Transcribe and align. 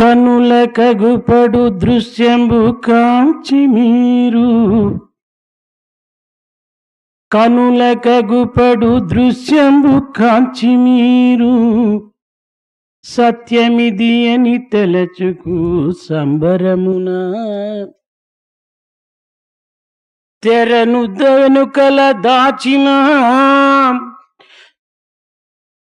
కనుల 0.00 0.64
కగుపడు 0.64 1.68
దృశ్యంబు 1.68 2.72
కాంచి 2.72 3.66
మీరు. 3.66 5.00
కనుల 7.32 7.92
కగుపడు 7.92 8.98
దృశ్యంబు 8.98 10.12
కాంచి 10.12 10.76
మీరు. 10.76 11.54
సత్యమిది 13.02 14.28
అని 14.28 14.58
తెలచుకు 14.58 15.92
సంబరమున. 16.08 17.08
తెరను 20.42 21.06
దనుకల 21.06 22.12
దాచిన 22.12 22.88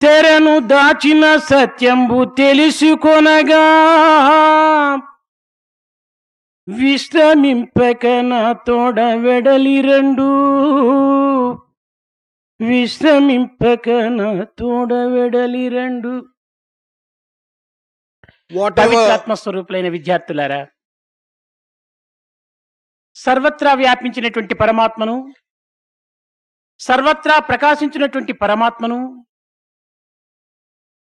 తెరను 0.04 0.60
దాచిన 0.60 1.36
సత్యంబు 1.36 2.24
తెలుసుకొనగా 2.38 3.64
విశ్రమింపక 6.68 8.06
నా 8.22 8.52
తోడ 8.66 9.00
వెడలి 9.00 9.80
రెండు. 9.80 10.28
విశ్రమింపక 12.60 13.88
నా 14.18 14.44
తోడ 14.44 14.92
వెడలి 14.92 15.68
రెండు. 15.68 16.12
Whatever, 18.50 18.78
పవిత్రాత్మ 18.80 19.34
స్వరూపులైన 19.34 19.88
విద్యార్థులారా 19.88 20.66
సర్వత్రా 23.16 23.74
వ్యాపించినటువంటి 23.74 24.54
పరమాత్మను 24.54 25.16
సర్వత్రా 26.80 27.38
ప్రకాశించినటువంటి 27.38 28.32
పరమాత్మను 28.32 28.98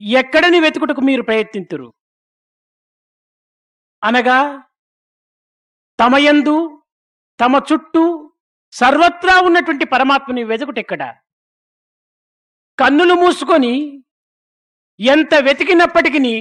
ఎక్కడని 0.02 0.60
వెతుకుటకు 0.66 1.02
మీరు 1.02 1.24
ప్రయత్నింతురు? 1.30 1.88
అనగా 4.04 4.40
తమయందు 6.00 6.56
తమ 7.40 7.56
చుట్టూ 7.70 8.04
సర్వత్రా 8.74 9.36
ఉన్నటువంటి 9.48 9.86
పరమాత్మని 9.86 10.44
వెతుకుటెక్కడ 10.44 11.04
కన్నులు 12.80 13.14
మూసుకొని 13.14 13.74
ఎంత 15.00 15.34
వెతికినప్పటికీ 15.48 16.36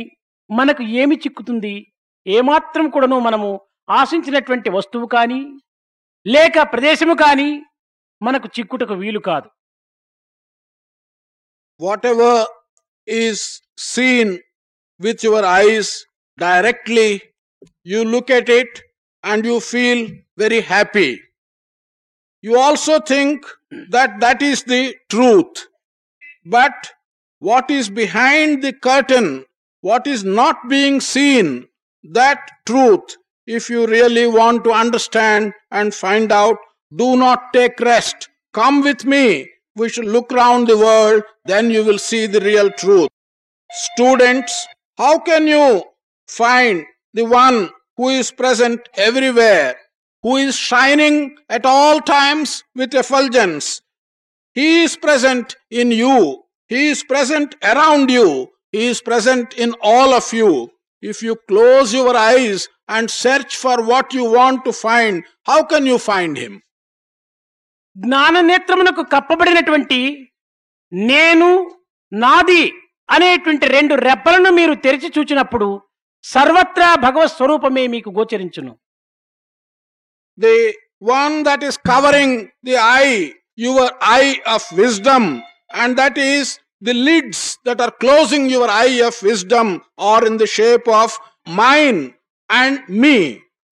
మనకు 0.51 0.83
ఏమి 1.01 1.17
చిక్కుతుంది? 1.17 1.75
ఏమాత్రం 2.27 2.87
కూడాను 2.91 3.19
మనము 3.29 3.49
ఆశించినటువంటి 3.91 4.71
వస్తువు 4.71 5.07
కానీ 5.17 5.41
లేక 6.27 6.63
ప్రదేశము 6.73 7.15
కానీ 7.25 7.51
మనకు 8.23 8.47
చిక్కుటకు 8.59 8.95
వీలు 9.03 9.21
కాదు. 9.31 9.49
Whatever 11.81 12.33
is 13.09 13.61
seen 13.77 14.41
with 15.01 15.23
your 15.23 15.45
eyes 15.45 16.07
directly, 16.39 17.23
you 17.85 18.05
look 18.05 18.31
at 18.31 18.49
it 18.49 18.83
and 19.23 19.45
you 19.45 19.61
feel 19.61 20.11
very 20.37 20.61
happy. 20.61 21.21
You 22.43 22.59
also 22.59 23.01
think 23.01 23.45
that 23.91 24.21
that 24.21 24.43
is 24.43 24.63
the 24.65 24.95
truth. 25.09 25.67
But 26.45 26.93
what 27.41 27.71
is 27.71 27.91
behind 27.91 28.63
the 28.63 28.73
curtain, 28.73 29.45
what 29.81 30.07
is 30.07 30.25
not 30.25 30.69
being 30.69 31.01
seen, 31.01 31.67
that 32.03 32.49
truth, 32.67 33.17
if 33.47 33.71
you 33.71 33.87
really 33.87 34.27
want 34.27 34.65
to 34.65 34.73
understand 34.73 35.53
and 35.71 35.95
find 35.95 36.31
out, 36.31 36.57
do 36.95 37.17
not 37.17 37.53
take 37.53 37.81
rest. 37.81 38.29
Come 38.53 38.83
with 38.83 39.05
me. 39.05 39.51
We 39.79 39.89
should 39.89 40.07
look 40.07 40.33
round 40.33 40.67
the 40.67 40.77
world, 40.77 41.23
then 41.45 41.71
you 41.71 41.85
will 41.85 41.99
see 41.99 42.27
the 42.27 42.41
real 42.41 42.69
truth. 42.71 43.11
Students, 43.71 44.67
how 44.97 45.21
can 45.21 45.47
you 45.47 45.85
find 46.27 46.85
the 47.15 47.25
one 47.25 47.71
who 47.97 48.09
is 48.09 48.33
present 48.33 48.81
everywhere, 48.97 49.77
who 50.23 50.37
is 50.37 50.57
shining 50.57 51.37
at 51.49 51.65
all 51.65 52.01
times 52.01 52.65
with 52.75 52.93
effulgence? 52.93 53.81
He 54.53 54.83
is 54.83 54.97
present 54.97 55.55
in 55.71 55.93
you. 55.93 56.43
He 56.67 56.89
is 56.89 57.05
present 57.05 57.55
around 57.63 58.11
you. 58.11 58.49
He 58.73 58.87
is 58.87 59.01
present 59.01 59.55
in 59.55 59.77
all 59.81 60.13
of 60.13 60.33
you. 60.33 60.73
If 61.01 61.23
you 61.23 61.37
close 61.47 61.95
your 61.95 62.17
eyes 62.17 62.69
and 62.89 63.09
search 63.09 63.55
for 63.55 63.81
what 63.85 64.13
you 64.13 64.29
want 64.29 64.65
to 64.65 64.73
find, 64.73 65.23
how 65.45 65.63
can 65.63 65.87
you 65.87 65.99
find 65.99 66.37
him? 66.37 66.63
జ్ఞాననేత్రమునకు 67.99 69.03
కప్పబడినటువంటి 69.03 70.01
నేను 70.93 71.49
నాది 72.13 72.65
అనేటువంటి 73.09 73.67
రెండు 73.67 73.95
రెప్పలను 74.09 74.51
మీరు 74.51 74.75
తెరిచి 74.75 75.09
చూచినప్పుడు 75.19 75.69
సర్వత్రా 76.25 76.95
భగవత్ 76.95 77.35
స్వరూపమే 77.37 77.87
మీకు 77.87 78.11
గోచరించును. 78.11 78.73
The 80.39 80.57
one 81.03 81.45
that 81.45 81.65
is 81.65 81.79
covering 81.91 82.39
the 82.65 82.77
eye 83.01 83.05
your 83.59 83.93
eye 84.13 84.23
of 84.47 84.67
wisdom 84.75 85.29
and 85.75 85.97
that 85.97 86.19
is 86.19 86.51
the 86.83 86.93
lids 86.93 87.59
that 87.67 87.81
are 87.81 87.91
closing 88.01 88.51
your 88.51 88.71
eye 88.71 88.89
of 89.01 89.25
wisdom 89.25 89.73
are 90.01 90.25
in 90.25 90.39
the 90.39 90.47
shape 90.47 90.89
of 90.89 91.15
mine 91.57 92.01
and 92.51 92.79
me 92.91 93.17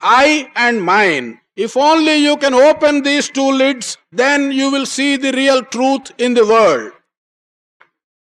I 0.01 0.27
and 0.55 0.81
mine 0.83 1.27
If 1.57 1.75
only 1.75 2.15
you 2.17 2.37
can 2.37 2.53
open 2.53 3.01
these 3.01 3.29
two 3.29 3.51
lids, 3.53 3.97
then 4.13 4.51
you 4.51 4.69
will 4.71 4.85
see 4.87 5.17
the 5.17 5.31
real 5.33 5.61
truth 5.75 6.11
in 6.17 6.33
the 6.33 6.45
world. 6.45 6.85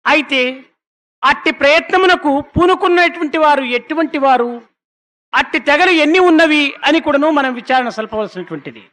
అయితే 0.05 0.41
అట్టి 1.23 1.51
ప్రయత్నమునకు 1.61 2.31
పూనుకున్నటువంటి 2.55 3.37
వారు 3.43 3.63
ఎటువంటి 3.77 4.19
వారు 4.25 4.49
అట్టి 5.33 5.59
తెగలు 5.67 5.93
ఎన్ని 6.05 6.21
ఉన్నవి 6.29 6.63
అని 6.87 6.99
కూడాను 7.05 7.29
మనం 7.39 7.53
విచారణ 7.61 7.89
సల్పవలసినటువంటిది 7.99 8.83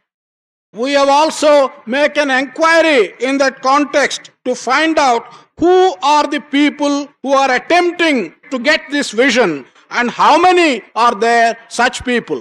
We 0.74 0.90
have 0.92 1.10
also 1.10 1.52
make 1.94 2.16
an 2.24 2.30
enquiry 2.32 3.00
in 3.28 3.34
that 3.38 3.56
context 3.62 4.20
to 4.46 4.52
find 4.66 4.96
out 5.06 5.24
who 5.58 5.76
are 6.12 6.26
the 6.34 6.40
people 6.56 6.92
who 7.22 7.32
are 7.40 7.50
attempting 7.56 8.18
to 8.52 8.58
get 8.68 8.82
this 8.96 9.08
vision 9.22 9.50
and 9.98 10.08
how 10.20 10.34
many 10.46 10.70
are 11.04 11.14
there 11.26 11.48
such 11.80 11.96
people. 12.04 12.40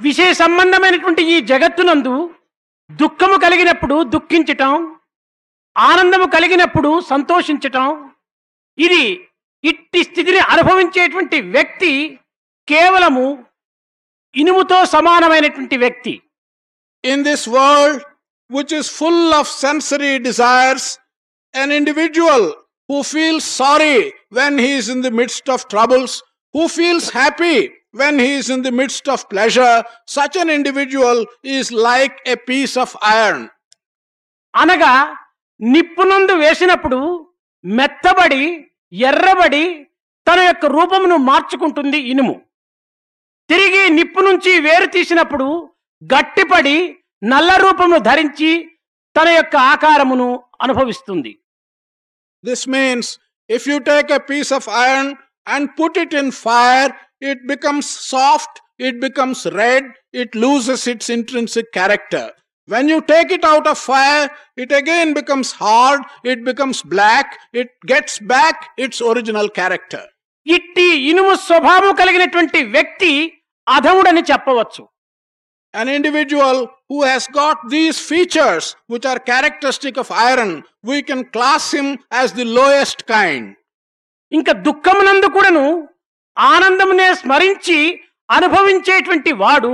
విషయ 0.00 0.32
సంబంధమైనటువంటి 0.32 1.22
ఈ 1.22 1.36
జగత్తునందు 1.40 2.14
దుఃఖము 2.90 3.36
కలిగినప్పుడు 3.36 3.96
దుఃఖించటం 4.14 4.72
ఆనందము 5.76 6.26
కలిగినప్పుడు 6.26 6.90
సంతోషించటం 7.00 7.86
ఇది 8.78 9.04
ఇట్టి 9.64 10.00
స్థితిని 10.02 10.40
అనుభవించేటువంటి 10.52 11.38
వ్యక్తి 11.40 11.92
కేవలము 12.68 13.26
ఇనుముతో 14.34 14.78
సమానమైనటువంటి 14.84 15.76
వ్యక్తి. 15.76 16.14
In 17.04 17.24
this 17.24 17.48
world 17.48 18.02
which 18.50 18.74
is 18.74 18.90
full 18.90 19.32
of 19.32 19.50
sensory 19.58 20.12
desires 20.18 20.88
an 21.54 21.72
individual 21.72 22.48
who 22.88 22.98
feels 23.02 23.48
sorry 23.56 23.94
when 24.32 24.58
he's 24.60 24.90
in 24.90 25.02
the 25.02 25.12
midst 25.20 25.50
of 25.50 25.66
troubles 25.66 26.16
who 26.54 26.64
feels 26.68 27.10
happy 27.16 27.54
when 27.94 28.18
he 28.18 28.34
is 28.34 28.50
in 28.50 28.62
the 28.62 28.72
midst 28.72 29.08
of 29.08 29.28
pleasure, 29.28 29.74
such 30.06 30.36
an 30.36 30.48
individual 30.50 31.18
is 31.44 31.72
like 31.72 32.14
a 32.26 32.36
piece 32.50 32.76
of 32.76 32.90
iron. 33.14 33.40
అనగా 34.54 34.92
నిప్పునందు 35.60 36.34
వేసినప్పుడు 36.42 36.98
మెత్తబడి 37.64 38.44
ఎర్రబడి 38.92 39.64
తన 40.26 40.38
యొక్క 40.40 40.66
రూపమును 40.76 41.16
మార్చుకుంటుంది 41.28 41.98
ఇనుము 42.12 42.34
తిరిగి 43.50 43.82
నిప్పు 43.90 44.20
నుంచి 44.20 44.52
వేరు 44.60 44.88
తీసినప్పుడు 44.96 45.46
గట్టిపడి 46.02 46.76
నల్ల 47.22 47.50
రూపమును 47.56 47.98
ధరించి 48.08 48.50
తన 49.16 49.28
యొక్క 49.38 49.56
ఆకారమును 49.72 50.28
అనుభవిస్తుంది 50.66 51.32
This 52.44 52.66
means 52.66 53.06
if 53.50 53.62
you 53.66 53.78
take 53.82 54.10
a 54.10 54.20
piece 54.20 54.50
of 54.50 54.64
iron 54.86 55.08
and 55.46 55.62
put 55.76 55.94
it 55.96 56.12
in 56.14 56.26
fire, 56.44 56.90
it 57.20 57.38
becomes 57.46 57.88
soft, 57.88 58.60
it 58.78 59.00
becomes 59.00 59.46
red, 59.52 59.84
it 60.12 60.34
loses 60.34 60.86
its 60.86 61.10
intrinsic 61.10 61.72
character. 61.72 62.30
When 62.68 62.88
you 62.88 63.00
take 63.00 63.30
it 63.30 63.44
out 63.44 63.66
of 63.66 63.78
fire, 63.78 64.30
it 64.56 64.70
again 64.70 65.12
becomes 65.12 65.52
hard, 65.52 66.00
it 66.24 66.44
becomes 66.44 66.82
black, 66.82 67.36
it 67.52 67.68
gets 67.86 68.18
back 68.20 68.68
its 68.76 69.00
original 69.00 69.48
character. 69.48 70.02
ఇట్టి 70.46 70.86
ఇనుము 71.10 71.32
స్వభావం 71.46 71.92
కలిగినటువంటి 72.00 72.60
వ్యక్తి 72.76 73.12
అధముడని 73.66 74.22
చెప్పవచ్చు 74.30 74.84
An 75.80 75.88
individual 75.88 76.56
who 76.90 76.98
has 77.08 77.24
got 77.40 77.58
these 77.74 77.98
features, 78.10 78.64
which 78.92 79.04
are 79.10 79.18
characteristic 79.20 79.96
of 80.02 80.08
iron, 80.10 80.50
we 80.82 80.96
can 81.08 81.20
class 81.34 81.64
him 81.76 81.88
as 82.20 82.32
the 82.38 82.46
lowest 82.58 82.98
kind. 83.06 83.44
ఇంకా 84.32 84.52
దుఃఖమునందు 84.66 85.28
కూడాను 85.36 85.64
ఆనందమునే 86.40 87.14
స్మరించి 87.14 87.78
అనుభవించేటువంటి 88.28 89.32
వాడు 89.32 89.72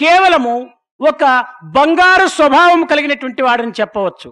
కేవలము 0.00 0.54
ఒక 1.00 1.24
బంగారు 1.64 2.26
స్వభావం 2.26 2.84
కలిగినటువంటి 2.84 3.42
వాడని 3.42 3.72
చెప్పవచ్చు. 3.80 4.28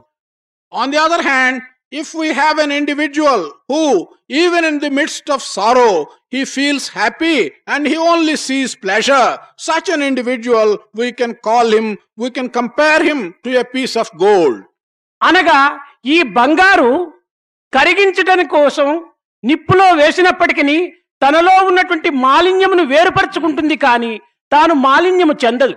On 0.73 0.91
the 0.91 0.97
other 0.97 1.23
hand 1.23 1.61
if 1.93 2.17
we 2.17 2.33
have 2.33 2.61
an 2.61 2.73
individual 2.73 3.45
who 3.73 3.81
even 4.31 4.65
in 4.65 4.81
the 4.81 4.89
midst 4.89 5.31
of 5.31 5.45
sorrow 5.47 5.89
he 6.35 6.45
feels 6.45 6.91
happy 6.97 7.51
and 7.69 7.89
he 7.89 7.97
only 7.97 8.37
sees 8.37 8.77
pleasure 8.77 9.39
such 9.59 9.91
an 9.91 10.03
individual 10.03 10.79
we 10.95 11.13
can 11.13 11.35
call 11.45 11.75
him 11.75 11.97
we 12.19 12.31
can 12.31 12.49
compare 12.49 13.03
him 13.03 13.33
to 13.45 13.51
a 13.51 13.63
piece 13.63 13.99
of 13.99 14.13
gold 14.23 14.61
అనగా 15.21 15.61
ఈ 16.05 16.23
బంగారు 16.23 16.93
కరిగించడం 17.73 18.47
కోసం 18.47 18.89
నిప్పులో 19.45 19.93
వేసినప్పటికీ 19.93 20.79
తనలో 21.23 21.55
ఉన్నటువంటి 21.69 22.11
మాలిన్యమును 22.25 22.85
వేరుపరచుకుంటుంది 22.93 23.77
కానీ 23.87 24.13
తాను 24.53 24.75
మాలిన్యము 24.87 25.35
చెందదు. 25.45 25.77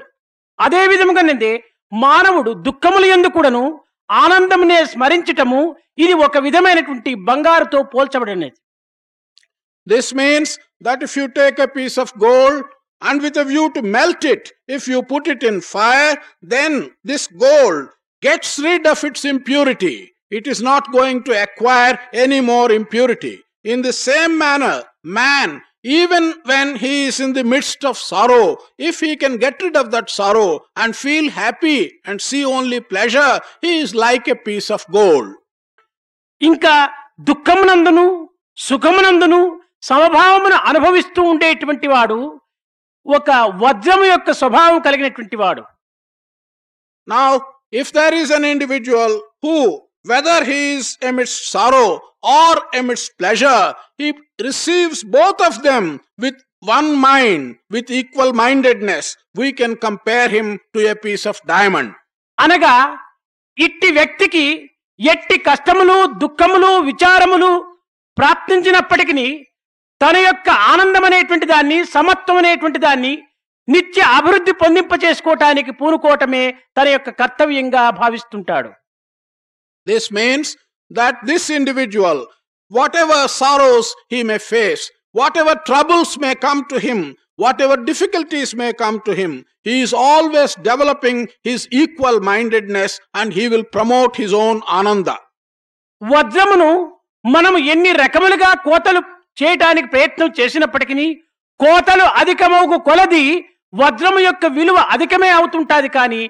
అదే 0.59 0.81
విధముగానే 0.91 1.53
మానవుడు 1.91 2.51
దుఃఖములు 2.67 3.07
ఎందు 3.15 3.29
కూడాను 3.35 3.63
ఆనందమునే 4.09 4.77
స్మరించటము 4.91 5.61
ఇది 6.03 6.13
ఒక 6.25 6.37
విధమైనటువంటి 6.45 7.11
బంగారుతో 7.27 7.79
పోల్చబడినది. 7.93 8.49
This 9.87 10.09
means 10.19 10.53
that 10.87 11.03
if 11.07 11.17
you 11.19 11.25
take 11.39 11.59
a 11.67 11.69
piece 11.75 11.97
of 12.03 12.13
gold 12.25 12.63
and 13.01 13.21
with 13.25 13.37
view 13.51 13.65
to 13.77 13.81
melt 13.97 14.25
it 14.33 14.47
if 14.77 14.87
you 14.93 14.99
put 15.11 15.29
it 15.33 15.45
in 15.51 15.59
fire 15.75 16.15
then 16.55 16.77
this 17.11 17.27
gold 17.45 17.85
gets 18.23 18.55
rid 18.67 18.87
of 18.93 19.03
its 19.09 19.27
impurity 19.33 19.95
it 20.31 20.47
is 20.53 20.63
not 20.71 20.87
going 20.97 21.23
to 21.29 21.35
acquire 21.47 21.97
any 22.23 22.41
more 22.51 22.71
impurity 22.71 23.35
in 23.73 23.83
the 23.87 23.93
same 24.07 24.35
manner 24.39 24.83
man, 25.18 25.48
even 25.84 26.24
when 26.44 26.76
he 26.76 27.06
is 27.08 27.16
in 27.20 27.32
the 27.32 27.44
midst 27.44 27.84
of 27.84 27.96
sorrow, 27.98 28.46
if 28.88 29.00
he 29.00 29.12
can 29.16 29.34
get 29.44 29.62
rid 29.62 29.76
of 29.76 29.90
that 29.94 30.08
sorrow 30.10 30.50
and 30.76 30.96
feel 31.04 31.26
happy 31.30 31.78
and 32.04 32.20
see 32.28 32.44
only 32.56 32.80
pleasure, 32.92 33.32
he 33.64 33.72
is 33.78 33.94
like 34.06 34.26
a 34.28 34.38
piece 34.48 34.70
of 34.76 34.82
gold. 34.98 35.28
ఇంకా 36.40 36.74
దుఃఖమునందును 37.30 38.06
సుఖమునందును 38.58 39.40
సమభావమును 39.82 40.58
అనుభవిస్తూ 40.70 41.22
ఉండేటువంటి 41.32 41.88
వాడు 41.94 42.18
ఒక 43.06 43.30
వజ్రము 43.64 44.06
యొక్క 44.12 44.30
స్వభావం 44.40 44.78
కలిగినటువంటి 44.86 45.36
వాడు 45.42 45.64
Now, 47.06 47.28
if 47.72 47.90
there 47.92 48.14
is 48.22 48.30
an 48.38 48.44
individual 48.44 49.12
who, 49.42 49.54
whether 50.05 50.43
he 50.43 50.73
is 50.73 50.97
amidst 51.01 51.37
sorrow 51.47 51.89
or 52.23 52.53
amidst 52.73 53.17
pleasure, 53.17 53.61
he 53.97 54.07
receives 54.39 55.03
both 55.05 55.39
of 55.41 55.63
them 55.63 55.85
with 56.17 56.35
one 56.61 56.97
mind, 56.99 57.55
with 57.69 57.89
equal 57.91 58.31
mindedness, 58.33 59.05
we 59.33 59.51
can 59.51 59.75
compare 59.77 60.29
him 60.29 60.59
to 60.73 60.79
a 60.87 60.95
piece 60.97 61.25
of 61.25 61.37
diamond. 61.47 61.89
అనగా 62.37 62.75
ఇట్టి 63.57 63.89
వ్యక్తికి 63.91 64.45
ఎట్టి 64.99 65.37
కష్టములు 65.39 65.97
దుఃఖములు 66.23 66.69
విచారములు 66.81 67.49
ప్రాప్తించినప్పటికీ 68.17 69.27
తన 70.01 70.15
యొక్క 70.19 70.49
ఆనందం 70.71 71.03
అనేటువంటి 71.03 71.45
దాన్ని 71.45 71.77
సమత్వం 71.93 72.37
అనేటువంటి 72.37 72.79
దాన్ని 72.79 73.13
నిత్య 73.67 74.01
అభివృద్ధి 74.17 74.53
పొందింప 74.61 74.93
చేసుకోవటానికి 75.03 75.71
పూనుకోవటమే 75.79 76.43
తన 76.77 76.87
యొక్క 76.95 77.11
కర్తవ్యంగా 77.21 77.83
భావిస్తుంటాడు 77.99 78.71
This 79.87 80.11
means 80.11 80.55
that 80.91 81.15
this 81.23 81.49
individual, 81.51 82.27
whatever 82.71 83.27
sorrows 83.29 83.93
he 84.09 84.23
may 84.23 84.37
face, 84.39 84.83
whatever 85.15 85.55
troubles 85.65 86.17
may 86.17 86.35
come 86.37 86.65
to 86.65 86.79
him, 86.79 86.99
whatever 87.37 87.75
difficulties 87.83 88.55
may 88.55 88.71
come 88.73 89.01
to 89.01 89.13
him, 89.13 89.31
he 89.61 89.81
is 89.81 89.93
always 89.93 90.55
developing 90.63 91.27
his 91.41 91.67
equal 91.73 92.19
mindedness 92.21 92.99
and 93.13 93.33
he 93.33 93.47
will 93.47 93.65
promote 93.65 94.15
his 94.15 94.33
own 94.35 94.57
ananda. 94.71 95.17
వజ్రమును 96.01 96.69
మనము 97.25 97.57
ఎన్ని 97.73 97.91
రకములుగా 98.03 98.49
కోతలు 98.65 99.01
చేయటానికి 99.37 99.87
ప్రయత్నం 99.87 100.29
చేసినప్పటికీ 100.39 101.07
కోతలు 101.59 102.05
అధికమవుకు 102.21 102.77
కొలది 102.87 103.23
వజ్రము 103.73 104.19
యొక్క 104.19 104.45
విలువ 104.57 104.79
అధికమే 104.95 105.29
అవుతుంటాది 105.37 105.89
కానీ 105.97 106.21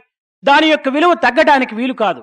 దాని 0.44 0.68
యొక్క 0.74 0.90
విలువ 0.96 1.14
తగ్గడానికి 1.26 1.74
వీలు 1.80 1.96
కాదు 2.04 2.22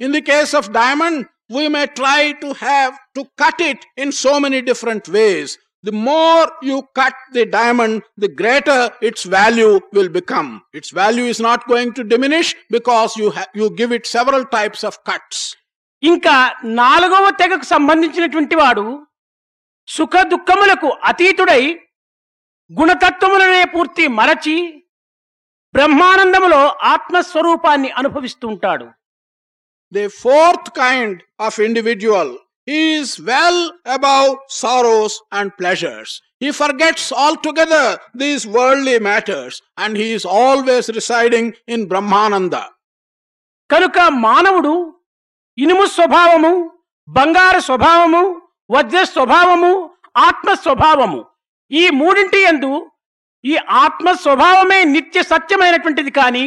In 0.00 0.12
the 0.12 0.22
case 0.22 0.54
of 0.54 0.72
diamond, 0.74 1.18
we 1.50 1.68
may 1.68 1.86
try 1.88 2.32
to 2.34 2.54
have 2.56 2.92
to 3.16 3.24
cut 3.36 3.60
it 3.62 3.80
in 3.96 4.12
so 4.14 4.40
many 4.40 4.62
different 4.62 5.08
ways. 5.08 5.48
The 5.84 5.92
more 6.04 6.46
you 6.62 6.76
cut 6.94 7.14
the 7.32 7.44
diamond, 7.48 7.94
the 8.16 8.28
greater 8.30 8.80
its 9.00 9.22
value 9.24 9.72
will 9.92 10.08
become. 10.10 10.50
Its 10.72 10.90
value 10.92 11.24
is 11.24 11.40
not 11.40 11.66
going 11.66 11.92
to 11.94 12.04
diminish 12.04 12.48
because 12.70 13.16
you 13.16 13.30
ha- 13.30 13.50
you 13.54 13.66
give 13.74 13.90
it 13.90 14.06
several 14.08 14.44
types 14.48 14.82
of 14.84 14.96
cuts. 15.04 15.38
ఇంకా 16.02 16.34
నాలుగవ 16.80 17.24
తెగకు 17.40 17.66
సంబంధించినటువంటి 17.66 18.56
వాడు 18.56 18.84
సుఖ 19.88 20.14
దుఃఖములకు 20.32 20.88
అతీతుడై 21.10 21.62
గుణతత్వములనే 22.70 23.62
పూర్తి 23.64 24.04
మరచి 24.18 24.56
బ్రహ్మానందములో 25.74 26.60
ఆత్మస్వరూపాన్ని 26.92 27.90
అనుభవిస్తూ 28.00 28.46
ఉంటాడు 28.48 28.86
The 29.92 30.08
fourth 30.08 30.72
kind 30.74 31.14
of 31.38 31.58
individual, 31.60 32.28
he 32.68 32.94
is 32.94 33.18
well 33.20 33.58
above 33.86 34.28
sorrows 34.48 35.20
and 35.32 35.56
pleasures. 35.56 36.10
He 36.40 36.52
forgets 36.52 37.10
altogether 37.14 37.86
these 38.14 38.46
worldly 38.48 38.98
matters 39.00 39.60
and 39.76 39.96
he 39.96 40.12
is 40.12 40.24
always 40.24 40.88
residing 40.90 41.46
in 41.66 41.88
Brahmananda. 41.88 42.62
కనుక 43.70 43.98
మానవుడు 44.22 44.74
ఇనుము 45.58 45.84
స్వభావము 45.96 46.52
బంగారు 47.08 47.60
స్వభావము 47.60 48.22
వజ్ర 48.70 49.02
స్వభావము 49.12 49.72
ఆత్మ 50.20 50.50
స్వభావము 50.64 51.20
ఈ 51.70 51.84
మూడింటి 51.98 52.38
యందు 52.46 52.72
ఈ 53.44 53.54
ఆత్మ 53.82 54.12
స్వభావమే 54.24 54.78
నిత్య 54.94 55.20
సత్యమైనటువంటిది 55.32 56.12
కానీ 56.20 56.44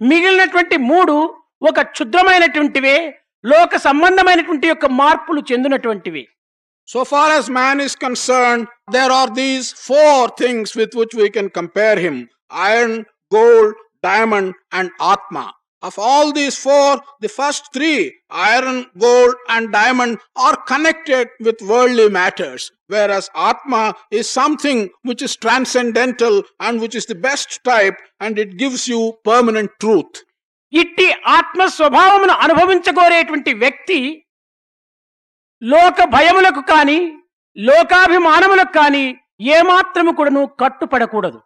మిగిలినటువంటి 0.00 0.76
మూడు 0.90 1.14
ఒక 1.61 1.81
క్షుద్రమైనటువంటివే 1.93 2.97
లోక 3.43 3.75
సంబంధమైనటువంటి 3.87 4.67
యొక్క 4.71 4.85
మార్పులు 5.01 5.41
చెందినటువంటివి 5.51 6.23
So 6.87 7.03
far 7.03 7.27
as 7.31 7.45
man 7.49 7.79
is 7.79 7.93
concerned, 7.95 8.63
there 8.95 9.11
are 9.11 9.29
these 9.33 9.67
four 9.87 10.29
things 10.41 10.75
with 10.79 10.91
which 10.99 11.13
we 11.21 11.27
can 11.35 11.47
compare 11.49 11.97
him 11.97 12.15
iron, 12.71 12.93
gold, 13.31 13.73
diamond, 14.03 14.53
and 14.71 14.89
Atma. 15.01 15.45
Of 15.81 15.97
all 15.99 16.31
these 16.31 16.57
four, 16.57 16.89
the 17.21 17.29
first 17.29 17.63
three, 17.73 17.99
iron, 18.29 18.77
gold, 18.97 19.33
and 19.49 19.71
diamond, 19.71 20.13
are 20.35 20.55
connected 20.71 21.27
with 21.39 21.61
worldly 21.61 22.09
matters, 22.09 22.61
whereas 22.87 23.29
Atma 23.49 23.83
is 24.11 24.29
something 24.29 24.79
which 25.03 25.21
is 25.21 25.35
transcendental 25.35 26.35
and 26.59 26.79
which 26.79 26.95
is 26.95 27.07
the 27.07 27.19
best 27.27 27.63
type 27.63 27.97
and 28.19 28.37
it 28.37 28.57
gives 28.57 28.87
you 28.87 29.01
permanent 29.23 29.69
truth. 29.79 30.13
ఇట్టి 30.72 31.14
ఆత్మస్వభావమును 31.26 32.32
అనుభవించగోరేటువంటి 32.32 33.54
వ్యక్తి 33.54 34.24
లోక 35.62 36.04
భయములకు 36.04 36.60
కాని 36.60 36.98
లోకాభిమానములకు 37.56 38.72
కాని 38.72 39.16
మాత్రము 39.66 40.12
కూడాను 40.12 40.46
కట్టుపడకూడదు. 40.60 41.38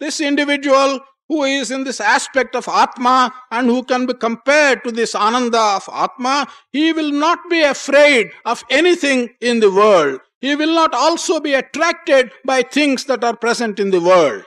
This 0.00 0.20
individual 0.20 0.94
who 1.30 1.46
is 1.46 1.72
in 1.72 1.84
this 1.84 2.00
aspect 2.02 2.56
of 2.56 2.68
atma 2.68 3.08
and 3.52 3.70
who 3.70 3.80
can 3.82 4.06
be 4.06 4.12
compare 4.12 4.78
to 4.78 4.90
this 4.90 5.16
ananda 5.16 5.54
of 5.54 5.90
atma 5.90 6.28
he 6.74 6.92
will 6.92 7.20
not 7.20 7.48
be 7.48 7.62
afraid 7.64 8.28
of 8.46 8.64
anything 8.70 9.28
in 9.42 9.60
the 9.60 9.66
world 9.66 10.16
he 10.42 10.54
will 10.54 10.74
not 10.74 10.94
also 10.94 11.38
be 11.38 11.54
attracted 11.54 12.30
by 12.46 12.62
things 12.62 13.06
that 13.06 13.24
are 13.24 13.36
present 13.36 13.80
in 13.80 13.90
the 13.90 13.98
world 13.98 14.44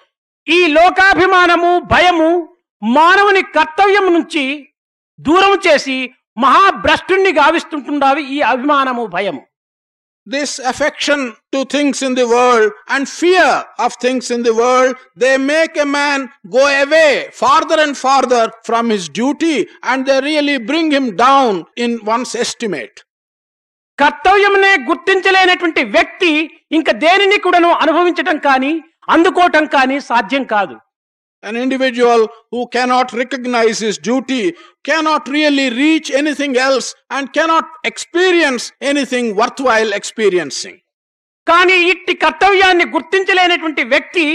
ఈ 0.48 0.68
లోకాభిమానము 0.68 1.80
భయము 1.86 2.30
మానవుని 2.82 3.42
కర్తవ్యం 3.56 4.14
నుంచి 4.14 4.44
దూరం 5.20 5.60
చేసి 5.68 5.98
మహాభ్రష్టుణ్ణి 6.38 7.32
గావిస్తుంటున్నావి 7.32 8.24
ఈ 8.36 8.40
అభిమానము 8.52 9.06
భయం 9.06 9.38
this 10.28 10.62
affection 10.62 11.24
to 11.54 11.60
things 11.70 12.04
in 12.04 12.16
the 12.16 12.24
world 12.24 12.74
and 12.90 13.08
fear 13.10 13.56
of 13.80 13.96
things 14.02 14.32
in 14.32 14.44
the 14.44 14.52
world 14.52 14.96
they 15.18 15.38
make 15.38 15.78
a 15.78 15.88
man 15.92 16.24
go 16.48 16.66
away 16.82 17.08
farther 17.40 17.80
and 17.80 17.98
farther 17.98 18.50
from 18.66 18.92
his 18.92 19.10
duty 19.12 19.56
and 19.84 20.06
they 20.06 20.20
really 20.20 20.58
bring 20.66 20.94
him 20.94 21.10
down 21.18 21.64
in 21.78 21.98
one's 22.04 22.36
estimate 22.36 23.00
కర్తవ్యమునే 24.00 24.74
గుర్తించలేనటువంటి 24.90 25.84
వ్యక్తి 25.88 26.32
ఇంకా 26.72 26.92
దేనిని 26.92 27.38
కూడాను 27.38 27.70
అనుభవించటం 27.74 28.38
కానీ 28.38 28.72
అందుకోవటం 29.10 29.66
కానీ 29.66 30.00
సాధ్యం 30.00 30.44
కాదు. 30.44 30.76
An 31.44 31.56
individual 31.56 32.22
who 32.52 32.68
cannot 32.68 33.14
recognize 33.14 33.80
his 33.80 33.98
duty 34.00 34.44
cannot 34.84 35.28
really 35.28 35.70
reach 35.72 36.12
anything 36.12 36.56
else 36.58 36.88
and 37.10 37.34
cannot 37.34 37.66
experience 37.84 38.72
anything 38.82 39.36
worthwhile 39.36 39.92
experiencing. 39.94 40.78
కానీ 41.48 41.78
ఇట్టి 41.92 42.14
కర్తవ్యాన్ని 42.24 42.86
గుర్తించలేనటువంటి 42.86 43.84
వ్యక్తి 43.84 44.26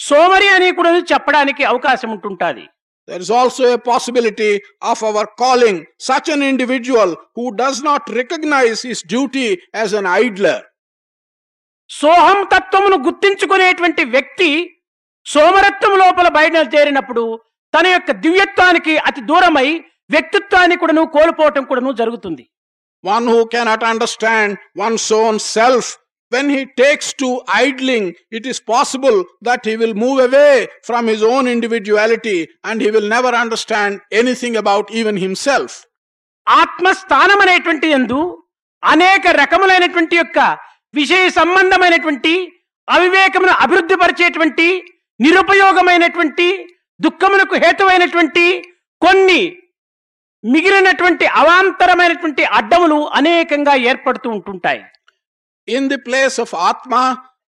సోమరి 0.00 0.48
అని 0.48 0.68
కూడా 0.72 0.90
చెప్పడానికి 1.12 1.64
అవకాశం 1.64 2.10
ఉంటుంటాది 2.18 2.66
There 3.08 3.22
is 3.26 3.30
also 3.30 3.62
a 3.72 3.78
possibility 3.86 4.50
of 4.82 4.98
our 5.02 5.24
calling 5.42 5.76
such 6.08 6.26
an 6.28 6.42
individual 6.42 7.08
who 7.36 7.46
does 7.62 7.78
not 7.82 8.02
recognize 8.18 8.78
his 8.82 9.00
duty 9.14 9.48
as 9.74 9.90
an 10.00 10.06
idler. 10.24 10.58
సోహం 11.90 12.38
తత్వమును 12.52 12.98
గుర్తించుకునేటువంటి 13.06 14.04
వ్యక్తి 14.14 14.50
సోమరత్వం 15.26 15.94
లోపల 15.98 16.28
బయట 16.28 16.52
చేరినప్పుడు 16.74 17.24
తన 17.74 17.86
యొక్క 17.86 18.10
దివ్యత్వానికి 18.20 18.98
అతి 18.98 19.20
దూరమై 19.20 19.68
వ్యక్తిత్వాన్ని 20.10 20.76
కూడాను 20.76 21.02
కోల్పోవటం 21.06 21.64
కూడాను 21.64 21.90
జరుగుతుంది. 21.92 22.44
One 23.04 23.26
who 23.28 23.40
cannot 23.44 23.84
understand 23.84 24.54
one's 24.78 24.96
own 24.98 25.38
self 25.48 25.90
when 26.32 26.50
he 26.50 26.62
takes 26.64 27.14
to 27.14 27.28
idling 27.56 28.08
it 28.32 28.46
is 28.46 28.60
possible 28.68 29.18
that 29.42 29.68
he 29.68 29.74
will 29.76 29.94
move 29.94 30.20
away 30.20 30.48
from 30.86 31.08
his 31.08 31.24
own 31.24 31.48
individuality 31.48 32.36
and 32.64 32.82
he 32.82 32.90
will 32.90 33.08
never 33.08 33.34
understand 33.34 33.98
anything 34.12 34.56
about 34.56 34.90
even 34.92 35.18
himself 35.18 35.76
ఆత్మస్థానం 36.46 37.40
అనేటువంటి 37.40 37.86
ఎందు 37.90 38.20
అనేక 38.82 39.26
రకములైనటువంటి 39.26 40.16
యొక్క 40.16 40.38
విషయ 40.94 41.28
సంబంధమైనటువంటి 41.30 42.32
అవివేకమును 42.88 43.52
అభివృద్ధి 43.60 43.96
పరిచేటువంటి 43.96 44.66
నిరుపయోగమైనటువంటి 45.20 46.46
దుఃఖములకు 47.00 47.54
హేతువైనటువంటి 47.54 48.44
కొన్ని 49.02 49.40
మిగిలినటువంటి 50.44 51.26
అవాంతరమైనటువంటి 51.26 52.44
అడ్డములు 52.44 53.10
అనేకంగా 53.14 53.74
ఏర్పడుతూ 53.90 54.30
ఉంటుంటాయి. 54.30 54.82
In 55.68 55.88
the 55.88 55.96
place 55.96 56.40
of 56.40 56.54
atma 56.54 56.94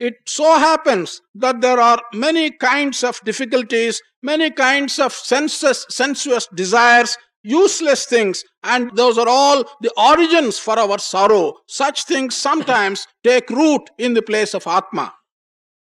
it 0.01 0.19
so 0.29 0.55
happens 0.57 1.12
that 1.38 1.57
there 1.57 1.79
are 1.79 2.01
many 2.15 2.50
kinds 2.50 3.05
of 3.05 3.19
difficulties 3.25 4.01
many 4.24 4.50
kinds 4.50 5.00
of 5.01 5.25
senses 5.25 5.81
sensuous 5.97 6.47
desires 6.53 7.15
useless 7.45 8.07
things 8.09 8.41
and 8.65 8.88
those 8.95 9.19
are 9.19 9.29
all 9.29 9.63
the 9.81 9.89
origins 10.00 10.62
for 10.62 10.79
our 10.79 11.01
sorrow 11.01 11.43
such 11.69 12.01
things 12.05 12.38
sometimes 12.63 13.07
take 13.24 13.51
root 13.51 13.89
in 14.00 14.15
the 14.15 14.21
place 14.21 14.55
of 14.55 14.67
atma 14.67 15.09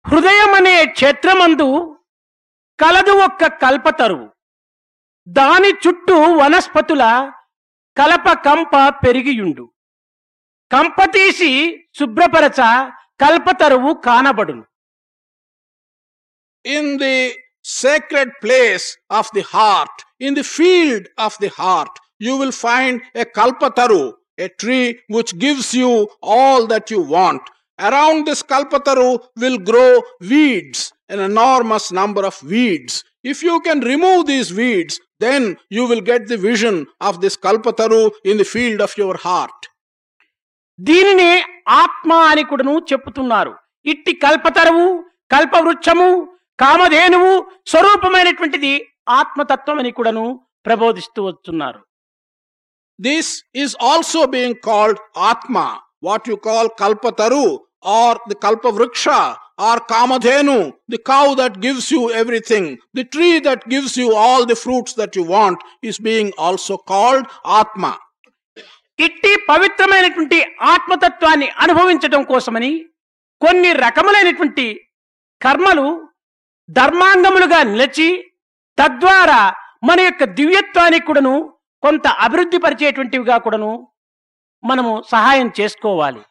హృదయం 0.06 0.52
అనే 0.54 0.86
క్షేత్రమందు 0.86 1.68
కలదు 2.80 3.14
ఒక్క 3.26 3.48
కల్పతరువు. 3.64 4.28
దాని 5.28 5.72
చుట్టూ 5.84 6.18
వనస్పతుల 6.40 7.04
కలప 7.98 8.28
కంప 8.48 8.74
పెరిగియుండు. 9.04 9.66
కంపతీసి 10.72 11.52
శుభ్రపరచ 12.00 12.62
కల్పతరువు 13.24 13.92
కానబడును. 14.08 14.64
In 16.66 16.92
the 16.98 17.18
sacred 17.82 18.32
place 18.44 18.88
of 19.12 19.32
the 19.36 19.44
heart 19.54 20.02
in 20.22 20.36
the 20.36 20.46
field 20.56 21.08
of 21.20 21.38
the 21.42 21.52
heart 21.60 21.98
you 22.22 22.34
will 22.42 22.58
find 22.66 23.02
a 23.16 23.24
kalpataru 23.40 24.04
a 24.40 24.48
tree 24.62 24.80
which 25.16 25.36
gives 25.46 25.76
you 25.76 25.92
all 26.38 26.66
that 26.68 26.92
you 26.94 27.02
want 27.18 27.50
Around 27.84 28.28
this 28.28 28.42
kalpataru 28.44 29.08
will 29.36 29.58
grow 29.60 29.92
weeds, 30.32 30.80
an 31.10 31.20
enormous 31.22 31.86
number 31.92 32.24
of 32.26 32.36
weeds. 32.44 32.94
If 33.24 33.44
you 33.44 33.56
can 33.62 33.80
remove 33.82 34.22
these 34.26 34.50
weeds, 34.54 34.94
then 35.20 35.42
you 35.70 35.84
will 35.86 36.02
get 36.02 36.28
the 36.28 36.38
vision 36.40 36.76
of 37.02 37.22
this 37.24 37.36
kalpataru 37.38 38.02
in 38.26 38.38
the 38.38 38.48
field 38.54 38.82
of 38.82 38.94
your 38.98 39.16
heart. 39.26 39.60
దీనిని 40.80 41.32
ఆత్మ 41.82 42.12
అని 42.30 42.44
కూడాను 42.52 42.74
చెప్పుతున్నారు 42.92 43.52
ఇట్టి 43.86 44.14
కల్పతరువు 44.24 44.86
కల్పవృక్షము 45.32 46.08
కామధేనువు 46.60 47.34
స్వరూపమైనటువంటిది 47.72 48.74
ఆత్మతత్వం 49.20 49.80
అని 49.84 49.92
కూడాను 50.00 50.26
ప్రబోధిస్తూ 50.68 51.22
వస్తున్నారు 51.30 51.82
This 53.00 53.28
is 53.54 53.72
also 53.82 54.20
being 54.28 54.54
called 54.68 54.98
Atma, 55.30 55.68
what 56.02 56.28
you 56.28 56.38
call 56.48 56.66
Kalpataru 56.82 57.46
or 57.84 58.18
the 58.28 58.36
Kalpavriksha 58.36 59.20
or 59.60 59.78
Kamadhenu, 59.82 60.74
the 60.88 60.98
cow 61.00 61.36
that 61.36 61.60
gives 61.60 61.92
you 61.92 62.12
everything, 62.14 62.66
the 62.94 63.04
tree 63.06 63.40
that 63.40 63.68
gives 63.68 63.96
you 63.96 64.16
all 64.16 64.46
the 64.46 64.56
fruits 64.56 64.94
that 64.94 65.16
you 65.16 65.24
want, 65.26 65.58
is 65.84 66.00
being 66.00 66.32
also 66.40 66.78
called 66.86 67.26
Atma. 67.60 67.94
ఇట్టి 69.00 69.30
పవిత్రమైనటువంటి 69.48 70.40
ఆత్మతత్వాన్ని 70.72 71.48
అనుభవించడం 71.64 72.22
కోసమని 72.24 72.70
కొన్ని 73.42 73.72
రకములైనటువంటి 73.84 74.66
కర్మలు 75.42 75.86
ధర్మాంగములుగా 76.70 77.60
నిలిచి 77.72 78.10
తద్వారా 78.78 79.40
మన 79.84 80.00
యొక్క 80.02 80.24
దివ్యత్వానికి 80.38 81.06
కూడాను 81.06 81.34
కొంత 81.84 82.08
అభివృద్ధి 82.26 82.58
పరిచేటువంటివిగా 82.66 83.38
కూడాను 83.46 83.72
మనము 84.64 84.92
సహాయం 85.14 85.48
చేసుకోవాలి 85.60 86.22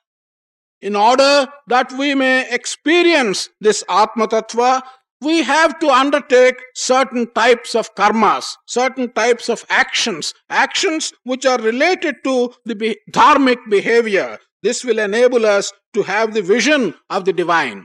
In 0.81 0.95
order 0.95 1.47
that 1.67 1.91
we 1.93 2.13
may 2.13 2.47
experience 2.51 3.49
this 3.59 3.83
Atma 3.89 4.27
Tattva, 4.27 4.81
we 5.21 5.41
have 5.41 5.79
to 5.79 5.89
undertake 5.89 6.57
certain 6.75 7.25
types 7.33 7.73
of 7.73 7.93
karmas, 7.95 8.45
certain 8.67 9.11
types 9.13 9.49
of 9.49 9.65
actions, 9.69 10.33
actions 10.49 11.11
which 11.23 11.45
are 11.45 11.57
related 11.59 12.15
to 12.23 12.53
the 12.65 12.75
be- 12.75 12.97
dharmic 13.11 13.57
behavior. 13.69 14.37
This 14.61 14.83
will 14.83 14.99
enable 14.99 15.45
us 15.45 15.73
to 15.95 16.03
have 16.03 16.33
the 16.33 16.43
vision 16.43 16.93
of 17.09 17.25
the 17.25 17.33
divine. 17.41 17.79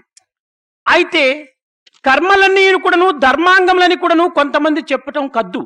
అయితే 0.86 1.24
కర్మలన్నీ 2.04 2.62
కూడాను 2.84 3.08
ధర్మాంగములని 3.26 3.96
కూడాను 4.04 4.24
కొంతమంది 4.38 4.80
చెప్పటం 4.92 5.26
కద్దు 5.36 5.62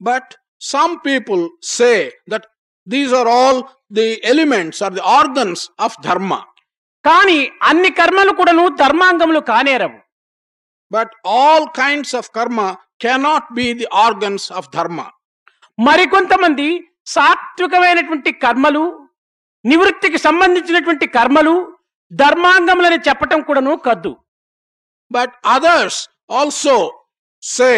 But 0.00 0.26
some 0.74 0.92
people 1.08 1.42
say 1.76 1.96
that 2.32 2.44
these 2.86 3.12
are 3.18 3.28
all 3.36 3.56
the 3.98 4.08
elements 4.32 4.76
or 4.84 4.90
the 4.98 5.04
organs 5.20 5.60
of 5.84 5.92
dharma. 6.06 6.40
కానీ 7.05 7.37
అన్ని 7.61 7.89
కర్మలు 7.89 8.31
కూడాను 8.31 8.67
ధర్మాంగములు 8.81 9.39
కానేరవు. 9.39 9.99
But 10.91 11.13
all 11.39 11.67
kinds 11.75 12.15
of 12.15 12.29
karma 12.29 12.59
cannot 12.99 13.53
be 13.53 13.73
the 13.73 13.87
organs 14.05 14.51
of 14.51 14.69
dharma 14.69 14.99
మరికొంతమంది 15.79 16.67
సాత్వికమైనటువంటి 17.05 18.31
కర్మలు 18.43 18.83
నివృత్తికి 19.65 20.17
సంబంధించినటువంటి 20.17 21.07
కర్మలు 21.07 21.55
ధర్మాంగములని 22.11 22.99
చెప్పటం 23.07 23.41
కూడాను 23.41 23.73
కద్దు. 23.77 24.13
But 25.11 25.33
others 25.45 25.99
also 26.31 26.75
say 27.43 27.71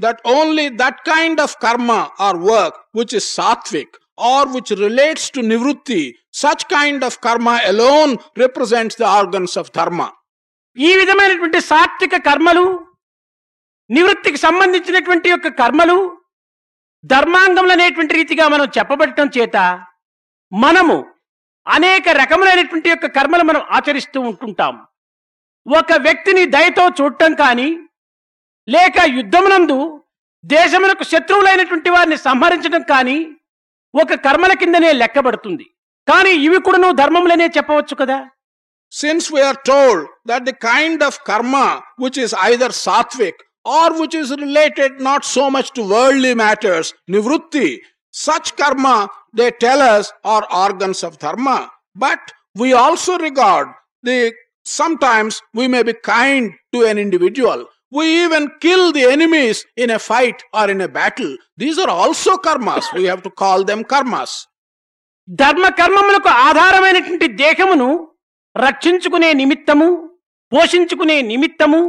that 0.00 0.20
only 0.28 0.68
that 0.82 1.00
kind 1.12 1.40
of 1.40 1.56
karma 1.56 1.90
or 2.20 2.36
work 2.50 2.78
which 2.98 3.14
is 3.14 3.28
satvik 3.34 3.96
or 4.22 4.40
which 4.48 4.70
relates 4.78 5.24
to 5.30 5.40
nivrutti, 5.42 6.00
such 6.32 6.68
kind 6.68 7.02
of 7.02 7.20
karma 7.20 7.60
alone 7.66 8.12
represents 8.36 8.94
the 8.94 9.08
organs 9.12 9.54
of 9.56 9.66
dharma. 9.72 10.08
ఈ 10.76 10.90
విధమైనటువంటి 10.94 11.60
సాత్విక 11.68 12.16
కర్మలు 12.26 12.64
నివృత్తికి 13.90 14.38
సంబంధించినటువంటి 14.38 15.28
యొక్క 15.30 15.48
కర్మలు 15.60 15.96
ధర్మాంగములు 17.04 17.72
అనేటువంటి 17.72 18.12
రీతిగా 18.14 18.44
మనం 18.48 18.66
చెప్పబడటం 18.76 19.28
చేత 19.36 19.56
మనము 20.52 20.96
అనేక 21.66 22.08
రకములైనటువంటి 22.20 22.88
యొక్క 22.90 23.06
కర్మలు 23.16 23.44
మనం 23.50 23.62
ఆచరిస్తూ 23.76 24.18
ఉంటుంటాం 24.28 24.76
ఒక 25.66 25.98
వ్యక్తిని 26.06 26.44
దయతో 26.54 26.84
చూడటం 26.98 27.34
కానీ 27.42 27.68
లేక 28.68 28.98
యుద్ధమునందు 29.18 29.78
దేశమునకు 30.44 31.04
శత్రువులైనటువంటి 31.12 31.90
వారిని 31.90 32.18
సంహరించడం 32.26 32.82
కానీ 32.92 33.18
ఒక 33.94 34.14
కర్మల 34.26 34.52
కిందనే 34.62 34.90
లెక్కబడుతుంది 35.02 35.66
కానీ 36.10 36.32
ఇవి 36.46 36.58
కూడాను 36.66 36.90
ధర్మములనే 37.02 37.48
చెప్పవచ్చు 37.56 37.96
కదా 38.02 38.18
Since 38.92 39.24
we 39.34 39.40
are 39.48 39.58
told 39.70 39.98
that 40.28 40.42
the 40.48 40.54
kind 40.70 41.00
of 41.08 41.14
karma 41.28 41.66
which 42.02 42.16
is 42.18 42.32
either 42.48 42.70
sattvic 42.84 43.36
or 43.64 43.86
which 44.00 44.14
is 44.20 44.30
related 44.44 45.00
not 45.08 45.24
so 45.24 45.44
much 45.56 45.68
to 45.76 45.82
worldly 45.92 46.32
matters, 46.34 46.86
nivrutti, 47.14 47.68
such 48.14 48.48
karma 48.56 48.96
they 49.38 49.50
tell 49.64 49.80
us 49.80 50.06
are 50.24 50.44
organs 50.64 51.04
of 51.08 51.18
dharma. 51.18 51.58
But 51.94 52.18
we 52.56 52.72
also 52.72 53.18
regard 53.18 53.68
the 54.02 54.18
sometimes 54.64 55.40
we 55.54 55.68
may 55.68 55.82
be 55.82 55.94
kind 56.16 56.52
to 56.72 56.84
an 56.84 56.98
individual. 56.98 57.60
We 57.92 58.24
even 58.24 58.50
kill 58.60 58.92
the 58.92 59.04
enemies 59.06 59.64
in 59.76 59.90
a 59.90 59.98
fight 60.00 60.42
or 60.52 60.70
in 60.70 60.80
a 60.80 60.88
battle. 60.90 61.32
These 61.56 61.78
are 61.78 61.90
also 61.90 62.36
karmas. 62.38 62.84
We 62.94 63.04
have 63.04 63.22
to 63.22 63.30
call 63.32 63.64
them 63.64 63.82
karmas. 63.84 64.32
ధర్మ 65.28 65.66
కర్మములకు 65.78 66.30
ఆధారమైనటువంటి 66.44 67.26
దేహమును 67.40 67.88
రక్షించుకునే 68.56 69.28
నిమిత్తము 69.40 69.88
పోషించుకునే 70.52 71.16
నిమిత్తము 71.28 71.80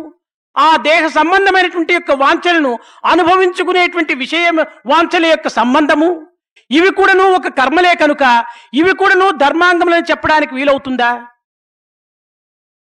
ఆ 0.55 0.67
దేహ 0.87 1.03
సంబంధమైనటువంటి 1.15 1.93
యొక్క 1.93 2.11
వాంఛలను 2.21 2.71
అనుభవించుకునేటువంటి 3.11 4.13
విషయం 4.15 4.57
వాంఛల 4.91 5.25
యొక్క 5.31 5.47
సంబంధము 5.59 6.09
ఇవి 6.71 6.91
కూడాను 6.99 7.25
ఒక 7.37 7.49
కర్మలే 7.59 7.93
కనుక 8.03 8.23
ఇవి 8.81 8.93
కూడాను 9.01 9.27
ధర్మాంగములని 9.43 10.09
చెప్పడానికి 10.11 10.53
వీలవుతుందా 10.59 11.11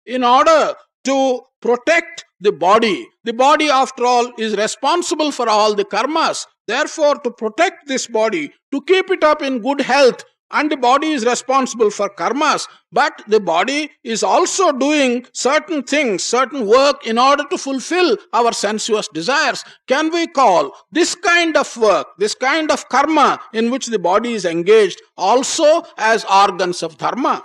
in 0.08 0.24
order 0.36 0.62
to 1.06 1.16
protect 1.62 2.16
the 2.43 2.53
body. 2.53 3.07
The 3.25 3.33
body, 3.33 3.69
after 3.71 4.05
all, 4.07 4.33
is 4.39 4.57
responsible 4.57 5.31
for 5.33 5.49
all 5.49 5.75
the 5.75 5.85
karmas. 5.85 6.47
Therefore, 6.67 7.17
to 7.25 7.31
protect 7.31 7.87
this 7.87 8.07
body, 8.07 8.53
to 8.73 8.81
keep 8.83 9.11
it 9.11 9.25
up 9.25 9.43
in 9.43 9.61
good 9.61 9.81
health, 9.81 10.25
and 10.51 10.71
the 10.71 10.77
body 10.77 11.11
is 11.13 11.25
responsible 11.27 11.91
for 11.91 12.09
karmas, 12.09 12.67
but 12.91 13.13
the 13.27 13.41
body 13.41 13.91
is 14.03 14.23
also 14.23 14.73
doing 14.73 15.27
certain 15.35 15.83
things, 15.83 16.25
certain 16.25 16.67
work 16.67 17.07
in 17.07 17.19
order 17.19 17.45
to 17.51 17.59
fulfill 17.59 18.17
our 18.33 18.53
sensuous 18.53 19.09
desires. 19.09 19.63
Can 19.87 20.11
we 20.11 20.27
call 20.27 20.73
this 20.91 21.15
kind 21.15 21.57
of 21.57 21.75
work, 21.77 22.07
this 22.19 22.35
kind 22.35 22.71
of 22.71 22.89
karma 22.89 23.41
in 23.53 23.71
which 23.71 23.87
the 23.87 23.99
body 23.99 24.33
is 24.33 24.45
engaged, 24.45 25.01
also 25.17 25.83
as 25.99 26.25
organs 26.25 26.83
of 26.83 26.97
dharma? 26.99 27.37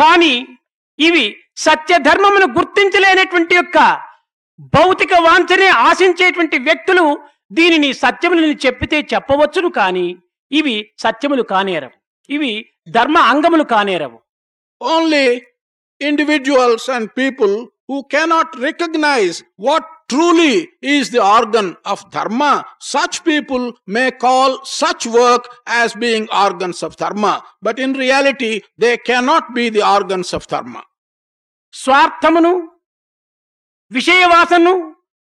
కానీ 0.00 0.34
ఇవి 0.98 1.24
సత్యధర్మమును 1.66 2.46
గుర్తించలేనటువంటి 2.58 3.54
యొక్క 3.54 3.78
భౌతిక 4.73 5.13
వాంఛనే 5.19 5.69
ఆశించేటువంటి 5.89 6.57
వ్యక్తులు 6.57 7.05
దీనిని 7.51 7.89
సత్యములని 7.93 8.57
చెప్పితే 8.65 8.99
చెప్పవచ్చును 9.13 9.69
కానీ 9.69 10.07
ఇవి 10.51 10.75
సత్యములు 10.99 11.43
కానేరవు. 11.43 11.95
ఇవి 12.29 12.51
ధర్మ 12.89 13.17
అంగములు 13.31 13.63
కానేరవు. 13.63 14.17
Only 14.81 15.25
individuals 16.01 16.89
and 16.89 17.09
people 17.17 17.53
who 17.89 17.97
cannot 18.13 18.53
recognize 18.63 19.37
what 19.59 19.89
truly 20.07 20.53
is 20.83 21.09
the 21.11 21.21
organ 21.35 21.71
of 21.85 22.03
dharma 22.13 22.43
such 22.81 23.19
people 23.27 23.65
may 23.87 24.05
call 24.25 24.55
such 24.71 25.07
work 25.07 25.47
as 25.69 25.95
being 25.97 26.31
organs 26.35 26.83
of 26.83 26.97
dharma 26.99 27.25
but 27.63 27.79
in 27.79 27.95
reality 27.95 28.51
they 28.79 28.91
cannot 29.09 29.51
be 29.51 29.65
the 29.69 29.83
organs 29.95 30.33
of 30.35 30.47
dharma 30.47 30.75
స్వార్థమును 31.73 32.53
విషయవాసను 33.93 34.73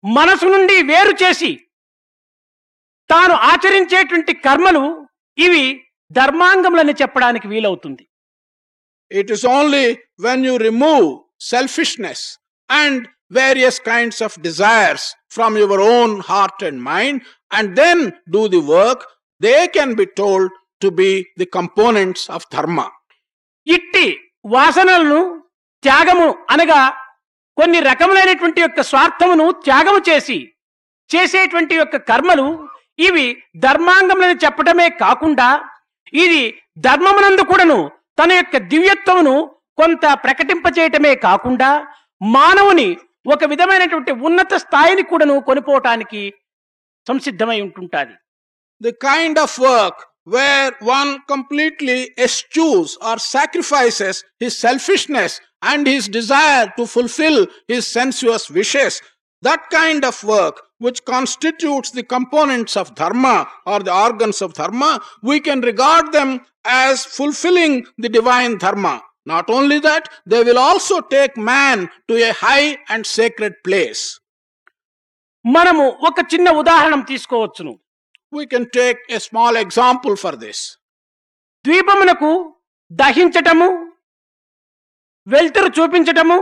మనసు 0.03 0.45
నుండి 0.45 0.75
వేరు 0.81 1.13
చేసి 1.23 1.51
తాను 3.09 3.33
ఆచరించేటువంటి 3.43 4.33
కర్మలు 4.45 4.83
ఇవి 5.37 5.65
ధర్మాంగములని 6.11 6.93
చెప్పడానికి 7.01 7.47
వీలవుతుంది. 7.47 8.03
It 9.11 9.31
is 9.31 9.45
only 9.47 9.85
when 10.19 10.45
you 10.45 10.55
remove 10.57 11.07
selfishness 11.45 12.23
and 12.69 13.01
various 13.31 13.79
kinds 13.81 14.21
of 14.23 14.35
desires 14.39 15.05
from 15.33 15.55
your 15.57 15.83
own 15.95 16.13
heart 16.21 16.63
and 16.63 16.81
mind 16.81 17.21
and 17.51 17.71
then 17.75 18.03
do 18.29 18.43
the 18.47 18.61
work 18.69 19.03
they 19.41 19.55
can 19.67 19.95
be 19.95 20.05
told 20.21 20.53
to 20.81 20.89
be 21.01 21.09
the 21.37 21.47
components 21.53 22.25
of 22.31 22.45
dharma 22.51 22.79
ఇట్టి 23.67 24.07
వాసనలను 24.45 25.21
త్యాగము 25.83 26.29
అనగా 26.49 26.81
కొన్ని 27.57 27.79
రకములైనటువంటి 27.79 28.61
యొక్క 28.61 28.81
స్వార్థమును 28.81 29.51
త్యాగము 29.51 30.01
చేసి 30.09 30.53
చేసేటువంటి 31.15 31.75
యొక్క 31.75 31.97
కర్మలు 31.97 32.69
ఇవి 32.99 33.41
ధర్మాంగములని 33.57 34.35
చెప్పటమే 34.45 34.89
కాకుండా 34.89 35.69
ఇది 36.13 36.61
ధర్మమునందు 36.77 37.43
కూడాను 37.43 37.91
తన 38.19 38.31
యొక్క 38.31 38.57
దివ్యత్వమును 38.57 39.49
కొంత 39.77 39.99
ప్రకటింపచేయటమే 40.23 41.15
కాకుండా 41.15 41.87
మానవుని 42.21 42.97
ఒక 43.27 43.43
విధమైనటువంటి 43.45 44.11
ఉన్నత 44.11 44.53
స్థాయిని 44.55 45.03
కూడాను 45.03 45.39
కొనిపోవటానికి 45.39 46.33
సంసిద్ధమై 47.07 47.61
ఉంటుంటుంది. 47.61 48.13
The 48.81 48.91
kind 48.91 49.39
of 49.39 49.59
work 49.59 50.01
where 50.27 50.73
one 50.83 51.19
completely 51.29 52.13
eschews 52.25 52.99
or 53.01 53.19
sacrifices 53.19 54.25
his 54.43 54.61
selfishness 54.61 55.41
and 55.64 55.86
his 55.86 56.08
desire 56.08 56.72
to 56.76 56.86
fulfill 56.86 57.46
his 57.68 57.86
sensuous 57.86 58.50
wishes, 58.50 59.00
that 59.42 59.62
kind 59.70 60.04
of 60.04 60.22
work 60.24 60.62
which 60.78 61.04
constitutes 61.04 61.90
the 61.90 62.02
components 62.02 62.76
of 62.76 62.94
dharma 62.94 63.46
or 63.66 63.80
the 63.80 63.94
organs 63.94 64.40
of 64.42 64.54
dharma, 64.54 65.00
we 65.22 65.38
can 65.40 65.60
regard 65.60 66.10
them 66.12 66.40
as 66.64 67.04
fulfilling 67.04 67.86
the 67.98 68.08
divine 68.08 68.56
dharma. 68.58 69.02
Not 69.26 69.50
only 69.50 69.78
that, 69.80 70.08
they 70.26 70.42
will 70.42 70.58
also 70.58 71.00
take 71.00 71.36
man 71.36 71.90
to 72.08 72.14
a 72.14 72.32
high 72.32 72.78
and 72.88 73.04
sacred 73.18 73.54
place. 73.66 74.02
మనము 75.44 75.84
ఒక 76.08 76.20
చిన్న 76.32 76.48
ఉదాహరణ 76.62 77.02
తీసుకోవచ్చును 77.10 77.74
We 78.32 78.44
can 78.52 78.64
take 78.80 78.98
a 79.16 79.20
small 79.28 79.54
example 79.64 80.14
for 80.22 80.32
this. 80.42 80.58
ద్వీపమునకు 81.64 82.30
దహించటము 82.90 83.68
వెల్తురు 85.27 85.67
చూపించటము 85.67 86.37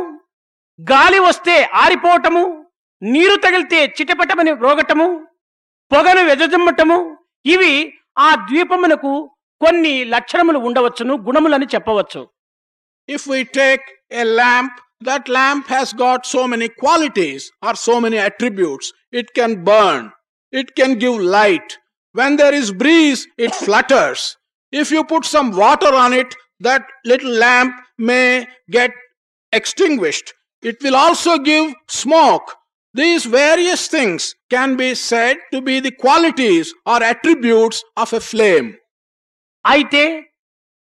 గాలి 0.80 1.20
వస్తే 1.20 1.56
ఆరిపోవటము 1.74 2.44
నీరు 3.02 3.36
తగిలితే 3.36 3.86
చిటపటమని 3.98 4.52
రోగటము 4.56 5.08
పొగను 5.92 6.22
వెజజమ్మటము 6.24 6.98
ఇవి 7.46 7.74
ఆ 8.20 8.36
ద్వీపమునకు 8.50 9.14
కొన్ని 9.62 10.04
లక్షణములు 10.06 10.60
ఉండవచ్చును 10.60 11.14
గుణములని 11.18 11.66
చెప్పవచ్చు. 11.66 12.22
If 13.10 13.28
we 13.30 13.44
take 13.60 13.86
a 14.12 14.24
lamp 14.40 14.76
that 15.04 15.30
lamp 15.30 15.68
has 15.70 15.96
got 15.96 16.26
so 16.26 16.46
many 16.46 16.68
qualities 16.68 17.46
or 17.64 17.76
so 17.76 18.00
many 18.00 18.18
attributes 18.18 18.90
it 19.14 19.32
can 19.32 19.56
burn 19.64 20.06
it 20.54 20.72
can 20.72 20.96
give 20.96 21.18
light 21.38 21.74
when 22.16 22.38
there 22.38 22.56
is 22.56 22.72
breeze 22.72 23.22
it 23.40 23.58
flutters 23.64 24.26
if 24.74 24.92
you 24.94 25.04
put 25.04 25.26
some 25.26 25.52
water 25.54 25.96
on 25.96 26.14
it 26.14 26.36
that 26.62 26.88
little 27.08 27.36
lamp 27.38 27.76
may 27.99 28.47
get 28.71 28.93
extinguished. 29.53 30.29
It 30.63 30.77
will 30.83 30.97
also 30.97 31.39
give 31.41 31.67
smoke. 31.89 32.47
These 32.95 33.27
various 33.27 33.87
things 33.89 34.35
can 34.51 34.77
be 34.77 34.95
said 34.95 35.37
to 35.53 35.61
be 35.61 35.81
the 35.81 35.93
qualities 35.95 36.73
or 36.87 36.99
attributes 37.05 37.79
of 37.97 38.13
a 38.13 38.23
flame. 38.31 38.69
అయితే 39.65 40.03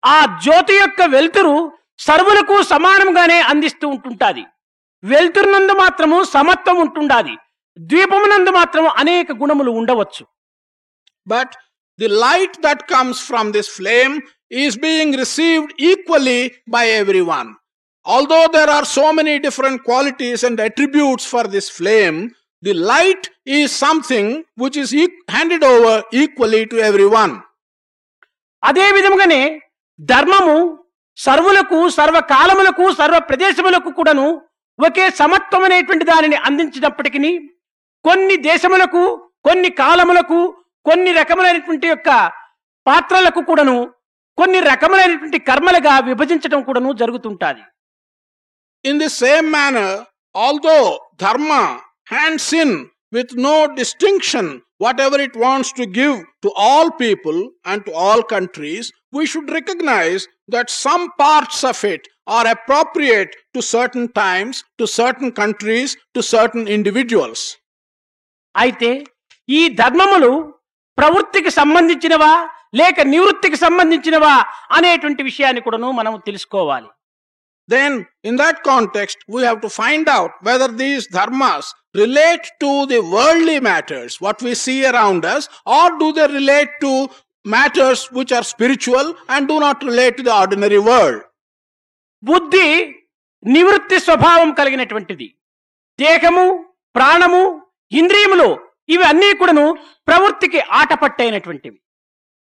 ఆ 0.02 0.18
జ్యోతి 0.44 0.74
యొక్క 0.74 1.02
వెలుతురు 1.14 1.54
సర్వులకు 1.98 2.56
సమానంగానే 2.72 3.38
అందిస్తూ 3.52 3.86
ఉంటుంటాది 3.94 4.44
వెలుతురునందు 5.02 5.74
మాత్రము 5.82 6.18
సమత్వం 6.34 6.78
ఉంటుండాది 6.84 7.34
ద్వీపమునందు 7.76 8.50
మాత్రం 8.60 8.86
అనేక 9.02 9.32
గుణములు 9.42 9.72
ఉండవచ్చు 9.80 10.24
But 11.26 11.50
the 11.98 12.08
light 12.24 12.54
that 12.66 12.80
comes 12.92 13.16
from 13.28 13.46
this 13.56 13.68
flame 13.78 14.14
is 14.51 14.77
being 14.77 15.11
received 15.13 15.73
equally 15.81 16.41
by 16.67 16.87
everyone. 16.93 17.49
Although 18.05 18.47
there 18.49 18.69
are 18.69 18.85
so 18.87 19.13
many 19.13 19.39
different 19.39 19.83
qualities 19.83 20.43
and 20.43 20.59
attributes 20.59 21.25
for 21.25 21.43
this 21.45 21.69
flame, 21.69 22.17
the 22.63 22.73
light 22.73 23.23
is 23.47 23.71
something 23.77 24.27
which 24.55 24.77
is 24.77 24.93
e- 24.95 25.07
handed 25.29 25.63
over 25.65 25.93
equally 26.13 26.65
to 26.67 26.79
everyone. 26.81 27.33
అదే 28.63 28.87
విధముగానే 28.91 29.41
ధర్మము 29.99 30.57
సర్వులకు 31.17 31.79
సర్వకాలములకు 31.97 32.85
సర్వ 32.99 33.17
ప్రదేశములకు 33.29 33.89
కూడాను 33.91 34.27
ఒకే 34.79 35.05
సమత్వం 35.17 35.63
అనేటువంటి 35.63 36.05
దానిని 36.05 36.37
అందించినప్పటికీ 36.47 37.31
కొన్ని 38.05 38.35
దేశములకు 38.49 39.01
కొన్ని 39.47 39.69
కాలములకు 39.81 40.39
కొన్ని 40.85 41.11
రకములైనటువంటి 41.19 41.87
యొక్క 41.91 42.09
పాత్రలకు 42.85 43.41
కూడాను 43.49 43.75
కొన్ని 44.41 44.59
రకములైనటువంటి 44.59 45.39
కర్మలుగా 45.39 45.99
విభజించడం 45.99 46.61
కూడా 46.63 46.81
జరుగుతుంటది. 46.93 47.63
In 48.85 48.99
the 48.99 49.09
same 49.09 49.47
manner 49.51 49.95
although 50.35 50.77
dharma 51.19 51.51
hands 52.13 52.53
in 52.53 52.75
with 53.13 53.33
no 53.39 53.65
distinction 53.65 54.51
whatever 55.01 55.21
it 55.21 55.37
wants 55.37 55.73
to 55.73 55.81
give 55.81 56.15
to 56.41 56.49
all 56.67 56.91
people 57.01 57.39
and 57.65 57.83
to 57.85 57.91
all 57.91 58.23
countries 58.23 58.87
we 59.13 59.25
should 59.25 59.51
recognize 59.51 60.23
that 60.49 60.69
some 60.69 61.09
parts 61.19 61.65
of 61.65 61.85
it 61.85 62.07
are 62.27 62.47
appropriate 62.47 63.35
to 63.53 63.59
certain 63.59 64.07
times 64.07 64.63
to 64.79 64.85
certain 64.85 65.31
countries 65.31 65.97
to 66.15 66.21
certain 66.21 66.67
individuals 66.67 67.45
అయితే 68.55 68.91
ఈ 69.49 69.69
ధర్మములు 69.69 70.31
ప్రవృత్తికి 70.97 71.49
సంబంధించినవా? 71.49 72.33
లేక 72.73 73.01
నివృత్తికి 73.13 73.57
సంబంధించినవా 73.57 74.33
అనేటువంటి 74.71 75.23
విషయాన్ని 75.23 75.63
కూడాను 75.67 75.91
మనం 75.91 76.15
తెలుసుకోవాలి 76.27 76.89
Then, 77.69 77.93
in 78.23 78.35
that 78.35 78.63
context, 78.63 79.17
we 79.27 79.41
have 79.43 79.59
to 79.61 79.69
find 79.71 80.09
out 80.09 80.31
whether 80.41 80.67
these 80.79 81.07
dharmas 81.07 81.65
relate 81.95 82.45
to 82.59 82.85
the 82.85 82.99
worldly 83.13 83.59
matters, 83.61 84.11
what 84.19 84.41
we 84.41 84.53
see 84.55 84.79
around 84.85 85.25
us, 85.25 85.43
or 85.67 85.85
do 85.97 86.07
they 86.11 86.27
relate 86.29 86.71
to 86.81 86.91
matters 87.45 88.01
which 88.09 88.31
are 88.31 88.43
spiritual 88.45 89.05
and 89.29 89.47
do 89.47 89.59
not 89.59 89.83
relate 89.83 90.17
to 90.17 90.23
the 90.23 90.33
ordinary 90.35 90.81
world. 90.89 91.19
బుద్ధి 92.23 92.67
నివృత్తి 93.45 93.97
స్వభావం 93.99 94.49
కలిగినటువంటిది 94.53 95.27
దేహము 95.99 96.43
ప్రాణము 96.95 97.41
ఇంద్రియములు 97.91 98.49
ఇవి 98.89 99.03
అన్నీ 99.03 99.29
కూడాను 99.33 99.65
ప్రవృత్తికి 100.07 100.59
ఆటపట్టైనటువంటివి 100.79 101.77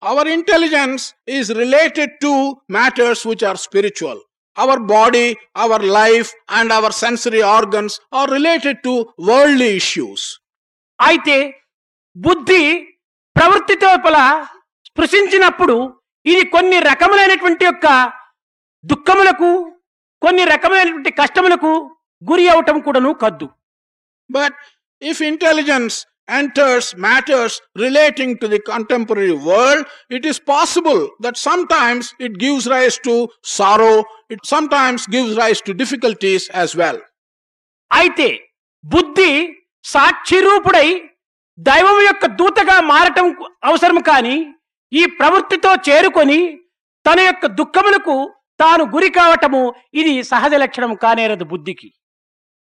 our 0.02 0.28
intelligence 0.28 1.14
is 1.28 1.50
related 1.50 2.10
to 2.20 2.56
matters 2.70 3.26
which 3.26 3.44
are 3.44 3.56
spiritual 3.56 4.20
our 4.58 4.78
body 4.78 5.36
our 5.56 5.84
life 5.84 6.30
and 6.48 6.72
our 6.72 6.92
sensory 6.92 7.40
organs 7.40 8.00
are 8.12 8.30
related 8.30 8.78
to 8.78 9.06
world 9.20 9.62
issues 9.62 10.26
అయితే 11.00 11.36
బుద్ధి 12.16 12.62
ప్రవృత్తి 13.36 13.74
లోపల 13.84 14.46
స్పృశించినప్పుడు 14.86 15.94
ఇది 16.26 16.44
కొన్ని 16.44 16.78
రకములైనటువంటి 16.78 17.64
యొక్క 17.64 17.86
దుఃఖములకు 18.84 19.50
కొన్ని 20.22 20.44
రకములైనటువంటి 20.44 21.10
కష్టములకు 21.10 21.70
గురి 22.30 22.48
అవటం 22.48 22.80
కూడాను 22.80 23.12
కద్దు. 23.12 23.48
But 24.30 24.56
if 25.02 25.22
intelligence 25.22 26.06
enters 26.30 26.84
matters 26.96 27.52
relating 27.76 28.30
to 28.38 28.46
the 28.48 28.60
contemporary 28.62 29.36
world, 29.48 29.82
it 30.10 30.24
is 30.24 30.38
possible 30.52 31.00
that 31.20 31.36
sometimes 31.38 32.14
it 32.18 32.32
gives 32.38 32.66
rise 32.66 32.98
to 32.98 33.14
sorrow, 33.56 33.96
it 34.28 34.40
sometimes 34.44 35.06
gives 35.06 35.36
rise 35.36 35.60
to 35.62 35.74
difficulties 35.74 36.44
as 36.62 36.72
well. 36.80 36.98
అయితే 37.90 38.28
బుద్ధి 38.84 39.30
సాక్షిరూపుడై 39.84 40.88
దైవం 41.58 41.96
యొక్క 42.00 42.26
దూతగా 42.40 42.76
మారటం 42.90 43.26
అవసరం 43.64 43.98
కానీ 44.00 44.36
ఈ 44.92 45.02
ప్రవృత్తితో 45.18 45.72
చేరుకొని 45.88 46.40
తన 47.06 47.18
యొక్క 47.20 47.46
దుఃఖములకు 47.60 48.14
తాను 48.60 48.84
గురి 48.94 49.10
కావటము 49.10 49.62
ఇది 50.00 50.14
సహజ 50.32 50.54
లక్షణం 50.64 50.92
కానేరదు 51.04 51.46
బుద్ధికి 51.52 51.88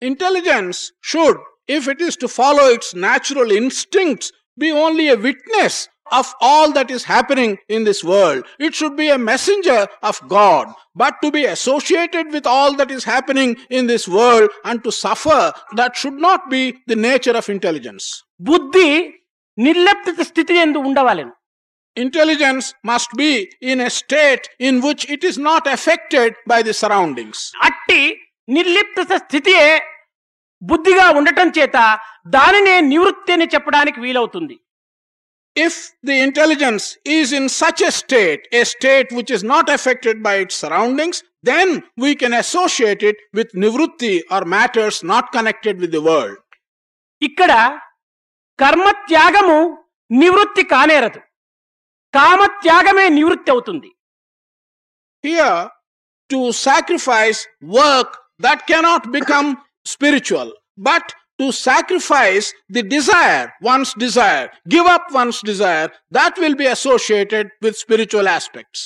Intelligence 0.03 0.79
should, 1.03 1.38
if 1.77 1.89
it 1.89 2.01
is 2.01 2.17
to 2.23 2.29
follow 2.29 2.67
its 2.77 2.95
natural 2.95 3.51
instincts, 3.51 4.33
be 4.59 4.71
only 4.71 5.09
a 5.09 5.17
witness 5.17 5.89
of 6.13 6.35
all 6.41 6.73
that 6.73 6.91
is 6.91 7.05
happening 7.05 7.59
in 7.69 7.85
this 7.85 8.03
world. 8.03 8.45
It 8.59 8.75
should 8.75 8.97
be 8.97 9.09
a 9.11 9.19
messenger 9.19 9.87
of 10.03 10.21
God. 10.29 10.67
But 10.95 11.15
to 11.23 11.31
be 11.31 11.45
associated 11.45 12.33
with 12.33 12.47
all 12.47 12.75
that 12.77 12.91
is 12.91 13.05
happening 13.05 13.57
in 13.71 13.87
this 13.87 14.09
world 14.09 14.51
and 14.65 14.83
to 14.85 14.91
suffer, 14.91 15.53
that 15.77 15.97
should 15.97 16.19
not 16.29 16.51
be 16.51 16.63
the 16.87 16.97
nature 16.97 17.37
of 17.43 17.49
intelligence. 17.49 18.25
Buddhi 18.41 18.91
ನಿರ್ಲಿಪ್ತ 19.67 20.23
ಸ್ಥಿತಿ 20.29 20.55
ಎಂದು 20.65 20.79
ಉಂಡವಾಲೆನು 20.89 21.33
intelligence 21.97 22.67
must 22.91 23.15
be 23.21 23.31
in 23.71 23.81
a 23.81 23.89
state 24.01 24.45
in 24.69 24.79
which 24.87 25.05
it 25.15 25.25
is 25.25 25.39
బుద్ధిగా 30.62 31.06
ఉండటం 31.20 31.48
చేత 31.58 31.78
దానినే 32.36 32.76
నివృత్తి 32.91 33.34
అని 33.38 33.48
చెప్పడానికి 33.56 34.00
వీలవుతుంది 34.06 34.56
If 35.56 35.76
the 36.04 36.15
intelligence 36.20 36.86
is 37.18 37.32
in 37.32 37.48
such 37.62 37.82
a 37.82 37.91
state, 38.00 38.41
a 38.52 38.63
state 38.65 39.10
which 39.18 39.32
is 39.32 39.44
not 39.44 39.70
affected 39.76 40.22
by 40.26 40.34
its 40.36 40.56
surroundings, 40.56 41.18
then 41.44 41.68
we 41.98 42.13
can 42.22 42.34
associate 42.34 43.04
it 43.04 43.15
with 43.34 43.50
nivrutti 43.63 44.15
or 44.30 44.41
matters 44.56 45.02
not 45.04 45.32
connected 45.36 45.76
with 45.84 45.91
the 45.91 46.02
world. 46.10 46.38
ఇక్కడ 47.22 47.52
కర్మ 48.60 48.86
త్యాగము 49.10 49.58
నివృత్తి 50.12 50.63
కానేరదు 50.74 51.22
కామ 52.13 52.41
త్యాగమే 52.65 53.08
నివృత్తి 53.20 53.52
అవుతుంది 53.56 53.91
Here, 55.24 55.60
to 56.30 56.39
sacrifice 56.68 57.39
work 57.78 58.12
that 58.39 58.60
cannot 58.68 59.04
become 59.12 59.48
spiritual, 59.87 60.53
but 60.79 61.03
to 61.38 61.53
sacrifice 61.53 62.53
the 62.69 62.83
desire, 62.85 63.53
one's 63.62 63.95
desire, 63.95 64.51
give 64.69 64.87
up 64.87 65.05
one's 65.12 65.40
desire, 65.43 65.88
that 66.11 66.35
will 66.38 66.55
be 66.55 66.66
associated 66.69 67.49
with 67.62 67.77
spiritual 67.77 68.29
aspects. 68.29 68.81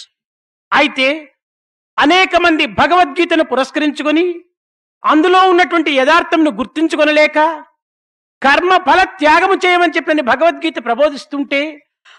అయితే 0.73 1.09
అనేక 1.99 2.37
మంది 2.37 2.65
భగవద్గీతను 2.79 3.45
పురస్కరించుకొని 3.45 4.25
అందులో 5.03 5.41
ఉన్నటువంటి 5.49 5.91
యథార్థంను 5.93 6.51
గుర్తించుకొనలేక 6.51 7.39
కర్మ 8.43 8.73
ఫల 8.87 9.01
త్యాగము 9.21 9.57
చేయమని 9.65 9.95
చెప్పిన 9.97 10.23
భగవద్గీత 10.31 10.79
ప్రబోధిస్తుంటే 10.87 11.61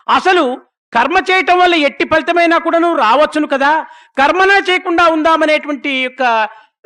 అసలు 0.09 0.45
కర్మ 0.93 1.17
చేయటం 1.29 1.57
వల్ల 1.61 1.75
ఎట్టి 1.88 2.05
ఫలితమైనా 2.11 2.57
కూడాను 2.65 2.89
రావచ్చును 3.03 3.47
కదా 3.53 3.71
కర్మనే 4.17 4.57
చేయకుండా 4.67 5.03
ఉందామనేటువంటి 5.15 5.91
యొక్క 6.01 6.23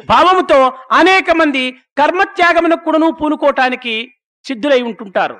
భావముతో 0.05 0.73
అనేక 0.91 1.31
మంది 1.31 1.71
కర్మ 1.71 2.23
త్యాగమున 2.23 2.73
కుడను 2.73 3.12
పూనుకోవటానికి 3.12 4.13
సిద్ధులై 4.45 4.81
ఉంటుంటారు. 4.81 5.38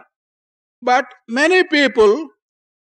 But 0.84 1.08
many 1.30 1.62
people 1.62 2.30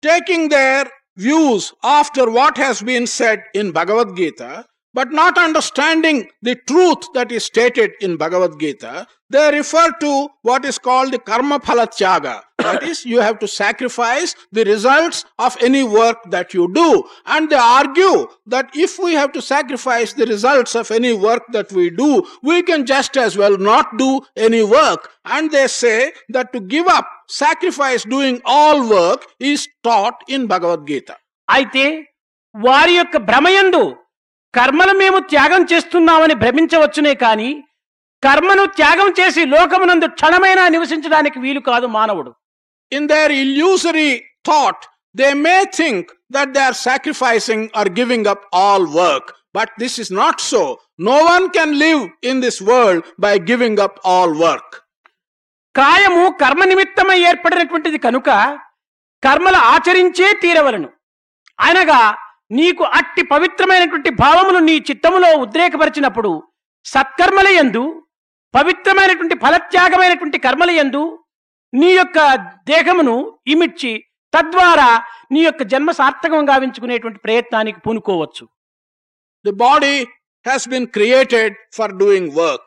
taking 0.03 0.49
their 0.49 0.87
views 1.17 1.73
after 1.85 2.29
what 2.29 2.59
has 2.59 2.83
been 2.83 3.05
set 3.05 3.57
in 3.57 3.71
Bhagavad Gita 3.71 4.63
but 4.94 5.11
not 5.11 5.37
understanding 5.37 6.28
the 6.40 6.54
truth 6.68 7.02
that 7.14 7.33
is 7.33 7.44
stated 7.44 7.92
in 8.00 8.16
Bhagavad 8.16 8.59
Gita, 8.61 9.07
they 9.28 9.50
refer 9.50 9.90
to 10.00 10.28
what 10.42 10.64
is 10.64 10.78
called 10.78 11.12
the 11.12 11.18
karma 11.18 11.59
phala 11.59 11.87
tyaga. 11.88 12.42
That 12.59 12.85
is, 12.85 13.04
you 13.04 13.20
have 13.20 13.40
to 13.40 13.48
sacrifice 13.48 14.37
the 14.52 14.64
results 14.64 15.24
of 15.40 15.57
any 15.61 15.83
work 15.83 16.18
that 16.30 16.54
you 16.54 16.72
do. 16.72 17.02
And 17.26 17.50
they 17.50 17.57
argue 17.57 18.28
that 18.46 18.70
if 18.74 18.98
we 19.00 19.14
have 19.14 19.33
to 19.33 19.42
sacrifice 19.42 20.12
the 20.12 20.26
results 20.26 20.76
of 20.76 20.90
any 20.92 21.12
work 21.12 21.42
that 21.50 21.72
we 21.72 21.90
do, 21.90 22.24
we 22.42 22.62
can 22.62 22.87
just 22.87 23.16
as 23.16 23.37
well 23.37 23.59
not 23.59 23.98
do 23.98 24.20
any 24.37 24.62
work. 24.62 25.11
And 25.24 25.50
they 25.50 25.66
say 25.66 26.12
that 26.28 26.52
to 26.52 26.61
give 26.61 26.87
up, 26.87 27.09
sacrifice 27.28 28.04
doing 28.04 28.40
all 28.44 28.88
work 28.88 29.26
is 29.40 29.68
taught 29.83 30.22
in 30.28 30.46
Bhagavad 30.46 30.87
Gita. 30.87 31.16
అయితే 31.54 31.85
వారి 32.54 32.94
యొక్క 32.96 33.16
భ్రమయందు 33.30 33.97
కర్మలు 34.53 34.93
మేము 34.93 35.19
త్యాగం 35.31 35.63
చేస్తున్నామని 35.71 36.33
భ్రమించవచ్చునే 36.33 37.13
కానీ 37.15 37.49
కర్మను 38.23 38.65
త్యాగం 38.65 39.09
చేసి 39.19 39.45
లోకమునందు 39.45 40.07
క్షణమైనా 40.07 40.67
నివసించడానికి 40.67 41.39
వీలు 41.39 41.59
కాదు 41.59 41.88
మానవుడు. 41.88 42.31
In 42.91 43.07
their 43.07 43.31
illusory 43.31 44.09
thought 44.45 44.83
they 45.15 45.33
may 45.33 45.63
think 45.77 46.09
that 46.31 46.51
they 46.53 46.59
are 46.59 46.73
sacrificing 46.73 47.67
or 47.75 47.89
giving 47.89 48.27
up 48.27 48.45
all 48.55 48.88
work 48.95 49.29
but 49.55 49.71
this 49.79 49.99
is 49.99 50.12
not 50.12 50.41
so 50.41 50.62
no 50.99 51.17
one 51.25 51.49
can 51.49 51.73
live 51.75 52.01
in 52.23 52.41
this 52.41 52.63
world 52.63 53.03
by 53.19 53.33
giving 53.51 53.79
up 53.79 53.99
all 54.05 54.35
work 54.35 54.75
కాయము 55.75 56.29
కర్మ 56.41 56.63
నిమిత్తమై 56.65 57.19
ఏర్పడినటువంటిది 57.21 57.97
కనుక 57.97 58.29
కర్మలు 59.23 59.57
ఆచరించే 59.57 60.33
తీరవలను. 60.33 60.89
అనగా 61.59 61.99
నీకు 62.51 62.83
అట్టి 62.83 63.23
పవిత్రమైనటువంటి 63.23 64.09
భావములు 64.09 64.59
నీ 64.59 64.75
చిత్తములో 64.77 65.29
ఉద్రేకపరిచినప్పుడు 65.38 66.31
సత్కర్మల 66.85 67.47
యందు 67.47 67.83
పవిత్రమైనటువంటి 68.53 69.35
ఫలత్యాగమైనటువంటి 69.35 70.38
కర్మలయందు 70.38 71.03
నీ 71.73 71.89
యొక్క 71.93 72.19
దేహమును 72.67 73.15
ఇమిడ్చి 73.47 73.91
తద్వారా 74.33 74.89
నీ 75.31 75.41
యొక్క 75.43 75.63
జన్మ 75.63 75.91
సార్థకం 75.91 76.49
గావించుకునేటువంటి 76.49 77.19
ప్రయత్నానికి 77.19 77.79
పూనుకోవచ్చు. 77.79 78.45
The 79.45 79.55
body 79.67 79.97
has 80.45 80.62
been 80.67 80.85
created 80.88 81.51
for 81.77 81.88
doing 82.03 82.25
work. 82.33 82.65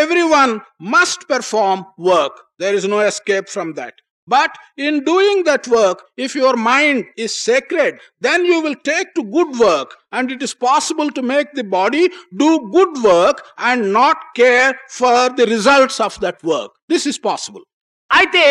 Everyone 0.30 0.52
must 0.94 1.24
perform 1.30 1.82
work 2.00 2.38
there 2.60 2.74
is 2.74 2.88
no 2.88 3.00
escape 3.02 3.48
from 3.50 3.70
that 3.74 3.98
But 4.28 4.52
in 4.78 4.94
doing 5.04 5.38
that 5.44 5.66
work, 5.70 5.98
if 6.18 6.34
your 6.34 6.54
mind 6.64 6.98
is 7.16 7.32
sacred, 7.40 7.92
then 8.20 8.44
you 8.44 8.58
will 8.60 8.78
take 8.84 9.08
to 9.14 9.22
good 9.36 9.52
work. 9.58 9.90
And 10.12 10.30
it 10.30 10.42
is 10.42 10.54
possible 10.68 11.10
to 11.10 11.22
make 11.24 11.48
the 11.54 11.64
body 11.76 12.04
do 12.36 12.50
good 12.70 12.94
work 13.04 13.38
and 13.68 13.92
not 13.92 14.18
care 14.34 14.70
for 14.90 15.16
the 15.30 15.46
results 15.46 15.98
of 16.00 16.18
that 16.20 16.42
work. 16.44 16.70
This 16.88 17.04
is 17.06 17.18
possible. 17.30 17.64
అయితే 18.10 18.44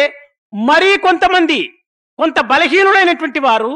మరీ 0.54 0.90
కొంతమంది 1.06 1.60
కొంత 2.20 2.40
బలహీనుడైనటువంటి 2.52 3.40
వారు 3.40 3.72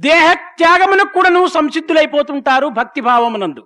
దేహ 0.00 0.26
త్యాగమునకు 0.58 1.12
కూడాను 1.16 1.40
సంసిద్ధులైపోతుంటారు 1.56 2.68
భక్తిభావమునందు 2.78 3.62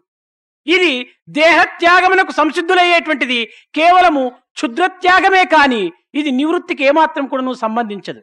ఇది 0.66 0.92
దేహ 1.38 1.56
త్యాగమునకు 1.80 2.32
సంసిద్ధులయ్యేటువంటిది 2.32 3.40
కేవలము 3.78 4.24
క్షుద్రత్యాగమే 4.58 5.44
కాని 5.54 5.82
ఇది 6.14 6.30
నివృత్తికి 6.40 6.84
ఏమాత్రం 6.84 7.26
కూడాను 7.26 7.54
సంబంధించదు 7.64 8.22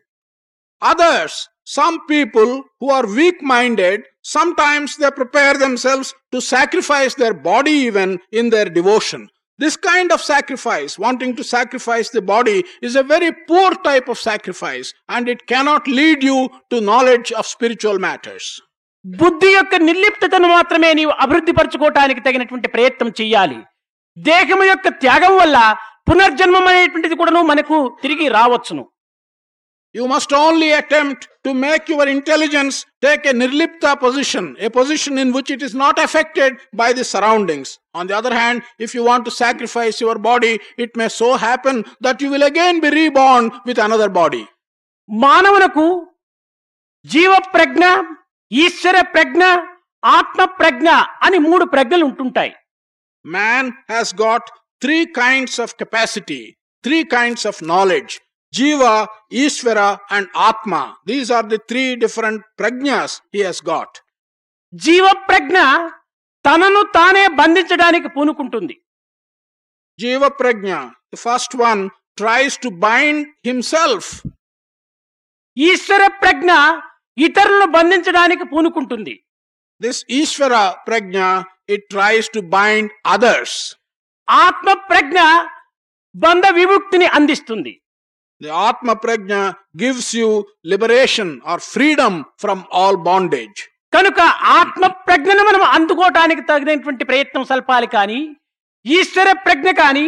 Others, 0.81 1.33
some 1.63 1.95
people 2.07 2.49
who 2.79 2.89
are 2.89 3.05
weak 3.07 3.41
minded, 3.43 3.97
sometimes 4.21 4.97
they 4.97 5.11
prepare 5.11 5.53
themselves 5.55 6.07
to 6.31 6.41
sacrifice 6.41 7.13
their 7.13 7.33
body 7.33 7.71
even 7.89 8.19
in 8.31 8.49
their 8.49 8.65
devotion. 8.65 9.21
This 9.59 9.75
kind 9.77 10.11
of 10.11 10.21
sacrifice, 10.23 10.97
wanting 10.97 11.35
to 11.35 11.43
sacrifice 11.45 12.09
the 12.09 12.21
body, 12.23 12.63
is 12.81 12.95
a 12.95 13.03
very 13.03 13.31
poor 13.47 13.71
type 13.83 14.07
of 14.07 14.17
sacrifice 14.19 14.91
and 15.07 15.29
it 15.29 15.45
cannot 15.45 15.87
lead 15.89 16.23
you 16.23 16.49
to 16.71 16.81
knowledge 16.81 17.31
of 17.31 17.45
spiritual 17.47 17.99
matters. 17.99 18.45
బుద్ధి 19.05 19.49
యొక్క 19.53 19.75
నిర్లిప్తతను 19.87 20.47
మాత్రమే 20.47 20.89
నీవు 20.93 21.13
అభివృద్ధి 21.23 21.53
పరచుకోవటానికి 21.59 22.21
తగినటువంటి 22.25 22.67
ప్రయత్నం 22.75 23.09
చెయ్యాలి. 23.19 23.59
దేహము 24.17 24.63
యొక్క 24.63 24.87
త్యాగం 25.03 25.33
వల్ల 25.41 25.57
పునర్జన్మం 26.09 26.65
అనేటువంటిది 26.71 27.15
కూడాను 27.15 27.41
మనకు 27.51 27.77
తిరిగి 28.01 28.25
రావచ్చును. 28.37 28.83
You 29.95 30.03
must 30.11 30.33
only 30.35 30.67
attempt 30.73 31.23
to 31.45 31.51
make 31.63 31.89
your 31.91 32.09
intelligence 32.09 32.77
take 33.05 33.23
a 33.27 33.33
nirlipta 33.41 33.93
position 34.03 34.47
a 34.65 34.67
position 34.77 35.17
in 35.23 35.33
which 35.37 35.51
it 35.55 35.63
is 35.67 35.75
not 35.75 35.99
affected 35.99 36.55
by 36.81 36.89
the 36.99 37.05
surroundings 37.13 37.73
on 37.95 38.07
the 38.07 38.15
other 38.19 38.37
hand 38.41 38.61
if 38.85 38.93
you 38.97 39.03
want 39.09 39.25
to 39.25 39.33
sacrifice 39.41 39.99
your 40.03 40.21
body 40.29 40.53
it 40.85 40.95
may 41.01 41.07
so 41.17 41.29
happen 41.45 41.81
that 42.07 42.23
you 42.23 42.29
will 42.35 42.47
again 42.51 42.79
be 42.85 42.91
rebound 43.01 43.51
with 43.69 43.81
another 43.87 44.13
body 44.19 44.43
మానవులకు 45.09 45.85
జీవ 47.05 47.33
ప్రజ్ఞ 47.53 47.83
ఈశ్వర 48.51 49.01
ప్రజ్ఞ 49.01 49.43
ఆత్మ 50.05 50.43
ప్రజ్ఞ 50.45 50.89
అని 51.21 51.37
మూడు 51.37 51.65
ప్రజ్ఞలు 51.65 52.05
ఉంటుంటాయి. 52.05 52.53
Man 53.25 53.71
has 53.91 54.15
got 54.15 54.49
three 54.81 55.05
kinds 55.05 55.61
of 55.61 55.75
capacity 55.75 56.57
three 56.83 57.03
kinds 57.03 57.47
of 57.47 57.63
knowledge 57.63 58.19
jiva 58.53 59.07
Ishwara 59.31 59.79
and 60.11 60.29
atma 60.37 60.93
these 61.07 61.31
are 61.31 61.45
the 61.45 61.57
three 61.57 61.95
different 61.95 62.45
prajnas 62.59 63.21
he 63.35 63.43
has 63.43 63.63
got 63.69 63.97
జీవ 64.73 65.07
ప్రజ్ఞ 65.27 65.57
తనను 66.45 66.81
తానే 66.81 67.27
బంధించడానికి 67.27 68.07
పూనుకుంటుంది. 68.07 68.75
జీవ 69.99 70.29
ప్రజ్ఞ 70.29 70.73
first 71.15 71.55
one 71.55 71.89
tries 72.17 72.57
to 72.57 72.69
bind 72.69 73.27
himself 73.45 74.27
ఈశ్వర 75.57 76.07
ప్రజ్ఞ 76.07 76.51
ఇతరులను 77.17 77.67
బంధించడానికి 77.73 78.45
పూనుకుంటుంది 78.45 79.15
This 79.81 79.99
Ishvara 80.11 80.63
Prajna, 80.87 81.27
it 81.67 81.81
tries 81.89 82.25
to 82.29 82.41
bind 82.51 82.87
others. 83.05 83.51
ఆత్మ 84.27 84.73
ప్రజ్ఞ 84.89 85.19
బంధ 86.15 86.45
విముక్తిని 86.57 87.07
అందిస్తుంది 87.17 87.73
The 88.41 88.51
Atma 88.67 88.93
Prajna 88.95 89.39
gives 89.75 90.05
you 90.13 90.29
liberation 90.65 91.29
or 91.45 91.57
freedom 91.73 92.13
from 92.37 92.59
all 92.73 92.95
bondage. 93.09 93.59
కనుక 93.93 94.19
ఆత్మ 94.59 94.83
ప్రజ్ఞను 95.07 95.43
మనం 95.43 95.63
అందుకోవటానికి 95.75 96.43
తగినటువంటి 96.49 97.03
ప్రయత్నం 97.03 97.43
సల్పాలి 97.45 97.87
కానీ 97.95 98.19
ఈశ్వర 98.85 99.31
ప్రజ్ఞ 99.45 99.71
కానీ 99.81 100.05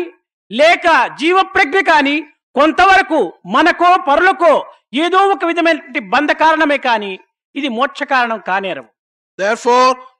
లేక 0.51 0.85
జీవ 1.19 1.37
ప్రజ్ఞ 1.55 1.79
కానీ 1.89 2.15
కొంతవరకు 2.55 3.19
మనకో 3.55 3.91
పరులకో 4.07 4.53
ఏదో 4.93 5.17
ఒక 5.17 5.45
విధమైనటువంటి 5.45 5.99
బంధ 5.99 6.31
కారణమే 6.31 6.77
కానీ 6.77 7.19
ఇది 7.55 7.69
మోక్ష 7.69 8.03
కారణం 8.03 8.39
కానేరవు. 8.39 8.89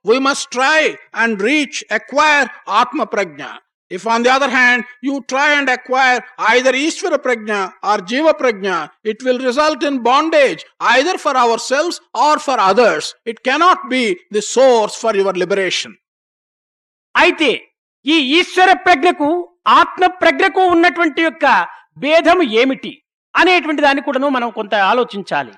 We 0.07 0.19
must 0.19 0.51
try 0.51 0.97
and 1.15 1.43
reach 1.43 1.83
acquire 1.91 2.47
ఆత్మ 2.69 3.03
ప్రజ్ఞ 3.03 3.43
if 3.91 4.07
on 4.07 4.23
the 4.23 4.29
other 4.29 4.49
hand 4.49 4.86
you 5.03 5.19
try 5.19 5.55
and 5.55 5.69
acquire 5.69 6.23
either 6.49 6.75
ఈశ్వర 6.75 7.15
ప్రజ్ఞ 7.15 7.51
ఆర్ 7.83 8.01
జీవ 8.01 8.31
ప్రజ్ఞ 8.31 8.67
it 9.05 9.23
will 9.23 9.45
result 9.45 9.83
in 9.83 9.99
bondage 9.99 10.65
either 10.83 11.17
for 11.17 11.38
our 11.38 11.59
selves 11.59 12.01
or 12.15 12.39
for 12.39 12.59
others 12.59 13.15
it 13.27 13.39
cannot 13.39 13.86
be 13.88 14.17
the 14.33 14.41
source 14.41 15.01
for 15.01 15.17
your 15.17 15.38
liberation 15.38 15.95
అయితే 17.15 17.69
ఈ 18.05 18.38
ఈశ్వర 18.39 18.73
ప్రజ్ఞకు 18.73 19.53
ఆత్మ 19.67 20.07
ప్రజ్ఞకు 20.07 20.62
ఉన్నటువంటి 20.62 21.21
యొక్క 21.21 21.67
భేదము 21.97 22.43
ఏమిటి? 22.43 23.02
అనేటువంటి 23.36 23.82
దాన్ని 23.86 24.02
కూడాను 24.08 24.30
మనం 24.38 24.52
కొంత 24.60 24.74
ఆలోచించాలి 24.91 25.54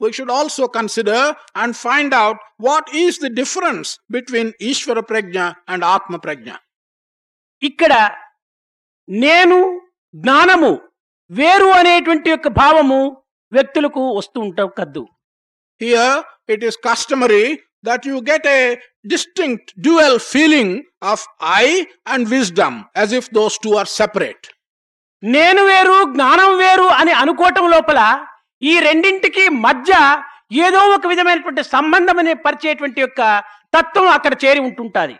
We 0.00 0.08
should 0.12 0.30
also 0.30 0.64
consider 0.68 1.20
and 1.60 1.70
find 1.84 2.12
out 2.14 2.38
what 2.58 2.84
is 2.94 3.12
the 3.18 3.30
difference 3.30 3.88
between 4.10 4.46
Ishvara 4.70 5.02
Prajna 5.10 5.44
and 5.72 5.80
Atma 5.94 6.18
Prajna. 6.24 6.56
ఇక్కడ 7.62 7.92
నేను 9.08 9.58
జ్ఞానము 10.14 10.72
వేరు 11.30 11.68
అనేటువంటి 11.78 12.28
యొక్క 12.30 12.48
భావము 12.60 13.00
వ్యక్తులకు 13.52 14.02
వస్తూ 14.18 14.40
ఉంటాం 14.48 14.70
కద్దు 14.80 15.04
Here, 15.80 16.12
it 16.48 16.62
is 16.62 16.74
customary 16.88 17.46
that 17.84 18.04
you 18.04 18.18
get 18.22 18.44
a 18.48 18.60
distinct 19.06 19.66
dual 19.78 20.14
feeling 20.18 20.70
of 21.02 21.20
I 21.62 21.66
and 22.06 22.30
wisdom 22.30 22.74
as 22.94 23.12
if 23.12 23.24
those 23.30 23.58
two 23.58 23.74
are 23.80 23.84
separate. 23.84 24.44
నేను 25.22 25.62
వేరు 25.64 25.96
జ్ఞానం 26.14 26.58
వేరు 26.58 26.88
అని 27.00 27.12
అనుకోవటం 27.12 27.70
లోపల 27.70 28.00
ఈ 28.62 28.74
రెండింటికి 28.78 29.48
మధ్య 29.66 29.92
ఏదో 30.52 30.80
ఒక 30.88 31.06
విధమైనటువంటి 31.06 31.62
సంబంధం 31.64 32.18
అనే 32.18 32.34
పరిచేటువంటి 32.34 33.00
యొక్క 33.00 33.22
తత్వం 33.74 34.06
అక్కడ 34.08 34.34
చేరి 34.44 34.60
ఉంటుంటుంది. 34.60 35.16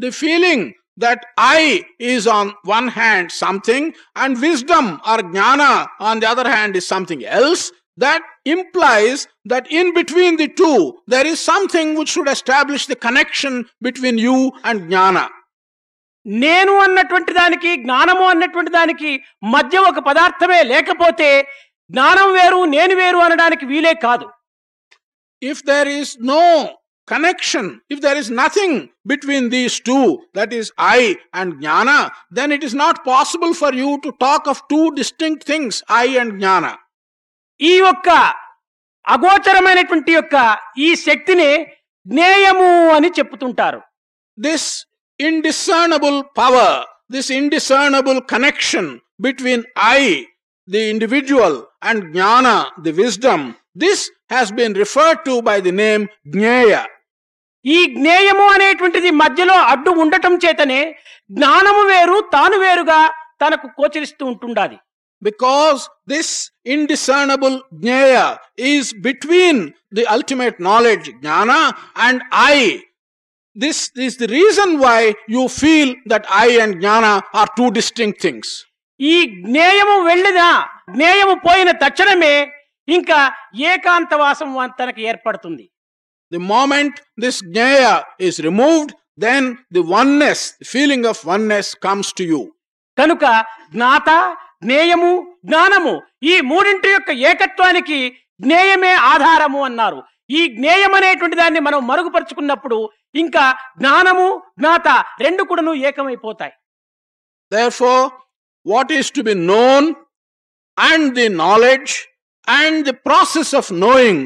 The 0.00 0.10
feeling 0.10 0.64
that 0.98 1.22
I 1.54 1.60
is 2.00 2.28
on 2.28 2.50
one 2.66 2.88
hand 2.90 3.30
something 3.32 3.90
and 4.16 4.38
wisdom 4.38 4.90
or 5.06 5.22
జ్ఞాన 5.22 5.62
on 6.00 6.20
the 6.20 6.26
other 6.26 6.46
hand 6.46 6.76
is 6.76 6.88
something 6.88 7.22
else 7.22 7.64
that 7.98 8.24
implies 8.46 9.22
that 9.46 9.68
in 9.72 9.92
between 9.92 10.36
the 10.36 10.48
two 10.62 10.72
there 11.08 11.26
is 11.26 11.44
something 11.44 11.92
which 11.98 12.08
should 12.08 12.28
establish 12.28 12.88
the 12.88 12.98
connection 13.08 13.58
between 13.82 14.20
you 14.20 14.36
and 14.64 14.82
జ్ఞానా 14.82 15.24
నేను 16.26 16.72
అన్నటువంటి 16.78 17.32
దానికి 17.32 17.76
జ్ఞానము 17.76 18.24
అన్నటువంటి 18.24 18.70
దానికి 18.70 19.24
మధ్య 19.44 19.78
ఒక 19.78 19.98
పదార్థమే 19.98 20.62
లేకపోతే 20.62 21.48
జ్ఞానం 21.90 22.32
వేరు 22.32 22.64
నేను 22.64 22.94
వేరు 22.94 23.18
అనడానికి 23.18 23.66
వీలే 23.66 23.94
కాదు. 23.94 24.30
If 25.42 25.64
there 25.64 25.88
is 25.88 26.16
no 26.20 26.68
connection 27.08 27.70
if 27.90 28.00
there 28.00 28.18
is 28.18 28.30
nothing 28.30 28.88
between 29.06 29.50
these 29.50 29.80
two 29.80 30.20
that 30.36 30.54
is 30.54 30.72
I 30.78 31.14
and 31.34 31.54
జ్ఞాన 31.54 32.10
then 32.32 32.52
it 32.52 32.64
is 32.64 32.74
not 32.74 32.98
possible 33.06 33.54
for 33.54 33.76
you 33.76 33.96
to 33.96 34.08
talk 34.08 34.48
of 34.48 34.62
two 34.70 34.88
distinct 34.90 35.38
things 35.46 35.84
I 35.90 36.16
and 36.16 36.34
జ్ఞాన 36.38 36.76
ఈ 37.60 37.76
యొక్క 37.76 38.08
అగోచరమైనటువంటి 39.06 40.12
యొక్క 40.12 40.58
ఈ 40.78 40.94
శక్తిని 40.94 41.66
జ్ఞేయము 42.06 42.90
అని 42.90 43.08
చెప్పుతుంటారు. 43.08 43.80
This 44.38 44.86
indiscernible 45.18 46.24
power, 46.34 46.84
this 47.10 47.30
indiscernible 47.30 48.20
connection 48.22 49.00
between 49.20 49.64
I, 49.76 50.26
the 50.68 50.90
individual, 50.90 51.68
and 51.82 52.14
Jnana, 52.14 52.70
the 52.82 52.92
wisdom, 52.92 53.56
this 53.74 54.10
has 54.30 54.50
been 54.52 54.72
referred 54.74 55.24
to 55.24 55.42
by 55.42 55.60
the 55.60 55.72
name 55.74 56.08
Jnaya. 56.26 56.82
ఈ 57.64 57.76
జ్ఞేయము 57.96 58.44
అనేటువంటిది 58.52 59.10
మధ్యలో 59.20 59.56
అడ్డు 59.72 59.90
ఉండటం 60.04 60.32
చేతనే 60.44 60.78
జ్ఞానము 61.30 61.82
వేరు 61.90 62.16
తాను 62.32 62.56
వేరుగా 62.62 63.00
తనకు 63.42 63.66
గోచరిస్తూ 63.80 64.24
ఉంటుండాది 64.32 64.78
because 65.22 65.80
this 66.06 66.28
indiscernible 66.74 67.56
jnaya 67.82 68.24
is 68.70 68.92
between 69.08 69.58
the 69.92 70.04
ultimate 70.16 70.56
knowledge 70.66 71.06
jnana 71.24 71.58
and 72.06 72.18
i 72.54 72.56
this 73.56 73.90
is 73.96 74.16
the 74.16 74.28
reason 74.28 74.78
why 74.78 75.14
you 75.28 75.48
feel 75.50 75.94
that 76.06 76.24
i 76.30 76.48
and 76.62 76.76
jnana 76.76 77.12
are 77.34 77.48
two 77.56 77.70
distinct 77.72 78.18
things 78.20 78.48
ఈ 79.00 79.14
జ్ఞేయము 79.44 79.94
వెళ్ళిన 80.08 80.40
జ్ఞేయము 80.94 81.34
పోయిన 81.46 81.70
తక్షణమే 81.82 82.34
ఇంకా 82.88 83.18
ఏకాంతవాసం 83.70 84.50
తనకు 84.80 85.00
ఏర్పడుతుంది 85.10 85.64
the 86.32 86.42
moment 86.52 86.94
this 87.24 87.38
jnaya 87.48 87.94
is 88.28 88.36
removed 88.48 88.90
then 89.18 89.42
the 89.76 89.82
oneness 89.98 90.40
the 90.60 90.68
feeling 90.74 91.02
of 91.12 91.16
oneness 91.34 91.68
comes 91.86 92.08
to 92.18 92.24
you 92.32 92.42
కనుక 92.98 93.24
జ్ఞాత 93.74 94.08
జ్ఞేయము 94.64 95.12
జ్ఞానము 95.50 95.94
ఈ 96.30 96.34
మూడింటి 96.50 96.88
యొక్క 96.94 97.10
ఏకత్వానికి 97.30 97.98
జ్ఞేయమే 98.40 98.92
ఆధారము 99.12 99.60
అన్నారు 99.68 100.00
ఈ 100.30 100.42
జ్ఞేయం 100.56 100.92
అనేటువంటి 100.98 101.36
దాన్ని 101.36 101.60
మనం 101.60 101.80
మరుగుపరుచుకున్నప్పుడు 101.90 102.78
ఇంకా 103.14 103.44
జ్ఞానము 103.80 104.26
జ్ఞాత 104.60 104.88
రెండు 105.26 105.42
కూడాను 105.50 105.74
ఏకమైపోతాయి 105.88 106.54
Therefore, 107.52 108.02
what 108.66 108.90
is 108.90 109.06
to 109.16 109.22
be 109.22 109.34
known 109.48 109.82
and 110.78 111.14
the 111.14 111.28
knowledge 111.40 111.90
and 112.48 112.86
the 112.86 112.94
process 113.08 113.50
of 113.52 113.70
knowing, 113.72 114.18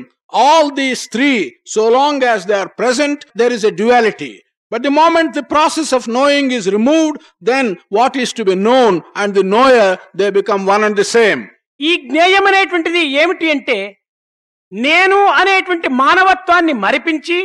all 0.43 0.71
these 0.73 1.01
three, 1.15 1.39
so 1.75 1.83
long 1.91 2.23
as 2.25 2.47
they 2.49 2.55
are 2.55 2.69
present, 2.81 3.19
there 3.35 3.53
is 3.53 3.65
a 3.65 3.73
duality. 3.73 4.33
But 4.73 4.83
the 4.83 4.91
moment 4.91 5.35
the 5.35 5.47
process 5.55 5.93
of 5.93 6.09
knowing 6.09 6.47
is 6.51 6.65
removed, 6.69 7.17
then 7.41 7.67
what 7.89 8.15
is 8.17 8.33
to 8.35 8.45
be 8.45 8.55
known 8.57 8.95
and 9.15 9.35
the 9.35 9.45
knower, 9.45 9.89
they 10.15 10.31
become 10.31 10.65
one 10.67 10.85
and 10.85 10.97
the 10.97 11.09
same. 11.17 11.43
ఈ 11.81 11.93
జ్ఞేయం 12.09 12.45
అనేటువంటిది 12.51 13.01
ఏమిటి 13.23 13.47
అంటే 13.55 13.79
నేను 14.73 15.19
అనేటువంటి 15.41 15.89
మానవత్వాన్ని 16.03 16.75
మరిపించి 16.85 17.39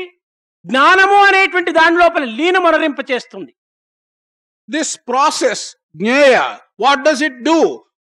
జ్ఞానము 0.65 1.17
అనేటువంటి 1.23 1.71
దాని 1.71 1.97
లోపల 1.97 2.23
లీన 2.37 2.57
మొరరింప 2.57 2.99
చేస్తుంది. 3.11 3.51
This 4.69 4.99
process 5.07 5.63
జ్ఞేయ 5.95 6.35
what 6.79 7.01
does 7.03 7.23
it 7.23 7.39
do 7.43 7.57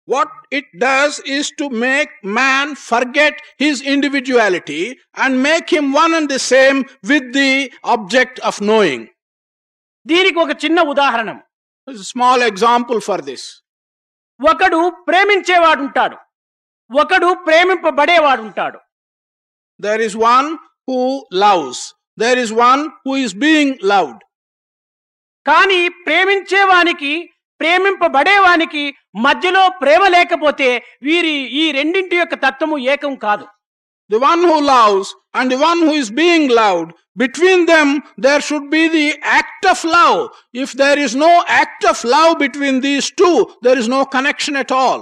what 0.08 0.34
it 0.52 0.70
does 0.78 1.20
is 1.26 1.50
to 1.52 1.66
make 1.84 2.12
man 2.38 2.74
forget 2.74 3.38
his 3.60 3.82
individuality 3.82 4.82
and 5.16 5.36
make 5.42 5.74
him 5.74 5.94
one 5.94 6.14
and 6.14 6.30
the 6.32 6.38
same 6.38 6.84
with 7.04 7.30
the 7.32 7.50
object 7.86 8.40
of 8.40 8.62
knowing 8.62 9.06
దీనికి 10.06 10.38
ఒక 10.38 10.52
చిన్న 10.64 10.80
ఉదాహరణ. 10.82 11.30
స్మాల్ 12.04 12.42
ఎగ్జాంపుల్ 12.42 13.00
ఫర్ 13.00 13.22
దిస్ 13.22 13.46
ఒకడు 14.40 14.78
ప్రేమించేవాడు 15.08 15.80
ఉంటాడు 15.82 16.16
ఒకడు 16.90 17.34
ప్రేమింపబడేవాడు 17.46 18.42
ఉంటాడు 18.42 18.78
there 19.80 20.00
is 20.00 20.16
one 20.16 20.48
who 20.88 20.98
loves 21.34 21.82
There 22.19 22.37
is 22.37 22.51
one 22.69 22.81
who 23.03 23.15
is 23.25 23.33
being 23.45 23.71
loved. 23.93 24.19
కానీ 25.45 25.81
ప్రేమించేవానికి 26.05 27.13
ప్రేమింపబడేవానికి 27.61 28.83
మధ్యలో 29.25 29.63
ప్రేమ 29.81 30.03
లేకపోతే 30.07 30.69
వీరి 31.01 31.35
ఈ 31.61 31.65
రెండింటి 31.71 32.15
యొక్క 32.15 32.35
తత్వము 32.45 32.77
ఏకం 32.93 33.13
కాదు 33.27 33.45
The 34.09 34.19
one 34.21 34.41
who 34.41 34.57
loves 34.63 35.07
and 35.33 35.51
the 35.51 35.57
one 35.59 35.79
who 35.79 35.93
is 35.93 36.09
being 36.13 36.43
loved, 36.57 36.89
between 37.17 37.65
them 37.65 37.87
there 38.17 38.41
should 38.47 38.69
be 38.69 38.83
the 38.87 39.07
act 39.39 39.63
of 39.65 39.83
love. 39.95 40.19
If 40.63 40.73
there 40.73 40.99
is 41.05 41.13
no 41.17 41.31
act 41.61 41.83
of 41.91 42.03
love 42.05 42.33
between 42.37 42.75
these 42.81 43.07
two, 43.11 43.35
there 43.61 43.77
is 43.77 43.87
no 43.87 44.01
connection 44.15 44.55
at 44.55 44.71
all. 44.81 45.01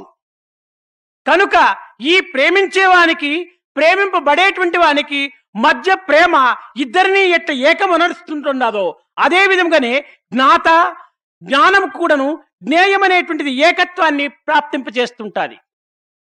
కనుక 1.25 1.55
ఈ 2.03 2.15
ప్రేమించేవానికి 2.33 3.33
ప్రేమింపబడేటువంటి 3.75 4.77
వానికి 4.77 5.21
మధ్య 5.58 5.94
ప్రేమ 6.08 6.34
ఇద్దరిని 6.76 7.22
ఎట్ట 7.30 7.50
ఏకమనరుస్తుంటుండదో 7.70 8.86
అదే 9.18 9.46
విధంగానే 9.46 9.94
జ్ఞాత 10.32 10.68
జ్ఞానం 11.42 11.84
కూడాను 11.90 12.28
జ్ఞేయమనేటువంటిది 12.62 13.52
ఏకత్వాన్ని 13.60 14.28
ప్రాప్తింపచేస్తుంటది. 14.48 15.56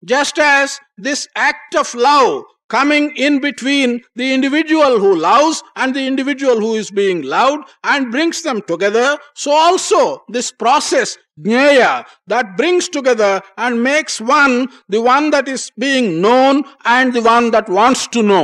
Just 0.02 0.40
as 0.40 0.74
this 1.00 1.24
act 1.38 1.76
of 1.76 1.92
love 2.00 2.30
coming 2.70 3.10
in 3.18 3.38
between 3.40 3.94
the 4.16 4.26
individual 4.34 4.96
who 4.98 5.10
loves 5.24 5.60
and 5.76 5.94
the 5.94 6.04
individual 6.06 6.60
who 6.60 6.70
is 6.76 6.92
being 6.92 7.24
loved 7.26 7.62
and 7.92 8.06
brings 8.10 8.42
them 8.44 8.60
together 8.68 9.12
so 9.36 9.50
also 9.58 10.02
this 10.30 10.50
process 10.54 11.12
జ్ఞేయ 11.38 11.82
that 12.28 12.50
brings 12.56 12.90
together 12.90 13.38
and 13.58 13.78
makes 13.84 14.18
one 14.30 14.54
the 14.90 15.02
one 15.08 15.26
that 15.30 15.48
is 15.48 15.66
being 15.78 16.12
known 16.22 16.60
and 16.96 17.12
the 17.12 17.24
one 17.26 17.48
that 17.50 17.70
wants 17.70 18.06
to 18.08 18.22
know 18.30 18.42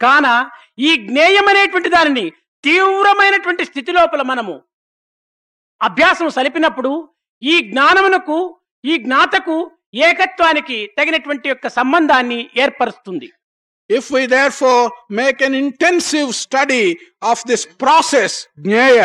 కాన 0.00 0.26
ఈ 0.78 0.96
జ్ఞేయం 1.06 1.48
అనేటువంటి 1.48 1.88
దానిని 1.88 2.26
తీవ్రమైనటువంటి 2.64 3.64
స్థితి 3.64 3.92
లోపల 3.92 4.22
మనము 4.22 4.54
అభ్యాసం 5.80 6.30
సలిపినప్పుడు 6.30 6.92
ఈ 7.42 7.60
జ్ఞానమునకు 7.60 8.38
ఈ 8.84 8.96
జ్ఞాతకు 8.96 9.56
ఏకత్వానికి 9.94 10.90
తగినటువంటి 10.98 11.48
యొక్క 11.48 11.68
సంబంధాన్ని 11.68 12.38
ఏర్పరుస్తుంది. 12.56 13.28
If 13.90 14.12
we 14.12 14.26
therefore 14.52 14.90
make 15.10 15.42
an 15.42 15.54
intensive 15.54 16.32
study 16.32 16.84
of 17.22 17.46
this 17.46 17.68
process 17.80 18.36
జ్ఞేయ 18.58 19.02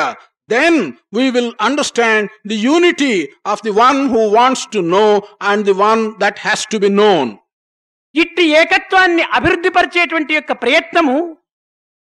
then 0.50 0.80
we 1.14 1.30
will 1.30 1.54
understand 1.62 2.30
the 2.48 2.56
unity 2.62 3.14
of 3.46 3.64
the 3.64 3.70
one 3.70 4.10
who 4.10 4.24
wants 4.30 4.68
to 4.68 4.80
know 4.80 5.06
and 5.42 5.66
the 5.66 5.72
one 5.72 6.14
that 6.20 6.40
has 6.40 6.66
to 6.68 6.78
be 6.78 6.90
known 6.90 7.32
ఇట్టి 8.16 8.44
ఏకత్వాన్ని 8.52 9.24
అభివృద్ధి 9.34 9.70
పరిచేటువంటి 9.70 10.34
యొక్క 10.34 10.52
ప్రయత్నము 10.64 11.18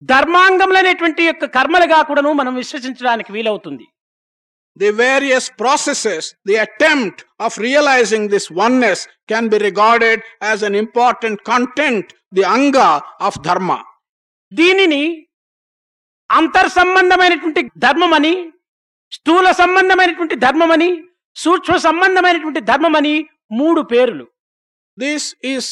ధర్మాంగములనేటువంటి 0.03 1.23
యొక్క 1.23 1.45
కర్మలుగా 1.57 1.99
కూడాను 2.03 2.33
మనం 2.33 2.55
విశ్వసించడానికి 2.55 3.33
వీలవుతుంది 3.33 3.87
The 4.77 4.91
various 5.01 5.51
processes, 5.53 6.35
the 6.47 6.57
attempt 6.57 7.17
of 7.41 7.59
realizing 7.59 8.23
this 8.29 8.47
oneness 8.59 9.01
can 9.29 9.45
be 9.49 9.59
regarded 9.61 10.19
as 10.43 10.63
an 10.63 10.75
important 10.75 11.45
content, 11.45 12.05
the 12.33 12.45
anga 12.49 12.87
of 13.21 13.35
dharma. 13.43 13.79
దీనిని 14.53 15.03
అంతర్ 16.31 16.71
సంబంధమైనటువంటి 16.71 17.63
ధర్మమని 17.79 18.33
స్థూల 19.13 19.47
సంబంధమైనటువంటి 19.53 20.37
ధర్మమని 20.37 20.91
సూక్ష్మ 21.37 21.77
సంబంధమైనటువంటి 21.87 22.63
ధర్మమని 22.63 23.15
మూడు 23.53 23.83
పేరులు 23.93 24.27
This 24.99 25.25
is 25.45 25.65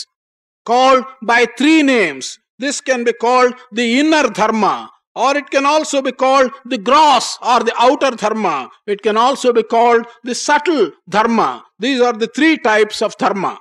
called 0.66 1.04
by 1.22 1.46
three 1.58 1.82
names. 1.82 2.38
This 2.58 2.80
can 2.80 3.04
be 3.04 3.12
called 3.14 3.54
the 3.72 4.00
inner 4.00 4.28
dharma, 4.30 4.90
or 5.16 5.36
it 5.36 5.48
can 5.50 5.66
also 5.66 6.02
be 6.02 6.12
called 6.12 6.50
the 6.66 6.78
gross 6.78 7.38
or 7.42 7.60
the 7.60 7.74
outer 7.78 8.10
dharma. 8.12 8.70
It 8.86 9.02
can 9.02 9.16
also 9.16 9.52
be 9.52 9.62
called 9.62 10.06
the 10.24 10.34
subtle 10.34 10.92
dharma. 11.08 11.64
These 11.78 12.00
are 12.00 12.12
the 12.12 12.28
three 12.28 12.56
types 12.58 13.00
of 13.02 13.16
dharma. 13.16 13.54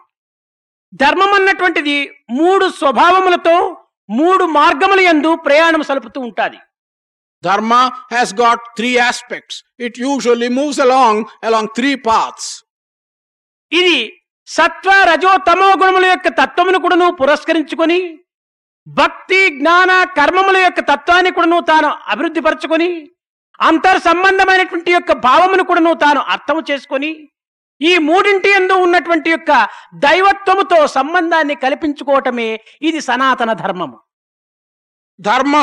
ధర్మం 0.93 1.31
అన్నటువంటిది 1.37 1.97
మూడు 2.37 2.65
స్వభావములతో 2.79 3.57
మూడు 4.09 4.43
మార్గముల 4.59 4.99
యందు 5.09 5.31
ప్రయాణం 5.47 5.81
సలుపుతూ 5.89 6.19
ఉంటాది 6.29 6.59
Dharma 7.43 7.81
has 8.09 8.33
got 8.33 8.59
three 8.77 8.99
aspects. 8.99 9.63
It 9.77 9.97
usually 9.97 10.49
moves 10.49 10.77
along 10.77 11.15
along 11.41 11.67
three 11.77 11.95
paths. 12.07 12.47
ఇది 13.71 13.99
సత్వ 14.49 14.91
రజో 15.03 15.31
తమో 15.47 15.67
గుణముల 15.73 16.05
యొక్క 16.05 16.27
తత్వమును 16.37 16.79
కూడాను 16.79 17.07
పురస్కరించుకొని 17.11 17.99
భక్తి 18.87 19.39
జ్ఞాన 19.49 19.91
కర్మముల 20.17 20.57
యొక్క 20.57 20.79
తత్వాన్ని 20.79 21.31
కూడాను 21.31 21.59
తాను 21.61 21.89
అభివృద్ధి 22.07 22.41
పరచుకొని 22.41 22.89
అంతర్ 23.59 23.99
సంబంధమైనటువంటి 24.01 24.91
యొక్క 24.91 25.13
భావమును 25.19 25.63
కూడాను 25.63 25.93
తాను 25.95 26.21
అర్థం 26.29 26.59
చేసుకొని 26.69 27.11
ఈ 27.81 27.97
మూడింటి 27.97 28.49
ఎందు 28.49 28.73
ఉన్నటువంటి 28.73 29.29
యొక్క 29.29 29.51
దైవత్వముతో 29.95 30.79
సంబంధాన్ని 30.87 31.55
కల్పించుకోవటమే 31.55 32.49
ఇది 32.81 33.01
సనాతన 33.01 33.53
ధర్మము. 33.53 33.97
ధర్మ 35.19 35.55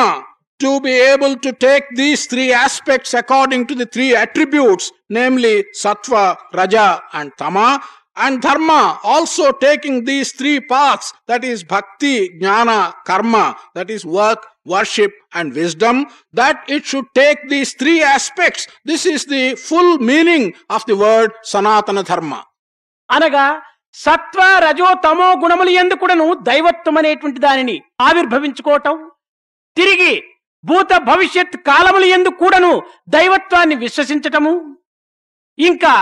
to 0.61 0.71
be 0.79 0.93
able 1.09 1.35
to 1.37 1.51
take 1.61 1.87
these 1.95 2.23
three 2.29 2.45
aspects 2.53 3.17
according 3.17 3.67
to 3.67 3.75
the 3.75 3.85
three 3.85 4.07
attributes 4.15 4.89
namely 5.11 5.55
సత్వ 5.75 6.15
రజ 6.55 6.77
అండ్ 7.15 7.33
తమ 7.41 7.57
and 8.17 8.41
dharma 8.41 8.81
also 9.05 9.53
taking 9.53 10.05
these 10.05 10.33
three 10.33 10.61
paths 10.63 11.13
that 11.27 11.45
is 11.45 11.63
bhakti, 11.65 12.15
jnana, 12.41 12.79
karma, 13.05 13.45
that 13.75 13.91
is 13.91 14.05
work, 14.05 14.41
worship, 14.67 15.13
and 15.35 15.55
wisdom, 15.55 16.07
that 16.35 16.65
it 16.69 16.85
should 16.85 17.05
take 17.15 17.49
these 17.49 17.73
three 17.75 18.03
aspects. 18.17 18.67
This 18.85 19.05
is 19.07 19.25
the 19.27 19.45
full 19.59 19.99
meaning 20.01 20.45
of 20.71 20.85
the 20.87 20.97
word 20.99 21.31
sanatana 21.45 22.05
dharma. 22.05 22.41
అనగా 23.11 23.47
సత్వ 23.97 24.41
రజో 24.65 24.89
తమో 25.05 25.27
గుణములు 25.43 25.73
ఎందు 25.81 25.95
కూడాను 26.01 26.25
దైవత్వం 26.49 26.97
అనేటువంటి 27.01 27.39
దానిని 27.45 27.77
ఆవిర్భవించుకోవటం 28.07 28.97
తిరిగి 29.77 30.15
భూత 30.65 30.93
భవిష్యత్ 31.09 31.57
కాలముల 31.69 32.05
ఎందు 32.17 32.31
కూడాను 32.41 32.73
దైవత్వాన్ని 33.15 33.77
విశ్వసించటము 33.85 34.53
ఇంకా 35.59 35.95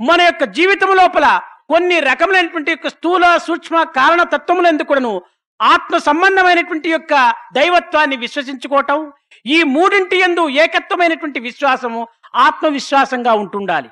మన 0.00 0.20
యొక్క 0.28 0.44
జీవితం 0.58 0.90
లోపల 1.00 1.26
కొన్ని 1.70 2.00
రకములైనటువంటి 2.00 2.70
యొక్క 2.70 2.88
స్థూల 2.88 3.36
సూక్ష్మ 3.36 3.82
కారణ 3.82 4.22
తత్వములందు 4.22 4.82
కూడాను 4.82 5.22
ఆత్మ 5.60 5.98
సంబంధమైనటువంటి 5.98 6.88
యొక్క 6.90 7.14
దైవత్వాన్ని 7.54 8.16
విశ్వసించుకోవటం 8.16 8.98
ఈ 9.46 9.62
మూడింటి 9.62 10.16
ఎందు 10.18 10.48
ఏకత్వమైనటువంటి 10.48 11.40
విశ్వాసము 11.40 12.00
ఆత్మవిశ్వాసంగా 12.34 13.32
ఉంటుండాలి. 13.32 13.90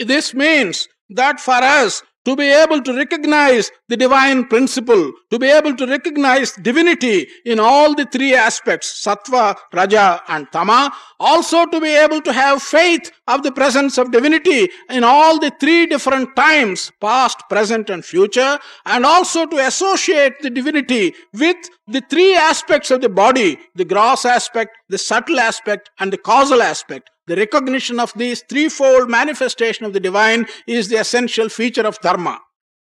This 0.00 0.36
means 0.36 0.88
that 1.12 1.40
for 1.40 1.64
us 1.64 1.96
to 2.24 2.36
be 2.36 2.44
able 2.44 2.82
to 2.82 2.94
recognize 2.94 3.70
the 3.88 3.96
divine 3.96 4.46
principle, 4.46 5.12
to 5.30 5.38
be 5.38 5.46
able 5.46 5.74
to 5.74 5.86
recognize 5.86 6.52
divinity 6.52 7.26
in 7.44 7.58
all 7.58 7.94
the 7.94 8.04
three 8.06 8.34
aspects, 8.34 9.04
sattva, 9.04 9.56
raja, 9.72 10.22
and 10.28 10.50
tama, 10.52 10.92
also 11.18 11.64
to 11.66 11.80
be 11.80 11.88
able 11.88 12.20
to 12.20 12.32
have 12.32 12.62
faith 12.62 13.10
of 13.26 13.42
the 13.42 13.52
presence 13.52 13.96
of 13.96 14.10
divinity 14.10 14.68
in 14.90 15.02
all 15.02 15.38
the 15.38 15.52
three 15.60 15.86
different 15.86 16.34
times, 16.36 16.92
past, 17.00 17.38
present, 17.48 17.88
and 17.88 18.04
future, 18.04 18.58
and 18.86 19.06
also 19.06 19.46
to 19.46 19.56
associate 19.66 20.34
the 20.42 20.50
divinity 20.50 21.14
with 21.34 21.56
the 21.86 22.02
three 22.10 22.34
aspects 22.34 22.90
of 22.90 23.00
the 23.00 23.08
body, 23.08 23.58
the 23.74 23.84
gross 23.84 24.24
aspect, 24.24 24.76
the 24.88 24.98
subtle 24.98 25.40
aspect, 25.40 25.90
and 25.98 26.12
the 26.12 26.18
causal 26.18 26.60
aspect. 26.62 27.10
The 27.30 27.36
recognition 27.36 28.00
of 28.00 28.12
these 28.14 28.38
threefold 28.42 29.08
manifestation 29.10 29.86
of 29.86 29.92
the 29.92 30.00
divine 30.00 30.42
is 30.68 30.88
the 30.88 30.96
essential 30.96 31.48
feature 31.50 31.86
of 31.86 31.96
dharma. 32.00 32.34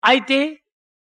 అయితే 0.04 0.40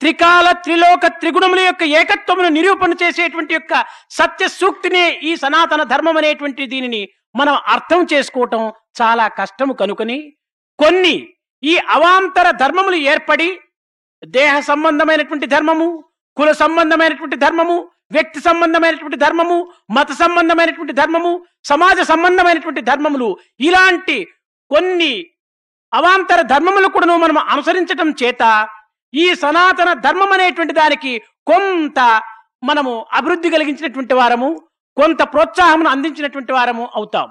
త్రికాల 0.01 0.47
త్రిలోక 0.63 1.07
త్రిగుణముల 1.21 1.61
యొక్క 1.61 1.83
ఏకత్వమును 1.99 2.49
నిరూపణ 2.49 2.91
చేసేటువంటి 3.01 3.53
యొక్క 3.53 3.73
సత్య 4.17 4.45
సూక్తినే 4.55 5.03
ఈ 5.23 5.31
సనాతన 5.35 5.81
ధర్మం 5.91 6.17
అనేటువంటి 6.17 6.63
దీనిని 6.71 7.01
మనం 7.35 7.55
అర్థం 7.73 8.01
చేసుకోవటం 8.13 8.61
చాలా 9.01 9.25
కష్టము 9.39 9.73
కనుకని 9.81 10.19
కొన్ని 10.79 11.15
ఈ 11.63 11.75
అవాంతర 11.95 12.47
ధర్మములు 12.63 12.99
ఏర్పడి 13.11 13.49
దేహ 14.23 14.53
సంబంధమైనటువంటి 14.69 15.47
ధర్మము 15.53 15.87
కుల 16.37 16.51
సంబంధమైనటువంటి 16.51 17.35
ధర్మము 17.35 17.75
వ్యక్తి 18.11 18.39
సంబంధమైనటువంటి 18.41 19.17
ధర్మము 19.17 19.57
మత 19.91 20.11
సంబంధమైనటువంటి 20.11 20.93
ధర్మము 20.93 21.31
సమాజ 21.65 21.99
సంబంధమైనటువంటి 22.01 22.81
ధర్మములు 22.81 23.37
ఇలాంటి 23.59 24.17
కొన్ని 24.71 25.11
అవాంతర 25.93 26.41
ధర్మములు 26.41 26.87
కూడాను 26.87 27.17
మనం 27.17 27.37
అనుసరించటం 27.37 28.09
చేత 28.23 28.43
ఈ 29.13 29.33
సనాతన 29.33 29.93
ధర్మం 29.93 30.31
అనేటువంటి 30.31 30.73
దానికి 30.73 31.11
కొంత 31.47 31.99
మనము 32.63 33.05
అభివృద్ధి 33.13 33.49
కలిగించినటువంటి 33.49 34.13
వారము 34.13 34.49
కొంత 34.97 35.21
ప్రోత్సాహమును 35.33 35.89
అందించినటువంటి 35.89 36.53
వారము 36.53 36.89
అవుతాం. 36.95 37.27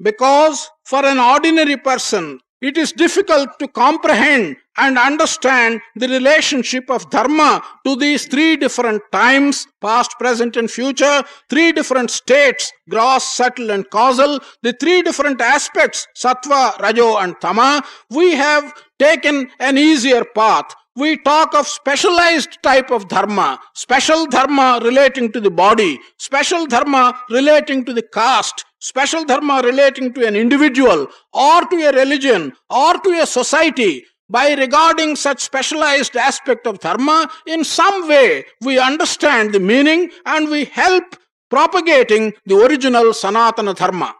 Because 0.00 0.58
for 0.90 1.04
an 1.04 1.20
ordinary 1.20 1.74
person 1.74 2.28
it 2.60 2.76
is 2.76 2.92
difficult 2.92 3.58
to 3.58 3.68
comprehend 3.68 4.56
and 4.76 4.98
understand 4.98 5.80
the 5.96 6.08
relationship 6.08 6.90
of 6.90 7.08
dharma 7.10 7.62
to 7.84 7.96
these 7.96 8.26
three 8.26 8.56
different 8.56 9.02
times 9.12 9.66
past, 9.80 10.18
present, 10.18 10.56
and 10.56 10.70
future, 10.70 11.22
three 11.48 11.72
different 11.72 12.10
states 12.10 12.72
gross, 12.88 13.24
subtle, 13.24 13.70
and 13.70 13.88
causal, 13.90 14.40
the 14.62 14.72
three 14.74 15.02
different 15.02 15.40
aspects 15.40 16.06
sattva, 16.16 16.78
rajo, 16.80 17.16
and 17.18 17.40
tama. 17.40 17.82
We 18.10 18.32
have 18.34 18.72
taken 18.98 19.50
an 19.58 19.78
easier 19.78 20.24
path. 20.24 20.74
We 20.96 21.16
talk 21.18 21.54
of 21.54 21.66
specialized 21.68 22.58
type 22.62 22.90
of 22.90 23.08
dharma, 23.08 23.60
special 23.74 24.26
dharma 24.26 24.80
relating 24.82 25.30
to 25.32 25.40
the 25.40 25.50
body, 25.50 26.00
special 26.18 26.66
dharma 26.66 27.18
relating 27.30 27.84
to 27.84 27.92
the 27.94 28.02
caste, 28.02 28.64
special 28.82 29.24
dharma 29.24 29.56
relating 29.62 30.12
to 30.12 30.26
an 30.26 30.36
individual 30.36 31.00
or 31.34 31.58
to 31.62 31.76
a 31.82 31.92
religion 31.92 32.42
or 32.72 32.92
to 32.98 33.10
a 33.20 33.26
society 33.28 33.92
by 34.30 34.54
regarding 34.54 35.16
such 35.16 35.40
specialized 35.40 36.16
aspect 36.18 36.66
of 36.66 36.78
dharma 36.78 37.18
in 37.46 37.62
some 37.70 38.08
way 38.08 38.28
we 38.62 38.78
understand 38.80 39.52
the 39.52 39.62
meaning 39.62 40.02
and 40.26 40.48
we 40.48 40.64
help 40.80 41.06
propagating 41.52 42.24
the 42.46 42.56
original 42.66 43.06
sanatana 43.22 43.74
dharma 43.74 44.10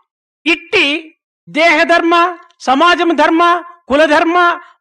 ఇట్టి 0.46 0.86
దేహధర్మ 1.48 2.14
సమాజం 2.60 3.10
ధర్మ 3.20 3.42
కులధర్మ 3.90 4.36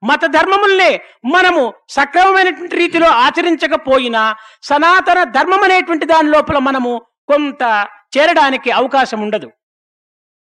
మత 0.09 0.23
ధర్మముల్నే 0.35 0.89
మనము 1.33 1.63
సక్రమమైనటువంటి 1.97 2.75
రీతిలో 2.81 3.07
ఆచరించకపోయినా 3.25 4.23
సనాతన 4.69 5.19
ధర్మం 5.37 5.63
అనేటువంటి 5.67 6.05
దాని 6.11 6.29
లోపల 6.35 6.57
మనము 6.67 6.91
కొంత 7.31 7.63
చేరడానికి 8.15 8.69
అవకాశం 8.79 9.19
ఉండదు 9.25 9.47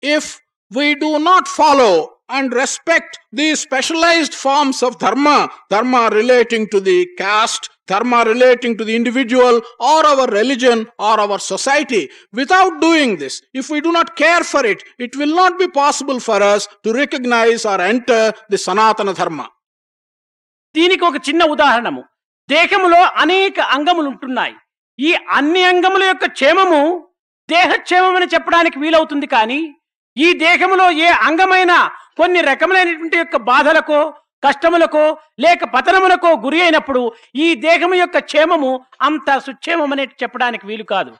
if 0.04 0.40
we 0.72 0.96
do 0.96 1.20
not 1.20 1.48
follow 1.48 2.12
and 2.30 2.54
respect 2.54 3.18
these 3.32 3.60
specialized 3.60 4.34
forms 4.36 4.84
of 4.84 5.00
dharma, 5.00 5.50
dharma 5.70 6.10
relating 6.14 6.68
to 6.70 6.80
the 6.80 7.08
caste, 7.18 7.70
dharma 7.88 8.24
relating 8.26 8.78
to 8.78 8.86
the 8.86 8.96
individual 8.96 9.62
or 9.80 10.06
our 10.06 10.28
religion 10.28 10.88
or 11.00 11.20
our 11.20 11.40
society, 11.40 12.10
without 12.32 12.80
doing 12.80 13.18
this, 13.18 13.42
if 13.54 13.70
we 13.70 13.82
do 13.82 13.92
not 13.92 14.16
care 14.16 14.44
for 14.44 14.64
it, 14.66 14.84
it 15.00 15.16
will 15.16 15.36
not 15.36 15.58
be 15.58 15.68
possible 15.68 16.20
for 16.20 16.42
us 16.44 16.68
to 16.84 16.94
recognize 16.94 17.66
or 17.66 17.82
enter 17.82 18.32
the 18.50 18.58
Sanatana 18.58 19.16
Dharma. 19.16 19.48
దీనికి 20.76 21.04
ఒక 21.04 21.18
చిన్న 21.28 21.44
ఉదాహరణము 21.54 22.02
దేహములో 22.50 23.00
అనేక 23.22 23.60
అంగములు 23.76 24.08
ఉంటున్నాయి 24.12 24.56
ఈ 25.00 25.12
అన్ని 25.38 25.62
అంగముల 25.70 26.04
యొక్క 26.10 26.26
క్షేమము 26.36 26.82
దేహక్షేమం 27.50 28.16
అని 28.18 28.28
చెప్పడానికి 28.34 28.78
వీలవుతుంది 28.80 29.28
కానీ 29.36 29.60
ఈ 30.18 30.34
దేహములో 30.34 30.92
ఏ 30.92 31.08
అంగమైన 31.22 31.74
కొన్ని 32.18 32.42
రకములైనటువంటి 32.42 33.18
యొక్క 33.18 33.38
బాధలకో 33.38 34.00
కష్టములకో 34.44 35.18
లేక 35.40 35.64
పతనములకో 35.64 36.30
గురి 36.36 36.62
అయినప్పుడు 36.62 37.02
ఈ 37.36 37.56
దేహము 37.56 37.96
యొక్క 37.96 38.20
క్షేమము 38.20 38.86
అంత 39.02 39.38
సుక్షేమం 39.38 39.92
అనేది 39.92 40.14
చెప్పడానికి 40.24 40.68
వీలు 40.68 40.84
కాదు. 40.84 41.12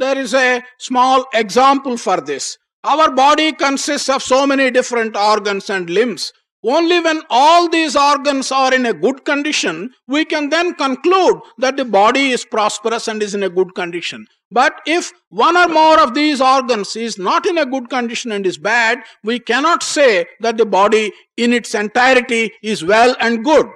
There 0.00 0.18
is 0.18 0.34
a 0.34 0.48
small 0.80 1.24
example 1.34 1.96
for 1.96 2.20
this 2.20 2.48
our 2.84 3.10
body 3.10 3.52
consist 3.52 4.10
of 4.10 4.24
so 4.24 4.44
many 4.44 4.70
different 4.70 5.16
organs 5.16 5.70
and 5.70 5.90
limbs 5.90 6.26
Only 6.64 7.00
when 7.00 7.22
all 7.30 7.68
these 7.68 7.96
organs 7.96 8.52
are 8.52 8.74
in 8.74 8.84
a 8.84 8.92
good 8.94 9.24
condition, 9.24 9.90
we 10.06 10.24
can 10.24 10.50
then 10.50 10.74
conclude 10.74 11.40
that 11.58 11.76
the 11.76 11.86
body 11.86 12.30
is 12.30 12.44
prosperous 12.46 13.08
and 13.08 13.22
is 13.22 13.34
in 13.34 13.42
a 13.42 13.48
good 13.50 13.74
condition. 13.74 14.26
But 14.52 14.80
if 14.86 15.10
one 15.30 15.56
or 15.56 15.68
more 15.70 15.98
of 16.00 16.12
these 16.12 16.40
organs 16.42 16.96
is 16.96 17.18
not 17.18 17.46
in 17.46 17.56
a 17.56 17.64
good 17.64 17.88
condition 17.88 18.32
and 18.32 18.44
is 18.44 18.58
bad, 18.58 18.98
we 19.24 19.38
cannot 19.40 19.82
say 19.82 20.26
that 20.40 20.58
the 20.58 20.66
body 20.66 21.12
in 21.36 21.52
its 21.52 21.74
entirety 21.74 22.52
is 22.62 22.84
well 22.84 23.14
and 23.20 23.44
good. 23.44 23.68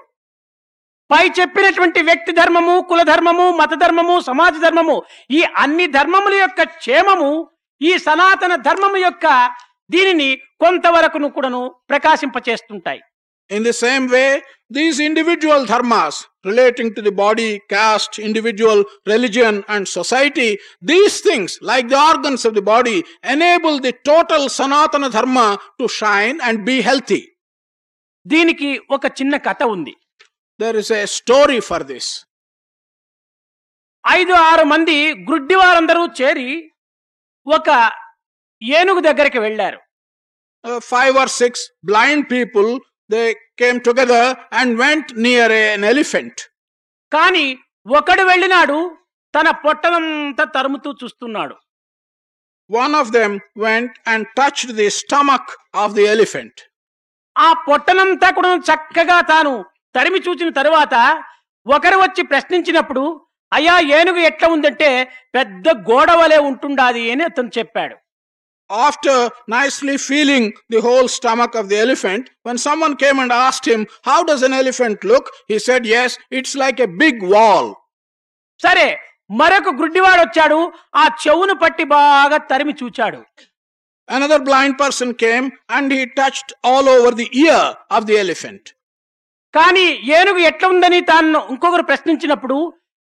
పై 1.11 1.25
చెప్పినటువంటి 1.39 2.01
వ్యక్తి 2.03 2.33
ధర్మము 2.39 2.75
కుల 2.91 3.01
ధర్మము 3.09 3.47
మత 3.59 3.73
ధర్మము 3.83 4.15
సమాజ 4.29 4.55
ధర్మము 4.63 4.95
ఈ 5.31 5.41
అన్ని 5.63 5.87
ధర్మముల 5.97 6.35
యొక్క 6.35 6.63
క్షేమము 6.79 7.29
ఈ 7.81 7.93
సనాతన 8.07 8.55
ధర్మము 8.67 8.99
యొక్క 9.07 9.27
దీనిని 9.91 10.29
కొంతవరకును 10.65 11.31
కూడాను 11.39 11.63
ప్రకాశింప 11.93 12.37
చేస్తుంటాయి 12.49 13.03
in 13.51 13.65
the 13.69 13.75
same 13.85 14.05
way 14.15 14.27
these 14.77 14.99
individual 15.07 15.65
Dharma's 15.73 16.19
relating 16.49 16.95
to 16.97 17.01
the 17.07 17.13
body 17.23 17.49
caste 17.73 18.17
individual 18.27 18.83
religion 19.13 19.61
and 19.75 19.89
society 19.89 20.49
these 20.91 21.19
things 21.29 21.55
like 21.71 21.87
the 21.93 21.99
organs 22.09 22.45
of 22.49 22.57
the 22.59 22.65
body 22.73 22.97
enable 23.35 23.77
the 23.87 23.93
total 24.11 24.47
సనాతన 24.59 25.07
ధర్మ 25.19 25.39
to 25.81 25.87
shine 26.01 26.41
and 26.49 26.63
be 26.71 26.77
healthy 26.89 27.23
దీనికి 28.27 28.71
ఒక 28.97 29.07
చిన్న 29.19 29.37
కథ 29.47 29.63
ఉంది. 29.75 29.95
There 30.61 30.77
is 30.83 30.93
a 30.93 31.03
story 31.19 31.59
for 31.69 31.85
this 31.93 32.11
ఐదు 34.05 34.35
ఆరు 34.51 34.65
మంది 34.65 34.97
గుడ్డి 35.31 35.55
వారందరూ 35.55 36.03
చేరి 36.21 36.51
ఒక 37.47 37.69
ఏనుగు 38.63 39.01
దగ్గరికి 39.01 39.39
వెళ్ళారు. 39.39 39.81
Uh, 40.65 40.81
five 40.83 41.15
or 41.15 41.29
six 41.31 41.53
blind 41.83 42.29
people, 42.29 42.69
they 43.11 43.35
came 43.59 43.81
together 43.81 44.23
and 44.51 44.79
went 44.79 45.17
near 45.17 45.49
an 45.65 45.85
elephant. 45.85 46.37
కానీ 47.13 47.47
ఒకడు 47.87 48.23
వెళ్ళినాడు 48.31 48.79
తన 49.35 49.49
పొట్టనంతా 49.65 50.45
తరుముతూ 50.57 50.91
చూస్తున్నాడు 51.03 51.57
One 52.71 52.95
of 53.01 53.09
them 53.17 53.33
went 53.65 53.93
and 54.13 54.23
touched 54.39 54.71
the 54.81 54.87
stomach 55.01 55.49
of 55.83 55.91
the 55.99 56.07
elephant. 56.15 56.55
ఆ 57.37 57.49
పొట్టనంతా 57.67 58.31
కూడా 58.39 58.51
చక్కగా 58.71 59.19
తాను 59.33 59.53
తరిమి 59.95 60.21
చూచిన 60.27 60.49
తరువాత 60.59 60.95
ఒకరు 61.67 61.99
వచ్చి 62.05 62.23
ప్రశ్నించినప్పుడు 62.33 63.03
అయ్యా 63.53 63.75
ఏనుగు 63.99 64.21
ఎట్లా 64.31 64.49
ఉందంటే 64.55 64.89
పెద్ద 65.37 65.69
గోడ 65.91 66.11
వలె 66.21 66.39
ఉంటుండాది 66.49 67.05
అని 67.13 67.25
అతను 67.29 67.53
చెప్పాడు 67.59 67.97
After 68.71 69.31
nicely 69.47 69.97
feeling 69.99 70.53
the 70.69 70.81
whole 70.81 71.09
stomach 71.09 71.55
of 71.55 71.69
the 71.69 71.79
elephant, 71.79 72.31
when 72.43 72.59
someone 72.59 72.97
came 72.97 73.19
and 73.19 73.31
asked 73.31 73.67
him, 73.67 73.87
How 74.03 74.25
does 74.25 74.43
an 74.43 74.53
elephant 74.53 75.05
look? 75.05 75.31
He 75.49 75.59
said, 75.59 75.85
Yes, 75.87 76.17
it's 76.31 76.55
like 76.57 76.81
a 76.81 76.89
big 76.89 77.23
wall. 77.23 77.67
సరే 78.61 78.87
మరొక 79.31 79.69
గుడ్డివాడు 79.81 80.23
వచ్చాడు 80.25 80.59
ఆ 81.01 81.05
చెవును 81.23 81.55
పట్టి 81.63 81.85
బాగా 81.95 82.39
తరిమి 82.53 82.75
చూచాడు 82.83 83.21
Another 84.09 84.39
blind 84.49 84.75
person 84.79 85.09
came 85.15 85.47
and 85.77 85.93
he 85.93 86.03
touched 86.21 86.49
all 86.71 86.87
over 86.95 87.11
the 87.21 87.29
ear 87.45 87.63
of 87.97 88.03
the 88.09 88.17
elephant. 88.25 88.65
కానీ 89.55 89.87
ఏనుగు 90.19 90.41
ఎట్లా 90.51 90.69
ఉందని 90.75 91.01
తాను 91.11 91.41
ఇంకొకరు 91.55 91.85
ప్రశ్నించినప్పుడు 91.91 92.57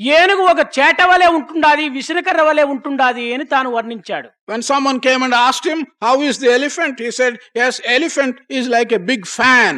ఏనుగు 0.01 0.43
ఒక 0.53 0.63
చేట 0.77 1.01
వలె 1.11 1.27
ఉంటుండాది 1.37 1.85
విసునకర్ర 1.97 2.41
వలె 2.49 2.65
ఉంటుండాది 2.75 3.25
అని 3.35 3.45
తాను 3.53 3.69
వర్ణించాడు 3.77 4.29
When 4.53 4.63
someone 4.71 4.99
came 5.07 5.23
and 5.27 5.35
asked 5.47 5.67
him, 5.73 5.81
How 6.07 6.17
is 6.29 6.37
the 6.43 6.51
elephant? 6.59 6.97
He 7.05 7.11
said, 7.21 7.35
Yes, 7.61 7.75
elephant 7.97 8.35
is 8.59 8.65
like 8.77 8.93
a 8.93 9.03
big 9.11 9.23
fan. 9.37 9.75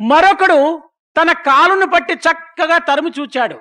మరొకడు 0.00 0.60
తన 1.16 1.30
కాలును 1.48 1.86
పట్టి 1.94 2.14
చక్కగా 2.26 2.78
తరిమి 2.90 3.12
చూచాడు 3.18 3.58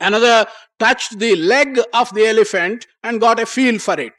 Another 0.00 0.36
touched 0.80 1.12
the 1.18 1.32
leg 1.52 1.68
of 2.00 2.08
the 2.16 2.24
elephant 2.32 2.80
and 3.04 3.20
got 3.26 3.38
a 3.44 3.48
feel 3.54 3.76
for 3.86 3.98
it. 4.08 4.18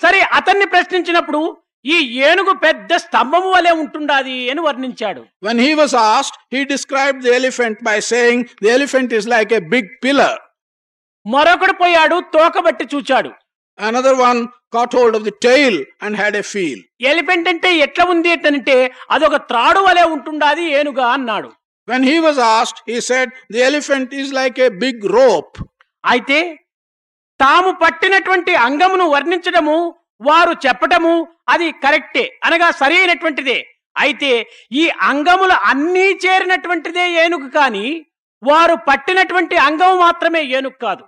సరే 0.00 0.20
అతన్ని 0.38 0.66
ప్రశ్నించినప్పుడు 0.66 1.40
ఈ 1.84 1.96
ఏనుగు 2.28 2.52
పెద్ద 2.64 2.90
స్తంభము 3.04 3.48
వలె 3.54 3.72
ఉంటుండాది 3.82 4.36
అని 4.50 4.60
వర్ణించాడు. 4.66 5.22
One 5.48 5.60
he 5.64 5.70
was 5.80 5.94
asked 6.14 6.36
he 6.54 6.60
describe 6.74 7.16
the 7.26 7.32
elephant 7.38 7.80
by 7.88 7.96
saying 8.12 8.44
the 8.64 8.70
elephant 8.76 9.14
is 9.18 9.28
like 9.34 9.52
a 9.60 9.62
big 9.74 9.90
pillar 10.04 10.40
మరొకడు 11.26 11.74
పోయాడు 11.82 12.16
తోకబట్టి 12.34 12.84
చూచాడు. 12.94 13.30
Another 13.78 14.18
one 14.26 14.40
caught 14.74 14.94
hold 14.98 15.16
of 15.18 15.26
the 15.28 15.34
tail 15.48 15.78
and 16.04 16.16
had 16.20 16.36
a 16.40 16.44
feel 16.52 16.82
elephant 17.12 17.46
అంటే 17.52 17.70
ఎట్లా 17.86 18.04
ఉంది 18.14 18.32
అంటే 18.50 18.76
ఒక 19.28 19.38
త్రాడు 19.50 19.80
వలె 19.86 20.04
ఉంటుండాది 20.16 20.64
ఏనుగా 20.78 21.06
అన్నాడు. 21.16 21.50
When 21.88 22.04
he 22.10 22.16
was 22.26 22.40
asked 22.58 22.78
he 22.90 22.98
said 23.10 23.32
the 23.54 23.62
elephant 23.70 24.14
is 24.22 24.32
like 24.40 24.58
a 24.68 24.70
big 24.84 25.04
rope 25.18 25.56
అయితే 26.04 26.38
తాము 27.40 27.70
పట్టినటువంటి 27.82 28.52
అంగమును 28.66 29.04
వర్ణించడము 29.14 29.76
వారు 30.20 30.52
చెప్పటము 30.66 31.14
అది 31.48 31.68
కరెక్టే 31.84 32.24
అనగా 32.44 32.68
సరైనటువంటిదే. 32.80 33.58
అయితే 33.96 34.30
ఈ 34.72 34.84
అంగములు 35.10 35.56
అన్నీ 35.70 36.06
చేరినటువంటిదే 36.24 37.04
ఏనుగు 37.22 37.48
కాని 37.48 37.86
వారు 38.42 38.74
పట్టినటువంటి 38.88 39.56
అంగం 39.66 39.92
మాత్రమే 39.98 40.40
ఏనుగు 40.56 40.78
కాదు. 40.86 41.04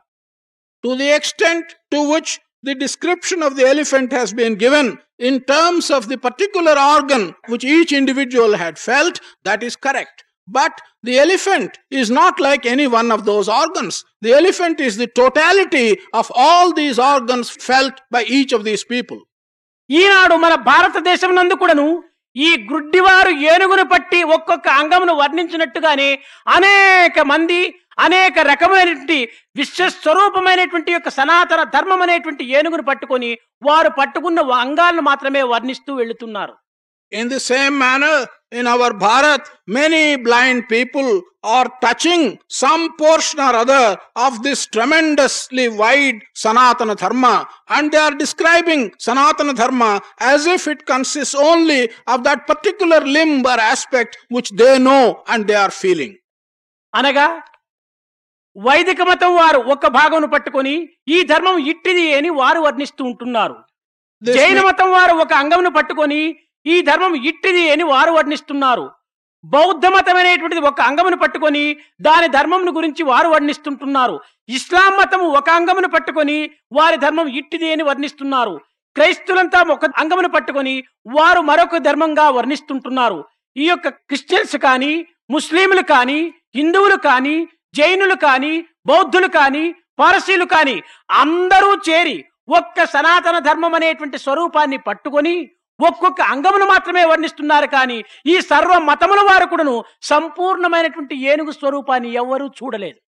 To 0.85 0.91
the 1.01 1.09
extent 1.19 1.71
to 1.93 2.01
which 2.13 2.35
the 2.65 2.75
description 2.85 3.43
of 3.43 3.55
the 3.55 3.65
elephant 3.73 4.15
has 4.15 4.35
been 4.35 4.59
given 4.65 4.91
in 5.29 5.41
terms 5.51 5.91
of 5.93 6.07
the 6.07 6.19
particular 6.27 6.81
organ 6.93 7.27
which 7.53 7.67
each 7.77 7.95
individual 8.01 8.57
had 8.63 8.79
felt 8.89 9.19
that 9.47 9.65
is 9.65 9.79
correct 9.89 10.23
But 10.49 10.75
the 11.03 11.19
elephant 11.19 11.79
is 11.93 12.11
not 12.11 12.39
like 12.39 12.67
any 12.67 12.87
one 12.89 13.11
of 13.11 13.25
those 13.25 13.49
organs. 13.49 14.05
The 14.23 14.33
elephant 14.33 14.81
is 14.81 14.97
the 14.97 15.09
totality 15.09 15.99
of 16.13 16.31
all 16.37 16.73
these 16.73 16.99
organs 16.99 17.51
felt 17.51 17.95
by 18.11 18.25
each 18.29 18.53
of 18.53 18.63
these 18.65 18.85
people. 18.85 19.21
ఈనాడు 19.91 20.37
మన 20.37 20.55
భారతదేశం 20.69 21.33
నందు 21.35 21.55
కూడాను 21.55 21.87
ఈ 22.37 22.49
గుడ్డివారు 22.71 23.33
ఏనుగును 23.51 23.85
పట్టి 23.85 24.21
ఒక్కొక్క 24.37 24.69
అంగమును 24.81 25.13
వర్ణించినట్టుగానే 25.15 26.09
అనేక 26.57 27.21
మంది 27.31 27.61
అనేక 27.99 28.39
రకమైనటువంటి 28.49 29.19
విశ్వస్వరూపమైనటువంటి 29.61 30.91
యొక్క 30.93 31.11
సనాతన 31.19 31.63
ధర్మం 31.77 32.03
అనేటువంటి 32.07 32.45
ఏనుగును 32.59 32.85
పట్టుకొని 32.91 33.31
వారు 33.69 33.93
పట్టుకున్న 34.01 34.41
అంగాలను 34.65 35.05
మాత్రమే 35.11 35.45
వర్ణిస్తూ 35.55 35.95
వెళుతున్నారు 36.03 36.55
In 37.13 37.29
the 37.29 37.39
same 37.41 37.79
manner, 37.79 38.27
in 38.53 38.67
our 38.67 38.91
Bharat, 38.93 39.45
many 39.67 40.17
blind 40.17 40.69
people 40.69 41.23
are 41.43 41.69
touching 41.81 42.39
some 42.49 42.97
portion 42.97 43.41
or 43.41 43.55
other 43.55 43.97
of 44.17 44.43
this 44.43 44.67
tremendously 44.67 45.69
wide 45.71 46.21
Sanatana 46.35 46.97
Dharma 46.97 47.49
and 47.69 47.91
they 47.91 47.99
are 47.99 48.15
describing 48.15 48.91
Sanatana 48.93 49.55
Dharma 49.55 50.01
as 50.21 50.47
if 50.47 50.69
it 50.69 50.87
consists 50.87 51.35
only 51.35 51.89
of 52.07 52.25
that 52.25 52.47
particular 52.47 53.01
limb 53.01 53.45
or 53.45 53.59
aspect 53.61 54.17
which 54.29 54.51
they 54.51 54.79
know 54.79 55.23
and 55.29 55.47
they 55.47 55.55
are 55.57 55.71
feeling. 55.83 56.15
అనగా 56.95 57.25
వైదిక 58.57 59.01
మతం 59.09 59.31
వారు 59.39 59.59
ఒక్క 59.73 59.87
భాగమును 59.97 60.29
పట్టుకొని 60.35 60.73
ఈ 61.15 61.17
ధర్మం 61.31 61.57
ఇట్టిది 61.73 62.05
అని 62.19 62.29
వారు 62.39 62.61
వర్ణిస్తూ 62.67 63.03
ఉంటున్నారు 63.11 63.57
జైన 64.23 64.61
మతం 64.67 64.89
వారు 64.97 65.15
ఒక 65.25 65.33
అంగమును 65.41 65.71
పట్టుకొని 65.77 66.21
ఈ 66.67 66.77
ధర్మం 66.91 67.13
ఇట్టిది 67.31 67.65
అని 67.75 67.85
వారు 67.93 68.13
వర్ణిస్తున్నారు. 68.19 68.87
బౌద్ధ 69.45 69.87
మతం 69.95 70.17
అనేటువంటిది 70.21 70.63
ఒక 70.71 70.81
అంగమును 70.91 71.17
పట్టుకొని 71.23 71.65
దాని 72.07 72.29
ధర్మమును 72.37 72.73
గురించి 72.79 73.03
వారు 73.11 73.29
వర్ణిస్తుంటున్నారు. 73.35 74.17
ఇస్లాం 74.59 74.93
మతము 75.01 75.27
ఒక 75.41 75.49
అంగమును 75.59 75.89
పట్టుకొని 75.95 76.39
వారి 76.79 76.97
ధర్మం 77.05 77.29
ఇట్టిది 77.41 77.69
అని 77.75 77.85
వర్ణిస్తున్నారు. 77.91 78.55
క్రైస్తులంతా 78.97 79.59
ఒక 79.75 79.91
అంగమును 80.03 80.31
పట్టుకొని 80.35 80.75
వారు 81.17 81.41
మరొక 81.51 81.79
ధర్మంగా 81.89 82.27
వర్ణిస్తుంటున్నారు. 82.37 83.19
ఈ 83.57 83.67
యొక్క 83.69 83.89
క్రిస్టియన్స్ 84.11 84.57
కానీ 84.67 84.93
ముస్లింలు 85.35 85.85
కానీ 85.93 86.19
హిందువులు 86.59 86.97
కానీ 87.09 87.37
జైనులు 87.79 88.17
కానీ 88.27 88.53
బౌద్ధులు 88.91 89.29
కానీ 89.39 89.65
పారసీలు 90.01 90.47
కానీ 90.55 90.77
అందరూ 91.23 91.71
చేరి 91.89 92.17
ఒక్క 92.59 92.85
సనాతన 92.95 93.37
ధర్మం 93.47 93.73
అనేటువంటి 93.79 94.19
స్వరూపాన్ని 94.25 94.79
పట్టుకొని 94.89 95.35
ఒక్కొక్క 95.81 96.21
అంగమును 96.33 96.67
మాత్రమే 96.67 97.05
వర్ణిస్తున్నారు 97.05 97.67
కానీ 97.67 97.99
ఈ 98.27 98.37
సర్వ 98.41 98.79
మతముల 98.79 99.21
వారు 99.21 99.47
కూడాను 99.47 99.75
సంపూర్ణమైనటువంటి 100.03 101.15
ఏనుగు 101.25 101.53
స్వరూపాన్ని 101.53 102.11
ఎవరూ 102.15 102.47
చూడలేదు. 102.59 102.99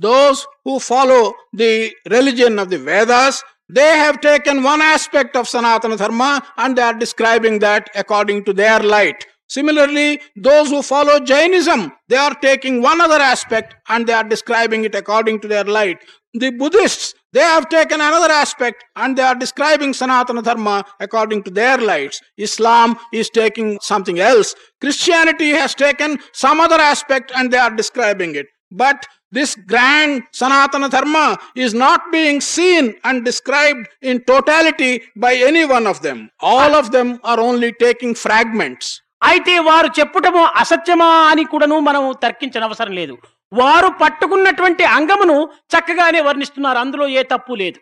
Those 0.00 0.40
who 0.66 0.78
follow 0.78 1.20
the 1.56 1.70
religion 2.08 2.58
of 2.58 2.68
the 2.68 2.76
Vedas 2.76 3.38
they 3.70 3.86
have 3.94 4.16
taken 4.18 4.60
one 4.66 4.82
aspect 4.82 5.36
of 5.36 5.48
సనాతన 5.48 5.94
ధర్మ 5.94 6.24
and 6.58 6.76
they 6.76 6.82
are 6.82 6.98
describing 6.98 7.60
that 7.60 7.88
according 7.96 8.44
to 8.44 8.52
their 8.52 8.84
light 8.86 9.22
similarly 9.50 10.08
those 10.38 10.70
who 10.74 10.80
follow 10.80 11.18
Jainism 11.32 11.80
they 12.10 12.16
are 12.16 12.36
taking 12.42 12.80
one 12.84 13.00
other 13.00 13.22
aspect 13.22 13.74
and 13.90 14.06
they 14.06 14.12
are 14.12 14.28
describing 14.28 14.86
it 14.86 14.96
according 14.96 15.40
to 15.40 15.48
their 15.48 15.68
light 15.68 16.00
the 16.34 16.50
Buddhist 16.56 17.04
they 17.32 17.40
have 17.40 17.68
taken 17.68 18.00
another 18.00 18.32
aspect 18.32 18.84
and 18.96 19.16
they 19.16 19.22
are 19.22 19.34
describing 19.34 19.92
Sanatana 19.92 20.42
Dharma 20.42 20.84
according 21.00 21.42
to 21.44 21.50
their 21.50 21.78
lights. 21.78 22.20
Islam 22.38 22.96
is 23.12 23.28
taking 23.30 23.78
something 23.82 24.18
else. 24.20 24.54
Christianity 24.80 25.50
has 25.50 25.74
taken 25.74 26.18
some 26.32 26.60
other 26.60 26.80
aspect 26.92 27.32
and 27.36 27.52
they 27.52 27.58
are 27.58 27.74
describing 27.74 28.34
it. 28.36 28.46
But 28.70 29.06
this 29.32 29.54
grand 29.54 30.22
Sanatana 30.32 30.90
Dharma 30.90 31.38
is 31.54 31.74
not 31.74 32.00
being 32.12 32.40
seen 32.40 32.94
and 33.04 33.24
described 33.24 33.88
in 34.02 34.22
totality 34.24 35.02
by 35.16 35.34
any 35.34 35.64
one 35.64 35.86
of 35.86 36.00
them. 36.02 36.30
All 36.40 36.74
of 36.74 36.90
them 36.90 37.20
are 37.24 37.40
only 37.40 37.72
taking 37.72 38.14
fragments. 38.14 38.86
అయితే 39.22 39.52
వారు 39.68 39.88
చెప్పుటము 39.98 40.42
అసత్యమా 40.62 41.08
అని 41.30 41.44
కూడాను 41.52 41.76
మనం 41.88 42.02
తర్కించనవసరం 42.24 42.92
లేదు 42.98 43.14
వారు 43.58 43.90
పట్టుకున్నటువంటి 44.00 44.84
అంగమును 44.96 45.36
చక్కగానే 45.74 46.22
వర్ణిస్తున్నారు 46.28 46.80
అందులో 46.84 47.06
ఏ 47.18 47.24
తప్పు 47.32 47.54
లేదు 47.62 47.80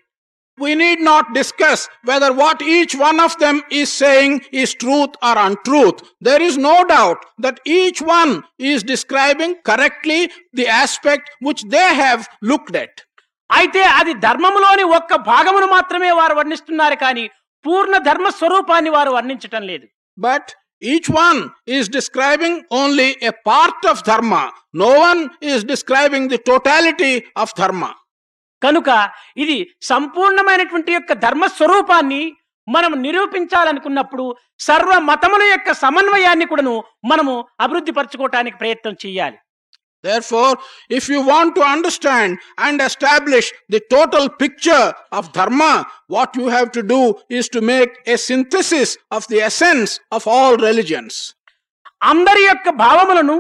We 0.59 0.75
need 0.77 1.01
not 1.03 1.33
discuss 1.33 1.81
whether 2.05 2.33
what 2.33 2.63
each 2.75 2.95
one 2.97 3.19
of 3.19 3.37
them 3.37 3.57
is 3.73 3.91
saying 3.93 4.33
is 4.53 4.73
truth 4.75 5.15
or 5.21 5.37
untruth. 5.39 5.99
There 6.21 6.41
is 6.41 6.57
no 6.61 6.85
doubt 6.87 7.21
that 7.39 7.59
each 7.79 8.01
one 8.01 8.33
is 8.65 8.85
describing 8.85 9.57
correctly 9.65 10.21
the 10.53 10.69
aspect 10.77 11.25
which 11.41 11.63
they 11.67 11.89
have 11.97 12.21
looked 12.43 12.77
at. 12.77 12.95
అయితే 13.51 13.83
అది 13.97 14.13
ధర్మములోని 14.27 14.85
ఒక్క 14.99 15.15
భాగమును 15.31 15.67
మాత్రమే 15.69 16.13
వారు 16.13 16.35
వర్ణిస్తున్నారు 16.35 16.99
కానీ 17.03 17.25
పూర్ణ 17.65 17.97
ధర్మ 18.09 18.29
స్వరూపాన్ని 18.39 18.91
వారు 18.91 19.11
వర్ణించటం 19.11 19.65
లేదు 19.71 19.87
But 20.19 20.47
each 20.83 21.09
one 21.09 21.39
is 21.69 21.89
describing 21.89 22.55
only 22.73 23.17
a 23.23 23.33
part 23.45 23.85
of 23.85 24.03
dharma. 24.03 24.43
No 24.75 24.91
one 25.01 25.21
is 25.43 25.65
describing 25.65 26.29
the 26.29 26.39
totality 26.41 27.15
of 27.37 27.51
dharma. 27.55 27.91
కనుక 28.63 28.91
ఇది 29.37 29.57
సంపూర్ణమైనటువంటి 29.83 30.93
యొక్క 30.93 31.13
ధర్మ 31.25 31.45
స్వరూపాన్ని 31.57 32.23
మనం 32.69 32.93
నిరూపించాలనుకున్నప్పుడు 33.03 34.25
సర్వ 34.61 34.93
మతముల 35.01 35.43
యొక్క 35.45 35.73
సమన్వయాన్ని 35.83 36.47
కూడాను 36.47 36.75
మనము 37.05 37.35
అభివృద్ధి 37.61 37.93
పరచుకోవటానికి 37.93 38.57
ప్రయత్నం 38.57 38.95
చేయాలి 39.05 39.39
Therefore, 40.05 40.53
if 40.91 41.09
you 41.09 41.21
want 41.25 41.55
to 41.55 41.63
understand 41.67 42.31
and 42.59 42.81
establish 42.83 43.47
the 43.69 43.81
total 43.89 44.29
picture 44.35 44.87
of 45.13 45.33
dharma, 45.33 45.73
what 46.09 46.37
you 46.37 46.49
have 46.49 46.71
to 46.73 46.83
do 46.85 47.01
is 47.31 47.49
to 47.49 47.61
make 47.65 47.93
a 48.07 48.19
synthesis 48.21 48.91
of 49.11 49.27
the 49.29 49.41
essence 49.43 49.91
of 50.13 50.23
all 50.29 50.55
religions. 50.61 51.15
అందరి 52.03 52.43
యొక్క 52.45 52.69
భావములను 52.81 53.37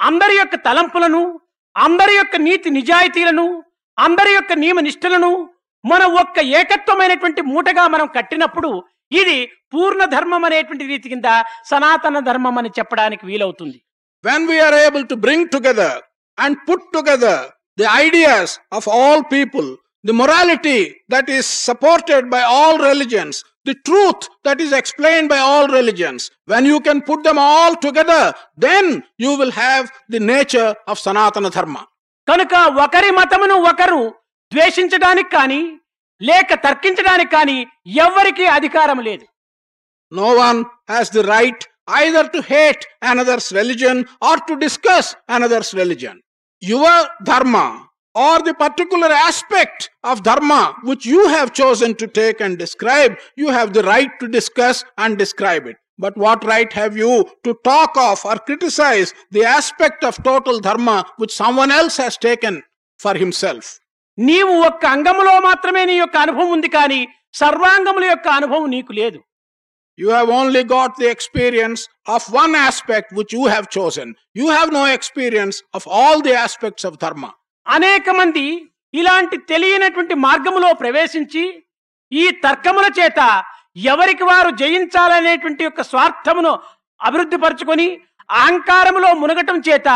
అందరి 0.00 0.34
యొక్క 0.36 0.56
తలంపులను 0.66 1.22
అందరి 1.76 2.14
యొక్క 2.16 2.36
నీతి 2.46 2.68
నిజాయితీలను 2.70 3.46
అందరి 3.98 4.32
యొక్క 4.34 4.52
నియమ 4.62 4.80
నిష్ఠలను 4.80 5.30
మన 5.84 6.02
ఒక్క 6.22 6.38
ఏకత్వమైనటువంటి 6.58 7.40
మూటగా 7.52 7.84
మనం 7.94 8.06
కట్టినప్పుడు 8.16 8.70
ఇది 9.12 9.38
పూర్ణ 9.72 10.02
ధర్మం 10.14 10.42
అనేటువంటి 10.48 10.84
రీతి 10.90 11.08
కింద 11.12 11.28
సనాతన 11.70 12.18
ధర్మం 12.28 12.56
అని 12.60 12.70
చెప్పడానికి 12.78 13.24
వీలవుతుంది 13.30 13.78
When 14.24 14.46
we 14.46 14.60
are 14.60 14.74
able 14.86 15.04
to 15.06 15.16
bring 15.16 15.48
together 15.48 15.92
and 16.38 16.56
put 16.66 16.80
together 16.92 17.36
the 17.78 17.90
ideas 17.90 18.58
of 18.70 18.86
all 18.88 19.24
people, 19.24 19.76
the 20.04 20.12
morality 20.12 20.80
that 21.08 21.28
is 21.28 21.44
supported 21.46 22.30
by 22.30 22.42
all 22.42 22.78
religions, 22.78 23.42
the 23.64 23.74
truth 23.88 24.28
that 24.44 24.60
is 24.60 24.72
explained 24.72 25.28
by 25.28 25.38
all 25.38 25.66
religions, 25.68 26.30
when 26.46 26.64
you 26.64 26.78
can 26.80 27.02
put 27.02 27.22
them 27.24 27.38
all 27.38 27.74
together, 27.76 28.22
then 28.56 29.02
you 29.18 29.36
will 29.36 29.50
have 29.52 29.90
the 30.08 30.20
nature 30.20 30.70
of 30.86 30.98
Sanatana 30.98 31.50
Dharma. 31.50 31.82
కనుక 32.28 32.54
ఒకరి 32.84 33.10
మతమును 33.18 33.54
ఒకరు 33.70 34.02
ద్వేషించడానికి 34.52 35.30
కానీ 35.36 35.60
లేక 36.20 36.54
తర్కించడానికి 36.66 37.30
కానీ 37.36 37.58
ఎవ్వరికీ 38.06 38.44
అధికారం 38.56 38.98
లేదు 39.08 39.26
No 40.12 40.28
one 40.46 40.58
has 40.92 41.06
the 41.16 41.24
right 41.34 41.60
either 41.87 42.27
to 42.29 42.41
hate 42.43 42.85
another's 43.01 43.51
religion 43.51 44.05
or 44.21 44.37
to 44.47 44.55
discuss 44.57 45.15
another's 45.29 45.73
religion. 45.73 46.21
Your 46.61 47.07
dharma 47.23 47.87
or 48.15 48.41
the 48.41 48.53
particular 48.55 49.07
aspect 49.07 49.89
of 50.03 50.23
dharma 50.23 50.75
which 50.83 51.05
you 51.05 51.27
have 51.29 51.53
chosen 51.53 51.93
to 51.95 52.07
take 52.07 52.41
and 52.41 52.57
describe, 52.57 53.17
you 53.35 53.49
have 53.49 53.73
the 53.73 53.83
right 53.83 54.09
to 54.19 54.27
discuss 54.27 54.83
and 54.97 55.17
describe 55.17 55.67
it. 55.67 55.77
But 55.99 56.15
what 56.17 56.43
right 56.43 56.71
have 56.73 56.95
you 56.95 57.25
to 57.43 57.55
talk 57.63 57.97
of 57.97 58.23
or 58.25 58.35
criticize 58.37 59.13
the 59.31 59.43
aspect 59.43 60.03
of 60.03 60.21
total 60.23 60.59
dharma 60.59 61.05
which 61.17 61.33
someone 61.33 61.71
else 61.71 61.97
has 61.97 62.17
taken 62.17 62.55
for 62.99 63.13
himself? 63.23 63.65
నీవు 64.17 64.53
ఒక్క 64.67 64.83
అంగములో 64.95 65.33
మాత్రమే 65.47 65.81
నీ 65.89 65.95
యొక్క 65.97 66.15
అనుభవం 66.25 66.51
ఉంది 66.57 66.69
కానీ 66.75 67.01
సర్వాంగముల 67.41 68.05
యొక్క 68.11 68.27
అనుభవం 68.37 68.69
నీకు 68.75 68.91
లేదు 68.99 69.19
You 69.98 70.10
have 70.10 70.30
only 70.30 70.64
got 70.66 70.96
the 70.96 71.08
experience 71.08 71.80
of 72.06 72.22
one 72.34 72.54
aspect 72.56 73.12
which 73.12 73.32
you 73.32 73.46
have 73.46 73.68
chosen. 73.68 74.14
You 74.32 74.48
have 74.48 74.72
no 74.72 74.84
experience 74.88 75.62
of 75.72 75.86
all 75.88 76.22
the 76.22 76.34
aspects 76.36 76.84
of 76.84 76.94
dharma. 76.98 77.30
అనేక 77.66 78.10
మంది 78.10 78.46
ఇలాంటి 78.94 79.36
తెలియనటువంటి 79.50 80.14
మార్గములో 80.24 80.70
ప్రవేశించి 80.80 81.44
ఈ 82.12 82.24
తర్కముల 82.44 82.86
చేత 82.98 83.20
ఎవరికి 83.90 84.24
వారు 84.24 84.50
జయించాలనేటువంటి 84.62 85.62
యొక్క 85.64 85.82
స్వార్థమును 85.82 86.52
అభివృద్ధి 87.00 87.38
పరుచుకొని 87.44 87.86
అహంకారములో 88.30 89.10
మునగటం 89.22 89.58
చేత 89.68 89.88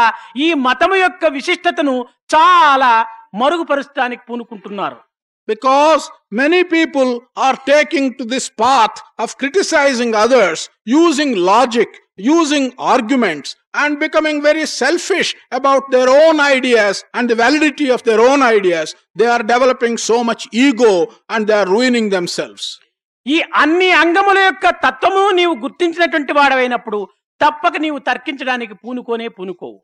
ఈ 0.44 0.48
మతము 0.66 0.96
యొక్క 1.02 1.24
విశిష్టతను 1.36 1.94
చాలా 2.34 2.92
మరుగుపరుస్తానికి 3.34 4.22
పూనుకుంటున్నారు 4.28 4.98
Because 5.47 6.03
many 6.31 6.63
people 6.65 7.09
are 7.37 7.57
taking 7.65 8.05
to 8.17 8.25
this 8.25 8.49
path 8.57 8.95
of 9.17 9.37
criticizing 9.37 10.13
others, 10.15 10.69
using 10.85 11.35
logic, 11.35 11.89
using 12.17 12.65
arguments, 12.77 13.55
and 13.73 13.99
becoming 13.99 14.41
very 14.41 14.65
selfish 14.65 15.29
about 15.51 15.83
their 15.91 16.09
own 16.21 16.39
ideas 16.39 17.03
and 17.13 17.29
the 17.29 17.35
validity 17.35 17.89
of 17.89 18.03
their 18.03 18.21
own 18.21 18.41
ideas. 18.43 18.95
They 19.15 19.25
are 19.27 19.43
developing 19.43 19.97
so 19.97 20.23
much 20.23 20.47
ego 20.53 21.07
and 21.29 21.47
they 21.47 21.53
are 21.53 21.69
ruining 21.75 22.09
themselves. 22.09 22.63
ఈ 23.25 23.37
అన్ని 23.61 23.89
అంగముల 24.03 24.37
యొక్క 24.45 24.67
తత్వము 24.83 25.23
నీవు 25.39 25.55
గుర్తించినటువంటి 25.63 26.33
వాడవైనప్పుడు 26.37 26.99
తప్పక 27.41 27.77
నీవు 27.85 27.99
తర్కించడానికి 28.07 28.75
పూనుకోనే 28.83 29.27
పూనుకోవు 29.37 29.77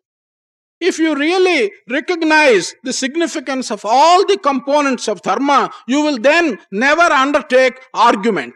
If 0.82 0.94
you 0.98 1.10
really 1.14 1.60
recognize 1.90 2.66
the 2.86 2.92
significance 3.04 3.68
of 3.70 3.80
all 3.86 4.20
the 4.30 4.36
components 4.50 5.04
of 5.08 5.18
dharma, 5.28 5.58
you 5.90 6.00
will 6.06 6.18
then 6.22 6.46
never 6.74 7.06
undertake 7.24 7.74
argument. 8.10 8.52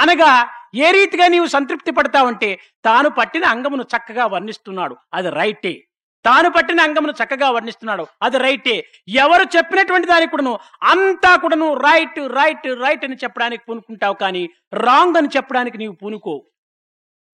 అనగా 0.00 0.48
ఏ 0.74 0.90
రీతిగా 0.90 1.28
నీవు 1.28 1.46
సంతృప్తి 1.46 1.90
పడతావంటే 1.90 2.58
తాను 2.84 3.10
పట్టిన 3.10 3.44
అంగమును 3.44 3.82
చక్కగా 3.82 4.26
వర్ణిస్తున్నాడు. 4.26 4.96
అది 5.14 5.30
రైటే. 5.30 5.84
తాను 6.24 6.50
పట్టిన 6.50 6.80
అంగమును 6.80 7.12
చక్కగా 7.12 7.50
వర్ణిస్తున్నాడు. 7.50 8.06
అది 8.22 8.38
రైటే. 8.38 8.86
ఎవరు 9.08 9.42
చెప్పినటువంటి 9.56 10.06
దానికి 10.06 10.30
కూడాను 10.30 10.58
అంతా 10.82 11.36
కూడాను 11.36 11.74
రైట్ 11.74 12.18
రైట్ 12.26 12.66
రైట్ 12.66 13.04
అని 13.04 13.16
చెప్పడానికి 13.16 13.62
పూనుకుంటావు 13.68 14.14
కానీ 14.14 14.50
రాంగ్ 14.74 15.16
అని 15.16 15.28
చెప్పడానికి 15.36 15.78
నీవు 15.78 15.92
పూనుకో 15.92 16.42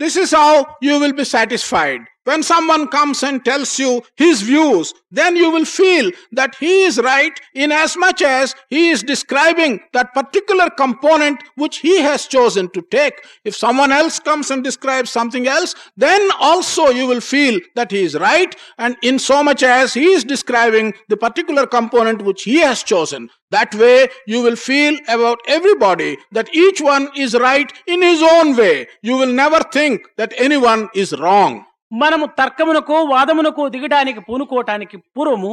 This 0.03 0.14
is 0.18 0.30
how 0.34 0.61
you 0.61 0.95
will 1.03 1.16
be 1.18 1.24
satisfied. 1.36 2.03
When 2.24 2.42
someone 2.42 2.88
comes 2.88 3.22
and 3.22 3.42
tells 3.42 3.78
you 3.78 4.02
his 4.16 4.42
views, 4.42 4.92
then 5.10 5.36
you 5.36 5.50
will 5.50 5.64
feel 5.64 6.10
that 6.32 6.54
he 6.56 6.82
is 6.82 6.98
right 6.98 7.32
in 7.54 7.72
as 7.72 7.96
much 7.96 8.20
as 8.20 8.54
he 8.68 8.90
is 8.90 9.02
describing 9.02 9.80
that 9.94 10.12
particular 10.12 10.68
component 10.68 11.42
which 11.56 11.78
he 11.78 12.00
has 12.02 12.26
chosen 12.26 12.68
to 12.70 12.82
take. 12.90 13.14
If 13.44 13.56
someone 13.56 13.90
else 13.90 14.18
comes 14.18 14.50
and 14.50 14.62
describes 14.62 15.10
something 15.10 15.48
else, 15.48 15.74
then 15.96 16.20
also 16.38 16.90
you 16.90 17.06
will 17.06 17.22
feel 17.22 17.58
that 17.74 17.90
he 17.90 18.02
is 18.04 18.14
right, 18.16 18.54
and 18.76 18.96
in 19.02 19.18
so 19.18 19.42
much 19.42 19.62
as 19.62 19.94
he 19.94 20.04
is 20.04 20.22
describing 20.22 20.92
the 21.08 21.16
particular 21.16 21.66
component 21.66 22.22
which 22.22 22.42
he 22.42 22.58
has 22.60 22.82
chosen. 22.82 23.30
That 23.50 23.74
way, 23.74 24.08
you 24.26 24.42
will 24.42 24.56
feel 24.56 24.98
about 25.08 25.40
everybody 25.48 26.18
that 26.32 26.54
each 26.54 26.80
one 26.80 27.08
is 27.16 27.34
right 27.34 27.72
in 27.86 28.02
his 28.02 28.22
own 28.22 28.56
way. 28.56 28.86
You 29.02 29.16
will 29.16 29.32
never 29.32 29.60
think 29.72 30.02
that 30.18 30.34
anyone 30.36 30.90
is 30.94 31.18
wrong. 31.18 31.64
మనము 31.93 32.26
తర్కమునకు 32.38 32.97
వాదమునకు 33.12 33.62
దిగడానికి 33.68 34.20
పూనుకోవటానికి 34.20 34.97
పూర్వము 35.16 35.53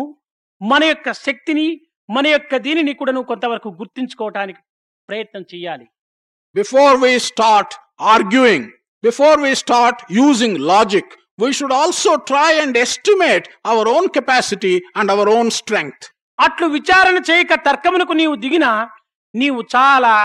మన 0.61 0.83
యొక్క 0.83 1.11
శక్తిని 1.25 1.67
మన 2.09 2.25
యొక్క 2.27 2.57
దీనిని 2.65 2.93
కూడాను 2.93 3.21
కొంతవరకు 3.23 3.69
గుర్తించుకోవటానికి 3.79 4.61
ప్రయత్నం 5.09 5.45
చేయాలి 5.53 5.87
Before 6.55 6.93
we 6.97 7.11
start 7.21 7.69
arguing, 8.11 8.63
before 9.03 9.35
we 9.37 9.49
start 9.55 9.97
using 10.19 10.53
logic, 10.71 11.07
we 11.37 11.49
should 11.53 11.73
also 11.73 12.11
try 12.29 12.51
and 12.63 12.75
estimate 12.77 13.45
our 13.65 13.85
own 13.87 14.05
capacity 14.09 14.75
and 14.95 15.07
our 15.11 15.27
own 15.29 15.49
strength. 15.59 16.03
అట్లు 16.39 16.67
విచారణ 16.67 17.17
చేయక 17.29 17.53
తర్కమునకు 17.67 18.13
నీవు 18.13 18.35
దిగినా 18.35 18.71
నీవు 19.33 19.61
చాలా 19.75 20.15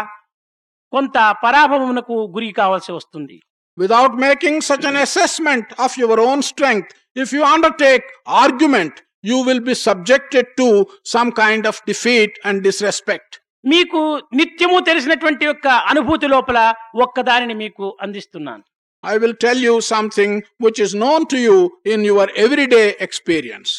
కొంత 0.92 1.18
పరాభవమునకు 1.44 2.16
గురి 2.34 2.48
కావాల్సి 2.52 2.90
వస్తుంది 2.92 3.36
Without 3.78 4.16
making 4.16 4.60
such 4.62 4.84
an 4.84 4.96
assessment 4.96 5.64
of 5.78 5.96
your 5.96 6.20
own 6.20 6.42
strength, 6.42 6.90
if 7.16 7.32
you 7.32 7.42
undertake 7.44 8.02
argument, 8.26 8.92
you 9.24 9.44
will 9.44 9.60
be 9.60 9.74
subjected 9.74 10.46
to 10.58 10.66
some 11.04 11.32
kind 11.32 11.66
of 11.66 11.80
defeat 11.86 12.32
and 12.44 12.62
disrespect. 12.62 13.30
మీకు 13.64 14.00
నిత్యము 14.38 14.78
తెలిసినటువంటి 14.86 15.44
యొక్క 15.48 15.66
అనుభూతి 15.90 16.28
లోపల 16.32 16.58
ఒక్కదానిని 17.04 17.54
మీకు 17.62 17.86
అందిస్తున్నాను 18.04 18.64
I 19.04 19.16
will 19.22 19.34
tell 19.44 19.58
you 19.58 19.74
something 19.92 20.32
which 20.64 20.78
is 20.84 20.92
known 21.02 21.22
to 21.32 21.38
you 21.46 21.56
in 21.92 22.00
your 22.10 22.26
everyday 22.44 22.86
experience. 23.06 23.70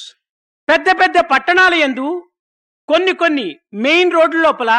పెద్ద 0.67 0.87
పెద్ద 1.01 1.17
పట్టణాల 1.31 1.73
యందు 1.83 2.07
కొన్ని 2.89 3.13
కొన్ని 3.21 3.47
మెయిన్ 3.85 4.13
రోడ్ల 4.17 4.39
లోపల 4.47 4.71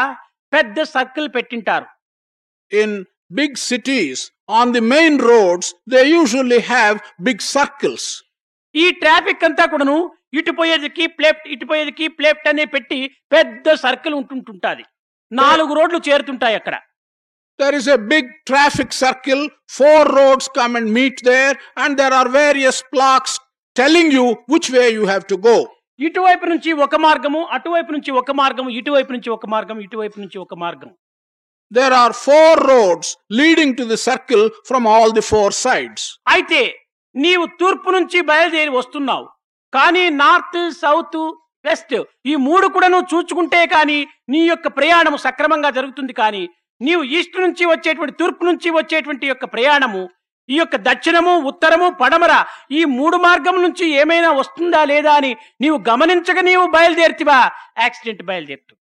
పెద్ద 0.53 0.79
సర్కిల్ 0.95 1.29
పెట్టింటారు 1.37 1.87
In 2.71 2.91
big 3.34 3.56
cities, 3.70 4.18
on 4.50 4.72
the 4.72 4.80
main 4.84 5.18
roads, 5.20 5.66
they 5.86 6.04
usually 6.12 6.60
have 6.74 6.96
big 7.20 7.40
circles. 7.54 8.04
ఈ 8.74 8.86
ట్రాఫిక్ 9.02 9.44
అంతా 9.48 9.64
కూడాను 9.66 9.96
ఇటు 10.38 10.52
పోయేదికి 10.58 11.04
ప్లెఫ్ట్ 11.18 11.46
ఇటు 11.54 11.64
పోయేదికి 11.70 12.04
ప్లెఫ్ట్ 12.18 12.46
అనే 12.50 12.64
పెట్టి 12.74 12.98
పెద్ద 13.34 13.74
సర్కిల్ 13.84 14.14
ఉంటుంటుంటాది 14.20 14.84
నాలుగు 15.32 15.74
రోడ్లు 15.80 16.00
చేరుతుంటాయి 16.08 16.58
అక్కడ 16.60 16.76
There 17.58 17.74
is 17.74 17.86
a 17.88 17.98
big 18.12 18.26
traffic 18.50 18.90
circle, 19.00 19.40
four 19.76 19.98
roads 20.18 20.46
come 20.58 20.74
and 20.76 20.88
meet 20.98 21.16
there, 21.24 21.54
and 21.76 21.98
there 22.00 22.14
are 22.18 22.28
various 22.36 22.78
plaques 22.92 23.32
telling 23.76 24.08
you 24.10 24.24
which 24.52 24.68
way 24.76 24.86
you 24.98 25.04
have 25.12 25.26
to 25.32 25.36
go. 25.48 25.56
ఇటువైపు 25.98 26.46
నుంచి 26.52 26.70
ఒక 26.84 26.96
మార్గము 27.04 27.40
అటువైపు 27.56 27.90
నుంచి 27.96 28.10
ఒక 28.20 28.30
మార్గము 28.40 28.70
ఇటువైపు 28.78 29.12
నుంచి 29.14 29.30
ఒక 29.36 29.46
మార్గం 29.54 29.78
ఇటువైపు 29.86 30.18
నుంచి 30.22 30.38
ఒక 30.44 30.54
మార్గం 30.62 30.90
There 31.71 31.93
are 31.93 32.13
four 32.13 32.51
roads 32.71 33.07
leading 33.29 33.75
to 33.77 33.85
the 33.85 33.97
circle 33.97 34.43
from 34.67 34.85
all 34.87 35.11
the 35.11 35.23
four 35.31 35.49
sides. 35.65 36.01
అయితే 36.33 36.61
నీవు 37.15 37.45
తూర్పు 37.59 37.89
నుంచి 37.95 38.19
బయలుదేరి 38.29 38.71
వస్తున్నావు. 38.79 39.25
కానీ 39.73 40.03
నార్త్ 40.21 40.59
సౌత్ 40.83 41.17
వెస్ట్ 41.65 41.95
ఈ 42.31 42.35
మూడు 42.47 42.67
కూడా 42.75 42.87
నువ్వు 42.93 43.07
చూచుకుంటే 43.13 43.61
కానీ 43.65 43.97
నీ 44.33 44.41
యొక్క 44.47 44.67
ప్రయాణము 44.77 45.17
సక్రమంగా 45.25 45.69
జరుగుతుంది 45.77 46.13
కానీ 46.21 46.43
నీవు 46.81 47.03
ఈస్ట్ 47.17 47.37
నుంచి 47.45 47.65
వచ్చేటువంటి 47.65 48.13
తూర్పు 48.21 48.43
నుంచి 48.49 48.69
వచ్చేటువంటి 48.77 49.25
యొక్క 49.31 49.45
ప్రయాణము 49.55 50.03
ఈ 50.49 50.55
యొక్క 50.59 50.75
దక్షిణము 50.87 51.33
ఉత్తరము 51.49 51.87
పడమర 52.01 52.33
ఈ 52.79 52.81
మూడు 52.97 53.17
మార్గం 53.25 53.55
నుంచి 53.65 53.85
ఏమైనా 54.01 54.31
వస్తుందా 54.39 54.81
లేదా 54.91 55.13
అని 55.19 55.31
నీవు 55.63 55.77
గమనించక 55.89 56.39
నీవు 56.49 56.65
బయలుదేరుతివా? 56.75 57.39
Accident 57.85 58.23
బయలుదేరుతు. 58.29 58.74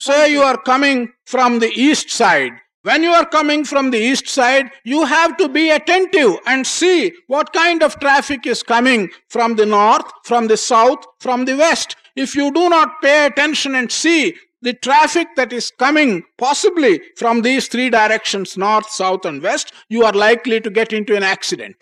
Say 0.00 0.32
you 0.32 0.42
are 0.42 0.60
coming 0.60 1.12
from 1.26 1.58
the 1.58 1.70
east 1.70 2.10
side. 2.10 2.52
When 2.82 3.04
you 3.04 3.12
are 3.12 3.26
coming 3.26 3.64
from 3.64 3.92
the 3.92 3.98
east 3.98 4.26
side, 4.28 4.70
you 4.84 5.04
have 5.04 5.36
to 5.36 5.48
be 5.48 5.70
attentive 5.70 6.32
and 6.46 6.66
see 6.66 7.12
what 7.28 7.52
kind 7.52 7.80
of 7.82 7.98
traffic 8.00 8.44
is 8.44 8.64
coming 8.64 9.10
from 9.28 9.54
the 9.54 9.66
north, 9.66 10.08
from 10.24 10.48
the 10.48 10.56
south, 10.56 11.04
from 11.20 11.44
the 11.44 11.56
west. 11.56 11.94
If 12.16 12.34
you 12.34 12.50
do 12.52 12.68
not 12.68 13.00
pay 13.00 13.26
attention 13.26 13.76
and 13.76 13.90
see 13.90 14.34
the 14.62 14.74
traffic 14.74 15.28
that 15.36 15.52
is 15.52 15.70
coming 15.70 16.24
possibly 16.38 17.00
from 17.16 17.42
these 17.42 17.68
three 17.68 17.88
directions 17.88 18.56
north, 18.56 18.90
south, 18.90 19.24
and 19.24 19.40
west, 19.40 19.72
you 19.88 20.04
are 20.04 20.12
likely 20.12 20.60
to 20.60 20.70
get 20.70 20.92
into 20.92 21.14
an 21.16 21.22
accident. 21.22 21.78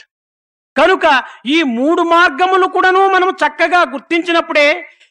కనుక 0.78 1.06
ఈ 1.54 1.56
మూడు 1.76 2.02
మార్గములు 2.14 2.66
కూడాను 2.74 3.00
మనం 3.14 3.30
చక్కగా 3.42 3.80
గుర్తించినప్పుడే 3.94 4.68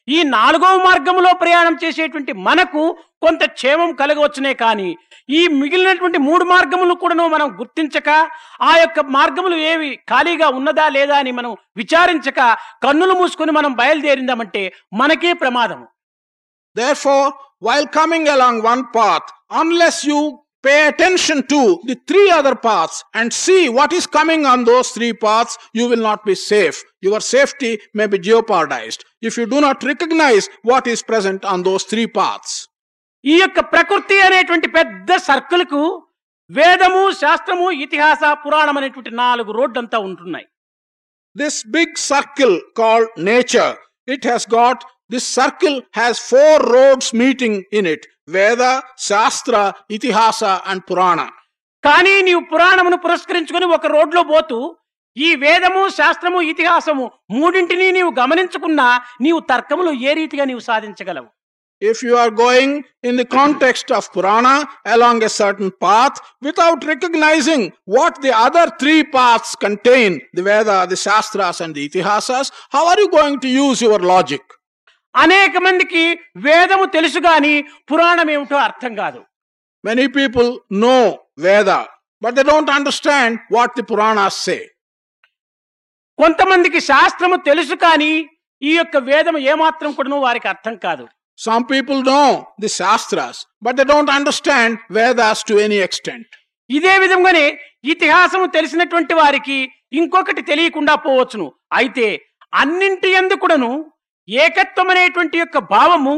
ఈ 0.09 0.22
నాలుగవ 0.22 0.74
మార్గములో 0.86 1.30
ప్రయాణం 1.34 1.74
చేసేటువంటి 1.82 2.32
మనకు 2.46 2.82
కొంత 3.22 3.44
క్షేమం 3.44 3.90
కలగవచ్చునే 3.92 4.52
కానీ 4.55 4.88
ఈ 5.28 5.40
మిగిలినటువంటి 5.61 6.18
మూడు 6.18 6.44
మార్గములు 6.44 6.94
కూడాను 6.94 7.28
మనం 7.28 7.48
గుర్తించక 7.61 8.11
ఆ 8.62 8.72
యొక్క 8.76 9.00
మార్గములు 9.16 9.57
ఏవి 9.70 9.90
ఖాళీగా 10.11 10.48
ఉన్నదా 10.48 10.88
లేదా 10.88 11.16
అని 11.16 11.32
మనం 11.32 11.57
విచారించక 11.76 12.40
కన్నులు 12.82 13.14
మూసుకొని 13.14 13.52
మనం 13.52 13.72
బయలుదేరిందామంటే 13.74 14.72
మనకే 14.92 15.32
ప్రమాదము. 15.34 15.86
Therefore, 16.76 17.26
while 17.59 17.86
coming 17.88 18.24
along 18.28 18.62
one 18.62 18.84
path, 18.96 19.26
unless 19.52 19.98
you 20.05 20.20
pay 20.64 20.78
attention 20.88 21.38
to 21.46 21.60
the 21.84 21.96
three 22.08 22.28
other 22.30 22.54
paths 22.58 22.96
and 23.14 23.36
see 23.36 23.62
what 23.68 23.92
is 23.92 24.06
coming 24.08 24.42
on 24.46 24.64
those 24.64 24.88
three 24.90 25.12
paths, 25.24 25.54
you 25.72 25.88
will 25.90 26.04
not 26.08 26.20
be 26.24 26.34
safe. 26.44 26.78
Your 27.00 27.20
safety 27.32 27.72
may 27.92 28.06
be 28.06 28.18
jeopardized 28.20 29.00
if 29.22 29.36
you 29.38 29.46
do 29.46 29.60
not 29.60 29.84
recognize 29.84 30.48
what 30.62 30.86
is 30.86 31.02
present 31.02 31.44
on 31.44 31.62
those 31.62 31.84
three 31.92 32.08
paths. 32.18 32.52
ఈ 33.24 33.36
యొక్క 33.40 33.60
ప్రకృతి 33.74 34.16
అనేటువంటి 34.24 34.68
పెద్ద 34.74 35.10
సర్కిల్కు 35.28 35.82
వేదము 36.50 37.04
శాస్త్రము 37.20 37.66
ఇతిహాస 37.84 38.22
పురాణం 38.42 38.76
అనేటువంటి 38.80 39.12
నాలుగు 39.22 39.52
రోడ్డంతా 39.58 39.98
ఉంటున్నాయి 40.08 40.46
This 41.36 41.54
big 41.76 41.92
circle 42.10 42.52
called 42.78 43.08
nature, 43.28 43.72
it 44.08 44.22
has 44.30 44.42
got 44.46 44.78
this 45.09 45.25
circle 45.39 45.75
has 45.93 46.19
four 46.32 46.53
roads 46.75 47.07
meeting 47.13 47.55
in 47.71 47.86
it 47.86 48.03
Veda, 48.27 48.71
Shastra, 48.99 49.63
Itihasa, 49.89 50.53
and 50.65 50.86
Purana. 50.86 51.27
కానీ 51.84 52.13
నీవు 52.27 52.41
పురాణమును 52.51 52.97
పురస్కరించుకొని 53.03 53.65
ఒక 53.75 53.88
రోడ్లో 53.95 54.21
పోతూ 54.32 54.57
ఈ 55.17 55.30
వేదము 55.43 55.82
శాస్త్రము 55.99 56.39
ఇతిహాసము 56.49 57.05
మూడింటిని 57.32 57.88
నీవు 57.97 58.11
గమనించుకున్నా 58.19 58.88
నీవు 59.25 59.39
తర్కములు 59.51 59.91
ఏ 60.07 60.13
రీతిగా 60.21 60.45
నీవు 60.51 60.63
సాధించగలవు 60.69 61.30
If 61.82 62.03
you 62.03 62.17
are 62.17 62.32
going 62.32 62.71
in 63.03 63.15
the 63.15 63.25
context 63.25 63.89
of 63.89 64.11
Purana 64.11 64.55
along 64.86 65.23
a 65.23 65.30
certain 65.32 65.71
path 65.84 66.15
without 66.41 66.84
recognizing 66.84 67.61
what 67.86 68.21
the 68.21 68.34
other 68.38 68.69
three 68.82 69.03
paths 69.05 69.55
contain, 69.57 70.19
the 70.34 70.43
Veda, 70.43 70.86
the 70.89 70.97
Shastras, 70.97 71.61
and 71.61 71.73
the 71.73 71.88
Itihasas, 71.88 72.51
how 72.69 72.86
are 72.88 72.99
you 72.99 73.09
going 73.09 73.39
to 73.39 73.47
use 73.57 73.82
your 73.82 73.99
logic? 73.99 74.41
అనేక 75.14 75.56
మందికి 75.58 76.04
వేదము 76.36 76.84
తెలుసు 76.84 77.18
గాని 77.18 77.54
పురాణం 77.92 78.30
ఏమిటో 78.30 78.56
అర్థం 78.56 78.94
కాదు. 78.94 79.20
Many 79.84 80.06
people 80.06 80.48
know 80.72 80.98
Veda 81.38 81.70
but 82.22 82.34
they 82.34 82.42
don't 82.42 82.70
understand 82.70 83.38
what 83.52 83.76
the 83.76 83.82
Puranas 83.82 84.38
say 84.44 84.58
కొంతమందికి 86.18 86.80
శాస్త్రము 86.80 87.36
తెలుసు 87.36 87.74
కానీ 87.74 88.12
ఈ 88.62 88.72
యొక్క 88.76 88.96
వేదము 88.96 89.38
ఏమాత్రం 89.38 89.92
కూడా 89.92 90.16
వారికి 90.16 90.48
అర్థం 90.48 90.76
కాదు. 90.76 91.04
Some 91.38 91.64
people 91.70 92.00
know 92.06 92.22
the 92.60 92.68
Shastras 92.68 93.46
but 93.62 93.76
they 93.76 93.84
don't 93.84 94.10
understand 94.10 94.76
Vedas 94.90 95.44
to 95.44 95.54
any 95.54 95.76
extent 95.76 96.34
ఇదే 96.70 96.98
విధంగానే 96.98 97.46
ఇతిహాసము 97.84 98.46
తెలిసినటువంటి 98.46 99.14
వారికి 99.14 99.58
ఇంకొకటి 99.92 100.42
తెలియకుండా 100.42 100.94
పోవచ్చును. 100.94 101.52
అయితే 101.72 102.06
అన్నింటి 102.54 103.08
ఎందు 103.10 103.34
కూడాను 103.34 103.93
ఏకత్వం 104.28 104.88
అనేటువంటి 104.90 105.38
యొక్క 105.38 105.58
భావము 105.70 106.14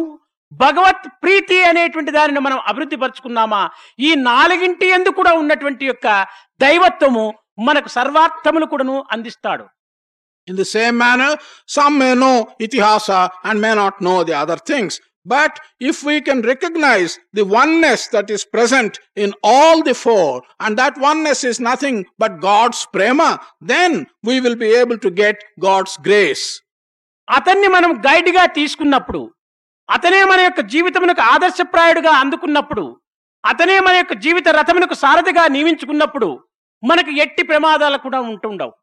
భగవత్ 0.52 1.06
ప్రీతి 1.22 1.56
అనేటువంటి 1.64 2.10
దానిని 2.10 2.40
మనం 2.40 2.58
అభివృద్ధి 2.66 2.96
పరుచుకున్నామా 2.96 3.62
ఈ 3.98 4.10
నాలుగింటి 4.26 4.86
ఎందు 4.88 5.10
కూడా 5.10 5.32
ఉన్నటువంటి 5.34 5.84
యొక్క 5.86 6.06
దైవత్వము 6.60 7.24
మనకు 7.58 7.88
సర్వార్థములు 7.88 8.66
కూడాను 8.66 8.96
అందిస్తాడు. 9.10 9.64
In 10.48 10.56
the 10.56 10.64
same 10.64 10.96
manner 10.98 11.36
some 11.68 11.96
may 11.98 12.10
know 12.14 12.32
Itihasa 12.60 13.08
and 13.44 13.60
may 13.60 13.70
not 13.74 13.98
know 14.02 14.16
the 14.22 14.34
other 14.34 14.62
things 14.70 14.96
but 15.26 15.56
if 15.82 16.00
we 16.06 16.16
can 16.20 16.42
recognise 16.42 17.12
the 17.34 17.44
oneness 17.54 18.04
that 18.12 18.30
is 18.30 18.44
present 18.52 18.96
in 19.16 19.34
all 19.54 19.82
the 19.82 19.96
four 20.02 20.36
and 20.60 20.76
that 20.82 20.98
oneness 20.98 21.42
is 21.44 21.60
nothing 21.62 22.02
but 22.20 22.36
God's 22.44 22.84
Prema 22.94 23.20
then 23.72 23.96
we 24.24 24.36
will 24.40 24.60
be 24.64 24.70
able 24.76 25.00
to 25.00 25.12
get 25.22 25.42
God's 25.66 25.96
grace 26.06 26.46
అతన్ని 27.28 27.68
మనం 27.68 27.90
గైడ్గా 28.06 28.44
తీసుకున్నప్పుడు 28.58 29.22
అతనే 29.88 30.20
మన 30.24 30.40
యొక్క 30.40 30.60
జీవితమునకు 30.72 31.22
ఆదర్శప్రాయుడుగా 31.32 32.12
అందుకున్నప్పుడు 32.22 32.84
అతనే 33.44 33.76
మన 33.80 33.94
యొక్క 33.96 34.14
జీవిత 34.24 34.48
రథమునకు 34.56 34.94
సారథిగా 34.94 35.44
నియమించుకున్నప్పుడు 35.48 36.28
మనకు 36.82 37.12
ఎట్టి 37.24 37.44
ప్రమాదాలు 37.52 38.00
కూడా 38.06 38.20
ఉంటుండవు 38.32 38.74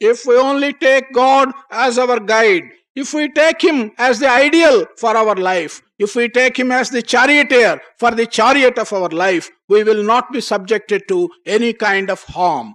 If 0.00 0.20
we 0.26 0.36
only 0.40 0.70
take 0.74 1.06
God 1.14 1.48
as 1.82 1.96
our 1.96 2.18
guide, 2.30 2.64
if 2.96 3.08
we 3.14 3.24
take 3.30 3.60
Him 3.62 3.76
as 3.98 4.14
the 4.18 4.30
ideal 4.44 4.76
for 4.98 5.12
our 5.16 5.36
life, 5.48 5.74
if 5.98 6.16
we 6.16 6.24
take 6.28 6.56
Him 6.58 6.70
as 6.72 6.90
the 6.90 7.02
charioteer 7.04 7.72
for 8.00 8.10
the 8.10 8.26
chariot 8.28 8.78
of 8.78 8.92
our 8.92 9.10
life, 9.16 9.46
we 9.68 9.80
will 9.84 10.02
not 10.04 10.32
be 10.32 10.40
subjected 10.42 11.02
to 11.08 11.18
any 11.48 11.72
kind 11.84 12.08
of 12.10 12.22
harm. 12.34 12.66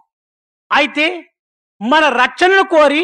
అయితే 0.71 1.07
మన 1.81 2.03
రక్షణను 2.21 2.65
కోరి 2.65 3.03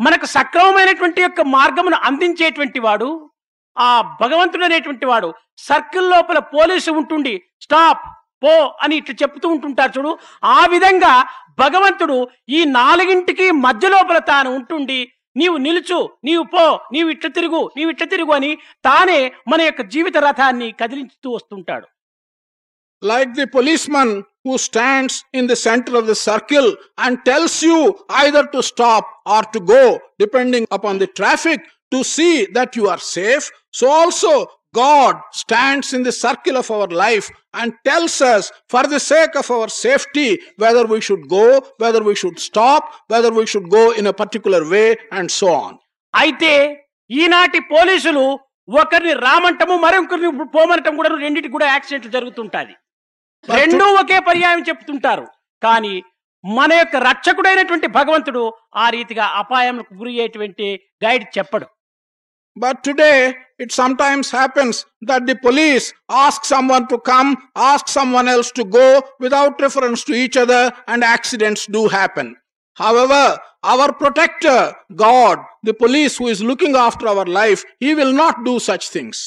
మనకు 0.00 0.26
సక్రమమైనటువంటి 0.26 1.20
యొక్క 1.22 1.40
మార్గమును 1.40 1.96
అందించేటువంటి 1.96 2.80
వాడు 2.80 3.30
ఆ 3.78 4.16
భగవంతుడు 4.20 4.64
అనేటువంటి 4.64 5.06
వాడు 5.06 5.34
సర్కిల్ 5.58 6.10
లోపల 6.10 6.38
పోలీసు 6.38 6.90
ఉంటుండి 6.90 7.42
స్టాప్ 7.60 8.04
పో 8.42 8.52
అని 8.82 8.96
ఇట్లా 8.96 9.14
చెప్తూ 9.22 9.48
ఉంటుంటారు 9.48 9.92
చూడు. 9.98 10.18
ఆ 10.44 10.66
విధంగా 10.66 11.24
భగవంతుడు 11.58 12.28
ఈ 12.48 12.64
నాలుగింటికి 12.64 13.50
మధ్య 13.50 13.88
లోపల 13.88 14.18
తాను 14.18 14.50
ఉంటుండి 14.54 15.12
నీవు 15.36 15.56
నిలుచు 15.56 16.10
నీవు 16.24 16.42
పో 16.42 16.80
నీవు 16.92 17.10
ఇట్ల 17.10 17.28
తిరుగు 17.28 17.70
నీవు 17.76 17.90
ఇట్ల 17.90 18.04
తిరుగు 18.04 18.32
అని 18.32 18.58
తానే 18.84 19.32
మన 19.48 19.60
యొక్క 19.62 19.82
జీవిత 19.82 20.16
రథాన్ని 20.16 20.72
కదిలించుతూ 20.72 21.30
వస్తుంటాడు. 21.30 21.86
Like 23.02 23.30
the 23.30 23.44
policeman 23.90 24.22
who 24.44 24.56
stands 24.58 25.24
in 25.32 25.46
the 25.46 25.56
center 25.56 25.96
of 25.96 26.06
the 26.06 26.14
circle 26.14 26.68
and 26.98 27.18
tells 27.24 27.62
you 27.62 27.78
either 28.22 28.44
to 28.54 28.62
stop 28.62 29.04
or 29.26 29.42
to 29.54 29.60
go, 29.60 29.84
depending 30.18 30.66
upon 30.70 30.98
the 30.98 31.06
traffic, 31.06 31.60
to 31.92 32.04
see 32.04 32.46
that 32.56 32.76
you 32.76 32.88
are 32.88 32.98
safe, 32.98 33.50
so 33.70 33.90
also 33.90 34.32
God 34.72 35.16
stands 35.32 35.92
in 35.92 36.02
the 36.04 36.12
circle 36.12 36.56
of 36.56 36.70
our 36.70 36.86
life 36.86 37.28
and 37.54 37.72
tells 37.84 38.20
us, 38.20 38.52
for 38.68 38.84
the 38.84 39.00
sake 39.00 39.34
of 39.34 39.50
our 39.50 39.68
safety, 39.68 40.38
whether 40.56 40.86
we 40.86 41.00
should 41.00 41.28
go, 41.28 41.46
whether 41.78 42.02
we 42.08 42.14
should 42.14 42.38
stop, 42.38 42.82
whether 43.08 43.32
we 43.32 43.44
should 43.46 43.68
go 43.68 43.84
in 43.92 44.06
a 44.06 44.12
particular 44.12 44.62
way, 44.74 44.88
and 45.10 45.28
so 45.40 45.48
on. 45.64 45.72
అయితే 46.14 46.52
ఈనాటి 47.10 47.60
పోలీసులు 47.72 48.24
ఒకరిని 48.68 49.14
రామంటము 49.26 49.76
మరొకరిని 49.84 50.30
పోమనటం 50.56 50.94
కూడా 51.00 51.10
రెండింటికి 51.24 51.54
కూడా 51.56 51.66
యాక్సిడెంట్లు 51.74 52.12
జరుగుతుంటాయి 52.16 52.74
రెండూ 53.48 53.84
ఒకే 54.00 54.18
పర్యాయం 54.28 54.62
చెప్తుంటారు. 54.68 55.26
కానీ 55.62 55.94
మన 56.44 56.72
యొక్క 56.72 56.96
రక్షకుడైనటువంటి 57.08 57.88
భగవంతుడు 57.98 58.42
ఆ 58.76 58.86
రీతిగా 58.90 59.24
అపాయంకు 59.42 59.92
గురి 60.00 60.12
అయ్యేటువంటి 60.14 60.66
గైడ్ 61.04 61.24
చెప్పడు. 61.38 61.66
But 62.56 62.78
today 62.86 63.12
it 63.62 63.72
sometimes 63.96 64.30
happens 64.34 64.78
that 65.10 65.24
the 65.24 65.34
police 65.46 65.86
ask 66.22 66.46
someone 66.74 66.86
to 66.86 66.96
come 67.10 67.30
ask 67.70 67.90
someone 68.18 68.28
else 68.28 68.52
to 68.52 68.64
go 68.78 68.86
without 69.20 69.62
reference 69.66 70.02
to 70.08 70.14
each 70.22 70.38
other 70.38 70.68
and 70.88 71.04
accidents 71.04 71.66
do 71.70 71.82
happen 71.88 72.32
however 72.76 73.32
our 73.64 73.92
protector 73.92 74.64
God 75.02 75.40
the 75.64 75.72
police 75.72 76.16
who 76.22 76.28
is 76.28 76.42
looking 76.42 76.78
after 76.86 77.08
our 77.08 77.30
life 77.40 77.62
he 77.84 77.92
will 78.00 78.16
not 78.16 78.40
do 78.48 78.54
such 78.68 78.88
things 78.92 79.22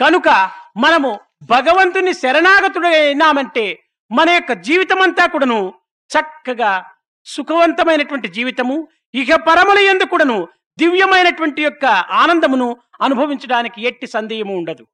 కనుక 0.00 0.28
మనము 0.76 1.12
భగవంతుని 1.42 2.12
శరణాగతుడు 2.12 2.86
అయినామంటే 2.86 3.78
మన 4.10 4.30
యొక్క 4.30 4.52
జీవితం 4.52 5.02
అంతా 5.02 5.26
కూడాను 5.26 5.74
చక్కగా 6.10 6.84
సుఖవంతమైనటువంటి 7.24 8.28
జీవితము 8.28 8.88
ఇక 9.14 9.34
పరముల 9.34 9.78
ఎందు 9.78 10.04
కూడాను 10.04 10.48
దివ్యమైనటువంటి 10.78 11.62
యొక్క 11.62 11.84
ఆనందమును 12.22 12.76
అనుభవించడానికి 13.00 13.82
ఎట్టి 13.82 14.06
సందేహము 14.06 14.56
ఉండదు. 14.56 14.86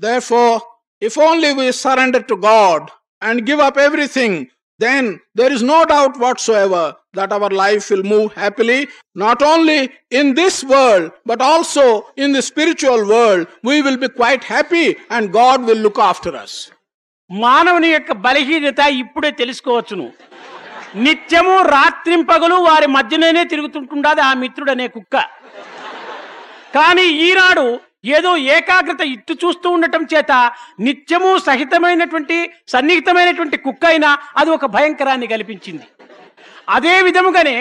Therefore, 0.00 0.60
if 1.02 1.18
only 1.18 1.52
we 1.52 1.72
surrender 1.72 2.20
to 2.20 2.36
God 2.36 2.90
and 3.22 3.46
give 3.46 3.60
up 3.60 3.76
everything, 3.76 4.46
then 4.80 5.04
there 5.34 5.52
is 5.52 5.62
no 5.64 5.84
doubt 5.84 6.18
whatsoever 6.18 6.84
that 7.12 7.32
our 7.32 7.50
life 7.50 7.90
will 7.90 8.02
move 8.04 8.32
happily, 8.34 8.88
not 9.16 9.42
only 9.42 9.80
in 10.10 10.34
this 10.34 10.64
world, 10.64 11.12
but 11.24 11.40
also 11.42 11.84
in 12.16 12.32
the 12.32 12.42
spiritual 12.42 13.06
world. 13.06 13.46
We 13.62 13.82
will 13.82 13.96
be 13.96 14.08
quite 14.10 14.44
happy 14.44 14.86
and 15.10 15.32
God 15.32 15.64
will 15.64 15.78
look 15.78 15.98
after 16.10 16.32
us. 16.36 16.54
మానవుని 17.30 17.88
యొక్క 17.88 18.12
బలహీనత 18.24 18.80
ఇప్పుడే 19.02 19.30
తెలుసుకోవచ్చును 19.38 20.06
నిత్యము 21.04 21.54
రాత్రింపగలు 21.74 22.56
వారి 22.66 22.88
మధ్యలోనే 22.96 23.42
తిరుగుతుంటుండదు 23.52 24.22
ఆ 24.26 24.32
మిత్రుడనే 24.42 24.86
కుక్క 24.88 25.14
కానీ 26.74 27.06
ఈనాడు 27.26 27.64
ఏదో 28.04 28.36
ఏకాగ్రత 28.36 29.02
ఇట్టు 29.14 29.32
చూస్తూ 29.44 29.70
ఉండటం 29.70 30.02
చేత 30.14 30.32
నిత్యము 30.80 31.38
సహితమైనటువంటి 31.38 32.36
సన్నిహితమైనటువంటి 32.68 33.56
కుక్క 33.56 33.84
అయినా 33.86 34.18
అది 34.36 34.50
ఒక 34.50 34.66
భయంకరాన్ని 34.66 35.26
కల్పించింది. 35.26 35.86
అదే 36.68 36.94
విధముగానే 37.02 37.56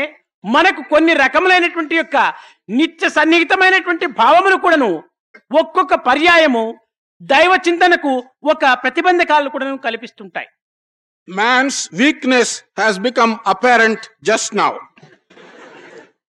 మనకు 0.46 0.82
కొన్ని 0.90 1.14
రకములైనటువంటి 1.14 1.96
యొక్క 1.96 2.18
నిత్య 2.70 3.10
సన్నిహితమైనటువంటి 3.10 4.06
భావములు 4.22 4.56
కూడాను 4.56 4.92
ఒక్కొక్క 5.52 5.94
పర్యాయము 5.94 6.66
దైవ 7.22 7.54
చింతనకు 7.68 8.24
ఒక 8.44 8.66
ప్రతిబంధకాలను 8.84 9.50
కూడాను 9.50 9.78
కల్పిస్తుంటాయి. 9.78 10.48
Man's 11.28 11.90
weakness 11.94 12.64
has 12.80 13.00
become 13.00 13.34
apparent 13.48 14.06
just 14.24 14.56
now 14.58 14.72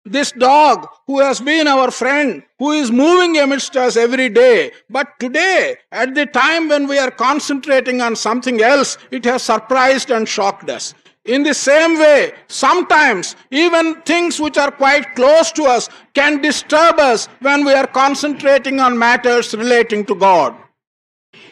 This 0.06 0.32
dog 0.32 0.88
who 1.08 1.20
has 1.20 1.42
been 1.42 1.68
our 1.68 1.90
friend, 1.90 2.44
who 2.60 2.72
is 2.72 2.92
moving 2.92 3.40
amidst 3.40 3.76
us 3.76 3.98
every 3.98 4.30
day, 4.30 4.72
but 4.88 5.08
today, 5.20 5.78
at 5.92 6.14
the 6.14 6.28
time 6.28 6.70
when 6.70 6.88
we 6.88 6.98
are 7.00 7.10
concentrating 7.10 8.02
on 8.02 8.16
something 8.16 8.62
else, 8.62 9.00
it 9.10 9.26
has 9.26 9.42
surprised 9.42 10.12
and 10.12 10.30
shocked 10.30 10.70
us. 10.70 10.94
In 11.26 11.42
the 11.42 11.56
same 11.56 11.98
way, 11.98 12.34
sometimes 12.48 13.36
even 13.50 13.96
things 14.12 14.40
which 14.40 14.60
are 14.60 14.70
quite 14.70 15.16
close 15.16 15.52
to 15.54 15.64
us 15.64 15.90
can 16.14 16.40
disturb 16.40 17.00
us 17.00 17.28
when 17.40 17.66
we 17.66 17.74
are 17.74 17.88
concentrating 17.88 18.80
on 18.80 18.96
matters 18.96 19.56
relating 19.56 20.06
to 20.06 20.16
God. 20.28 20.54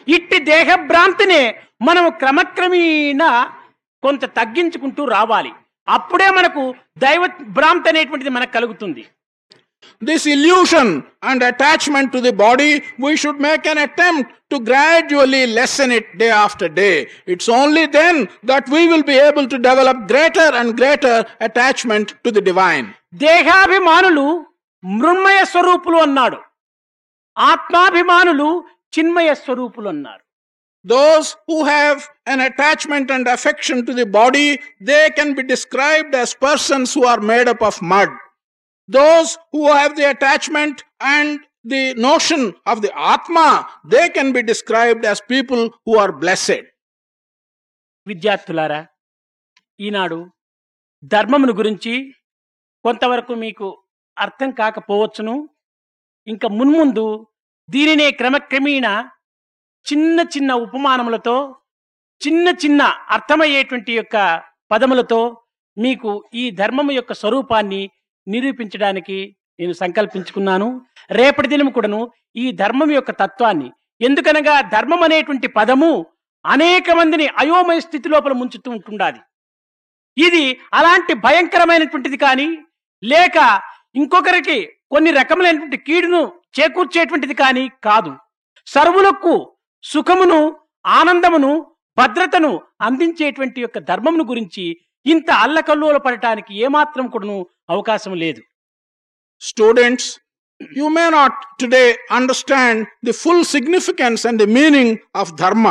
ఇట్టి 0.08 0.38
దేహభ్రాంతినే 0.52 1.42
మనం 1.82 2.10
క్రమక్రమేణ 2.10 3.22
కొంత 4.02 4.24
తగ్గించుకుంటూ 4.24 5.04
రావాలి 5.04 5.52
అప్పుడే 5.95 6.27
మనకు 6.37 6.63
దైవ 7.03 7.21
భ్రాంతి 7.57 7.89
అనేటువంటిది 7.91 8.31
మనకు 8.35 8.53
కలుగుతుంది. 8.57 9.03
This 10.07 10.25
illusion 10.33 10.91
and 11.29 11.43
attachment 11.49 12.11
to 12.15 12.19
the 12.25 12.33
body 12.43 12.69
we 13.03 13.11
should 13.21 13.41
make 13.47 13.65
an 13.71 13.81
attempt 13.85 14.31
to 14.51 14.57
gradually 14.69 15.41
lessen 15.57 15.93
it 15.97 16.11
day 16.21 16.27
after 16.43 16.73
day 16.81 16.89
it's 17.33 17.49
only 17.59 17.85
then 17.99 18.19
that 18.51 18.69
we 18.75 18.81
will 18.91 19.07
be 19.11 19.17
able 19.27 19.47
to 19.53 19.59
develop 19.69 20.01
greater 20.11 20.55
and 20.61 20.73
greater 20.81 21.21
attachment 21.47 22.11
to 22.25 22.31
the 22.37 22.43
divine 22.49 22.87
దేహాభిమానులు 23.25 24.27
మృన్మయ 24.83 25.39
స్వరూపులు 25.53 25.97
అన్నాడు. 26.07 26.39
ఆత్మాభిమానులు 27.37 28.49
చిన్మయ 28.95 29.31
స్వరూపులు 29.43 29.87
అన్నారు. 29.93 30.23
Those 30.85 31.35
who 31.47 31.65
have 31.65 32.07
an 32.25 32.39
attachment 32.39 33.11
and 33.11 33.27
affection 33.27 33.85
to 33.85 33.93
the 33.93 34.05
body, 34.05 34.59
they 34.81 35.09
can 35.11 35.33
be 35.33 35.43
described 35.43 36.15
as 36.15 36.33
persons 36.35 36.93
who 36.93 37.05
are 37.05 37.19
made 37.21 37.47
up 37.47 37.61
of 37.61 37.81
mud. 37.83 38.09
Those 38.89 39.37
who 39.51 39.71
have 39.71 39.95
the 39.95 40.09
attachment 40.09 40.83
and 41.01 41.39
the 41.65 41.93
notion 41.95 42.55
of 42.65 42.81
the 42.81 42.91
Atma, 42.97 43.67
they 43.85 44.09
can 44.09 44.31
be 44.31 44.41
described 44.43 45.03
as 45.05 45.21
people 45.27 45.61
who 45.85 45.97
are 45.97 46.11
blessed. 46.13 46.63
విద్యార్థులారా 48.07 48.79
ఈనాడు 49.79 50.19
ధర్మమును 51.03 51.53
గురించి 51.59 51.93
కొంతవరకు 52.85 53.33
మీకు 53.43 53.67
అర్థం 54.17 54.49
కాకపోవచ్చును 54.59 55.35
ఇంకా 56.27 56.47
మున్ముందు 56.57 57.05
దీనినే 57.69 58.07
క్రమక్రమేణా 58.19 58.93
చిన్న 59.85 60.19
చిన్న 60.33 60.51
ఉపమానములతో 60.65 61.35
చిన్న 62.21 62.47
చిన్న 62.63 62.81
అర్థమయ్యేటువంటి 63.09 63.91
యొక్క 63.93 64.15
పదములతో 64.71 65.19
మీకు 65.77 66.09
ఈ 66.33 66.43
ధర్మము 66.51 66.91
యొక్క 66.91 67.13
స్వరూపాన్ని 67.13 67.81
నిరూపించడానికి 68.27 69.17
నేను 69.59 69.73
సంకల్పించుకున్నాను. 69.73 70.67
రేపటి 71.11 71.47
దినం 71.47 71.69
కూడాను 71.71 72.01
ఈ 72.35 72.45
ధర్మం 72.51 72.89
యొక్క 72.91 73.11
తత్వాన్ని 73.21 73.69
ఎందుకనగా 74.01 74.55
ధర్మం 74.73 75.01
అనేటువంటి 75.03 75.47
పదము 75.57 75.91
అనేక 76.45 76.89
మందిని 76.91 77.25
అయోమయ 77.41 77.79
స్థితి 77.79 78.07
లోపల 78.09 78.33
ముంచుతూ 78.33 78.69
ఉంటుండాలి 78.71 79.19
ఇది 80.17 80.43
అలాంటి 80.79 81.13
భయంకరమైనటువంటిది 81.25 82.17
కానీ 82.25 82.47
లేక 83.03 83.37
ఇంకొకరికి 83.95 84.57
కొన్ని 84.93 85.11
రకములైనటువంటి 85.11 85.77
కీడును 85.87 86.21
చేకూర్చేటువంటిది 86.57 87.33
కానీ 87.33 87.63
కాదు. 87.87 88.11
సర్వులకు 88.67 89.33
సుఖమును 89.83 90.39
ఆనందమును 90.85 91.51
భద్రతను 91.97 92.51
అందించేటువంటి 92.81 93.61
యొక్క 93.61 93.79
ధర్మమును 93.79 94.23
గురించి 94.23 94.65
ఇంత 95.05 95.31
అల్లకల్లోల 95.31 95.97
పడటానికి 95.97 96.53
ఏమాత్రం 96.55 97.07
కూడాను 97.07 97.45
అవకాశం 97.69 98.13
లేదు. 98.13 98.41
Students 99.41 100.09
you 100.77 100.87
may 100.87 101.09
not 101.09 101.61
today 101.61 101.97
understand 102.11 102.87
the 103.05 103.11
full 103.11 103.43
significance 103.45 104.27
and 104.27 104.41
the 104.41 104.45
meaning 104.45 104.97
of 105.15 105.31
ధర్మ 105.33 105.67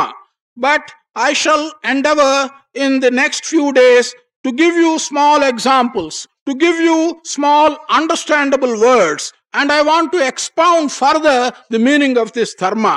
but 0.57 0.89
I 1.17 1.33
shall 1.33 1.69
endeavour 1.85 2.49
in 2.75 2.99
the 2.99 3.11
next 3.11 3.45
few 3.45 3.71
days 3.71 4.09
to 4.43 4.49
give 4.49 4.77
you 4.79 4.97
small 4.97 5.43
examples 5.43 6.27
to 6.45 6.51
give 6.51 6.81
you 6.81 6.97
small 7.25 7.75
understandable 7.89 8.75
words 8.77 9.33
and 9.53 9.71
I 9.71 9.81
want 9.81 10.11
to 10.11 10.17
expound 10.17 10.91
further 10.91 11.53
the 11.71 11.77
meaning 11.77 12.19
of 12.19 12.33
this 12.33 12.57
ధర్మ 12.59 12.87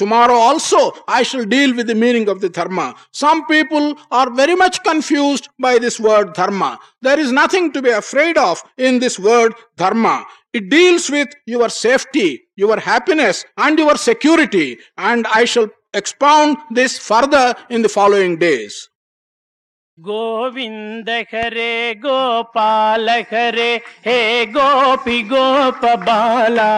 Tomorrow 0.00 0.32
also 0.32 0.92
I 1.06 1.22
shall 1.22 1.44
deal 1.44 1.76
with 1.76 1.86
the 1.86 1.94
meaning 1.94 2.26
of 2.30 2.40
the 2.40 2.48
dharma. 2.48 2.94
Some 3.12 3.44
people 3.44 3.98
are 4.10 4.30
very 4.30 4.54
much 4.54 4.82
confused 4.82 5.50
by 5.58 5.78
this 5.78 6.00
word 6.00 6.32
dharma. 6.32 6.78
There 7.02 7.20
is 7.20 7.30
nothing 7.32 7.70
to 7.72 7.82
be 7.82 7.90
afraid 7.90 8.38
of 8.38 8.62
in 8.78 8.98
this 8.98 9.18
word 9.18 9.52
dharma. 9.76 10.24
It 10.54 10.70
deals 10.70 11.10
with 11.10 11.28
your 11.44 11.68
safety, 11.68 12.44
your 12.56 12.80
happiness, 12.80 13.44
and 13.58 13.78
your 13.78 13.96
security. 13.96 14.78
And 14.96 15.26
I 15.26 15.44
shall 15.44 15.68
expound 15.92 16.56
this 16.70 16.98
further 16.98 17.54
in 17.68 17.82
the 17.82 17.90
following 17.90 18.38
days. 18.38 18.89
Govinda 20.04 21.10
Hare 21.30 21.72
Gopala 22.02 23.08
ஹரே 23.30 23.70
ஹே 24.06 24.18
கோபி 24.54 25.18
கோப 25.32 25.92
பாலா 26.06 26.70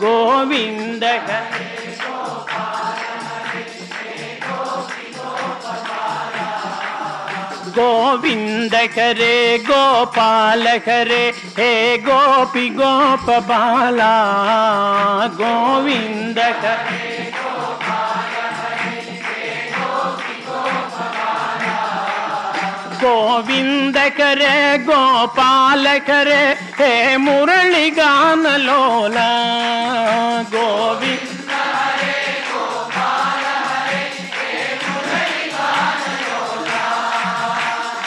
கோவிந்த 0.00 1.04
கோவிந்த 7.76 8.76
ஹரே 8.96 9.34
கோபால 9.68 10.66
ஹரே 10.86 11.24
ஹே 11.58 11.70
கோபி 12.06 12.66
கோப 12.78 13.38
பாலா 13.50 14.12
கோவிந்த 15.40 16.40
गोविंद 23.02 23.96
करे, 23.96 24.78
गोपाल 24.78 25.86
करे, 25.98 26.44
हे 26.78 27.16
मुरली 27.16 27.90
गान 27.90 28.46
लोला। 28.46 29.30
गोविंद 30.54 31.28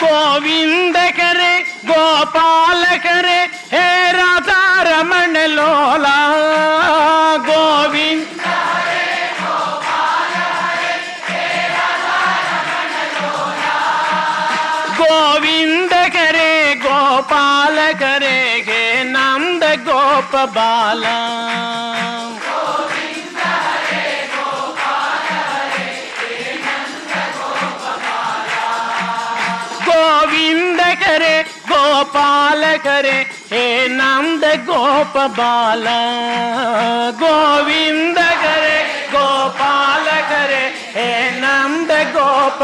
गोविंद 0.02 0.96
करे, 0.96 1.58
गोपाल 1.84 2.84
करे, 2.84 3.40
हे 3.72 4.12
राधा 4.12 4.82
रमन 4.82 5.36
लोला। 5.50 6.41
గోపాల 17.22 17.78
కరే 18.00 18.38
హే 18.66 18.80
నంద 19.12 19.64
గోప 19.86 20.32
బాల 20.54 21.04
గోవింద 29.86 30.80
కరే 31.02 31.34
గోపాల 31.70 32.64
కరే 32.86 33.16
హే 33.52 33.64
నంద 33.98 34.44
గోప 34.68 35.16
బాల 35.38 35.88
గోవింద 37.22 38.18
కరే 38.44 38.78
గోపాల 39.14 40.08
కరే 40.30 40.64
హే 40.96 41.08
నంద 41.42 41.92
గోప 42.16 42.60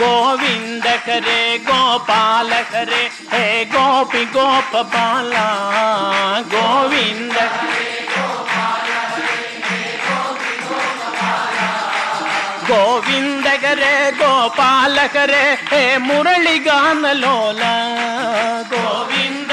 गोविंद 0.00 0.84
करे, 1.06 1.42
गोपाल 1.66 2.50
करे, 2.72 3.02
हे 3.32 3.64
गोपी 3.72 4.24
गोप 4.36 4.76
पाला 4.92 5.46
गोविंद 6.52 7.36
गोविंद 12.70 13.46
करे, 13.62 13.94
गोपाल 14.20 14.96
करे, 15.14 15.44
हे 15.70 15.82
मुरली 15.98 16.58
गान 16.68 17.06
लोला, 17.20 17.74
गोविंद 18.72 19.52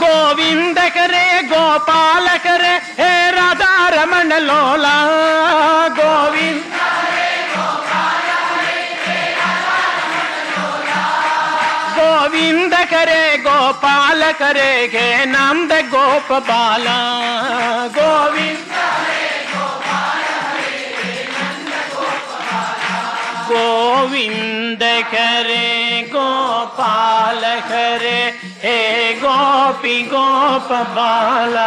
गोविंद 0.00 0.78
करे, 0.96 1.26
गोपाल 1.50 2.26
కరే 2.56 2.74
హే 2.98 3.08
రాధారమణ 3.30 4.32
లోల 4.40 4.86
గోవింద 5.98 6.62
గోవింద 11.96 12.74
కరే 12.92 13.24
గోపాల 13.46 14.22
కరే 14.40 14.70
హే 14.94 15.06
నంద 15.24 15.72
గోప 15.92 16.38
బాల 16.48 16.88
గోవింద 17.98 18.72
గోవింద 23.50 24.82
కరే 25.12 25.66
గోపాల 26.14 27.44
కరే 27.70 28.18
హే 28.18 28.20
గోపి 28.36 28.45
हे 28.66 29.12
गोपी 29.14 30.02
गोप 30.02 30.72
बाला। 30.94 31.66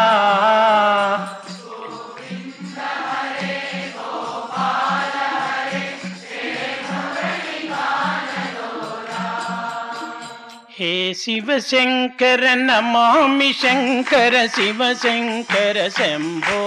हे 10.79 11.13
शिवशङ्कर 11.13 12.43
नमामि 12.57 13.51
शङ्कर 13.53 14.35
शिवशङ्कर 14.47 15.89
शम्भो 15.97 16.63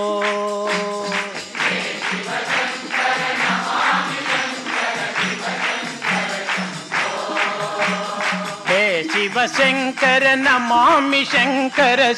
शिव 9.23 9.47
शंकर 9.47 10.25
नमामि 10.37 11.25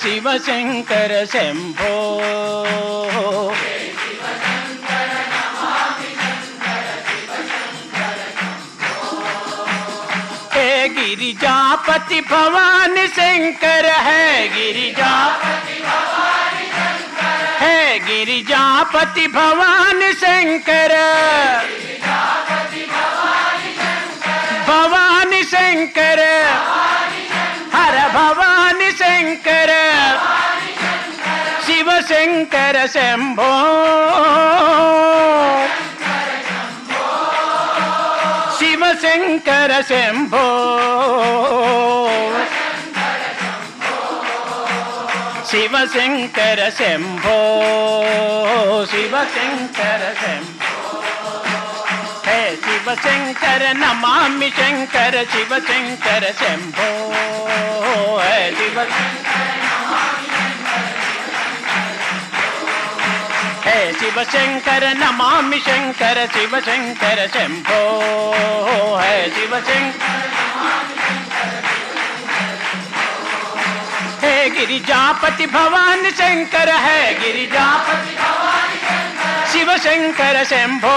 शिव 0.03 0.31
शंकर 0.39 1.13
शंभो। 1.33 1.97
हे 10.55 10.89
गिरिजापति 10.89 12.21
भवान 12.31 12.97
शंकर, 13.09 13.87
है 14.07 14.49
गिरिजा 14.49 15.15
है 17.61 17.99
गिरिजापति 18.01 19.27
भवान 19.29 20.01
शंकर, 20.15 20.97
भवान 24.69 25.04
शंकर 25.53 26.21
हर 27.75 27.97
भवानी 28.15 28.91
शंकर 29.01 29.71
शिव 31.67 31.91
शंकर 32.09 32.87
शंभो 32.95 33.53
शिव 38.59 38.85
शंकर 39.03 39.81
शंभो 39.91 40.45
शिव 45.51 45.77
शंकर 45.95 46.69
शंभो 46.79 47.39
शिव 48.93 49.17
शंकर 49.35 50.13
शंभो 50.21 50.54
शिवशङ्कर 52.85 53.75
नमामि 53.77 54.51
शिव 55.25 55.59
शंकर 55.59 56.33
शंभो। 56.33 56.89
शिव। 58.57 58.81
हे 63.65 63.93
शंकर 64.25 64.83
नमामि 64.97 65.59
शंकर 65.59 67.29
शंभो। 67.35 67.81
है 69.03 69.31
शिव 69.31 69.61
शंकर 69.61 70.31
है 74.25 74.51
गिरिजापति 74.51 75.47
भवान 75.47 76.11
शंकर, 76.11 76.69
है 76.69 77.15
गिरिजापति 77.21 78.15
शिव 79.53 79.77
शंकर 79.77 80.45
शंभो। 80.45 80.95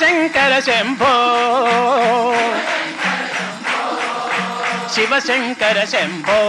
शङ्कर 0.00 0.60
शम्भो 0.66 1.14
शिवशङ्कर 4.94 5.78
शम्भो 5.92 6.40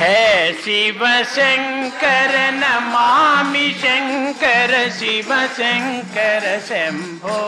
हे 0.00 0.52
शिवशङ्कर 0.64 2.34
नमामि 2.58 3.68
शङ्कर 3.84 4.74
शिवशङ्कर 4.98 6.44
शम्भो 6.68 7.38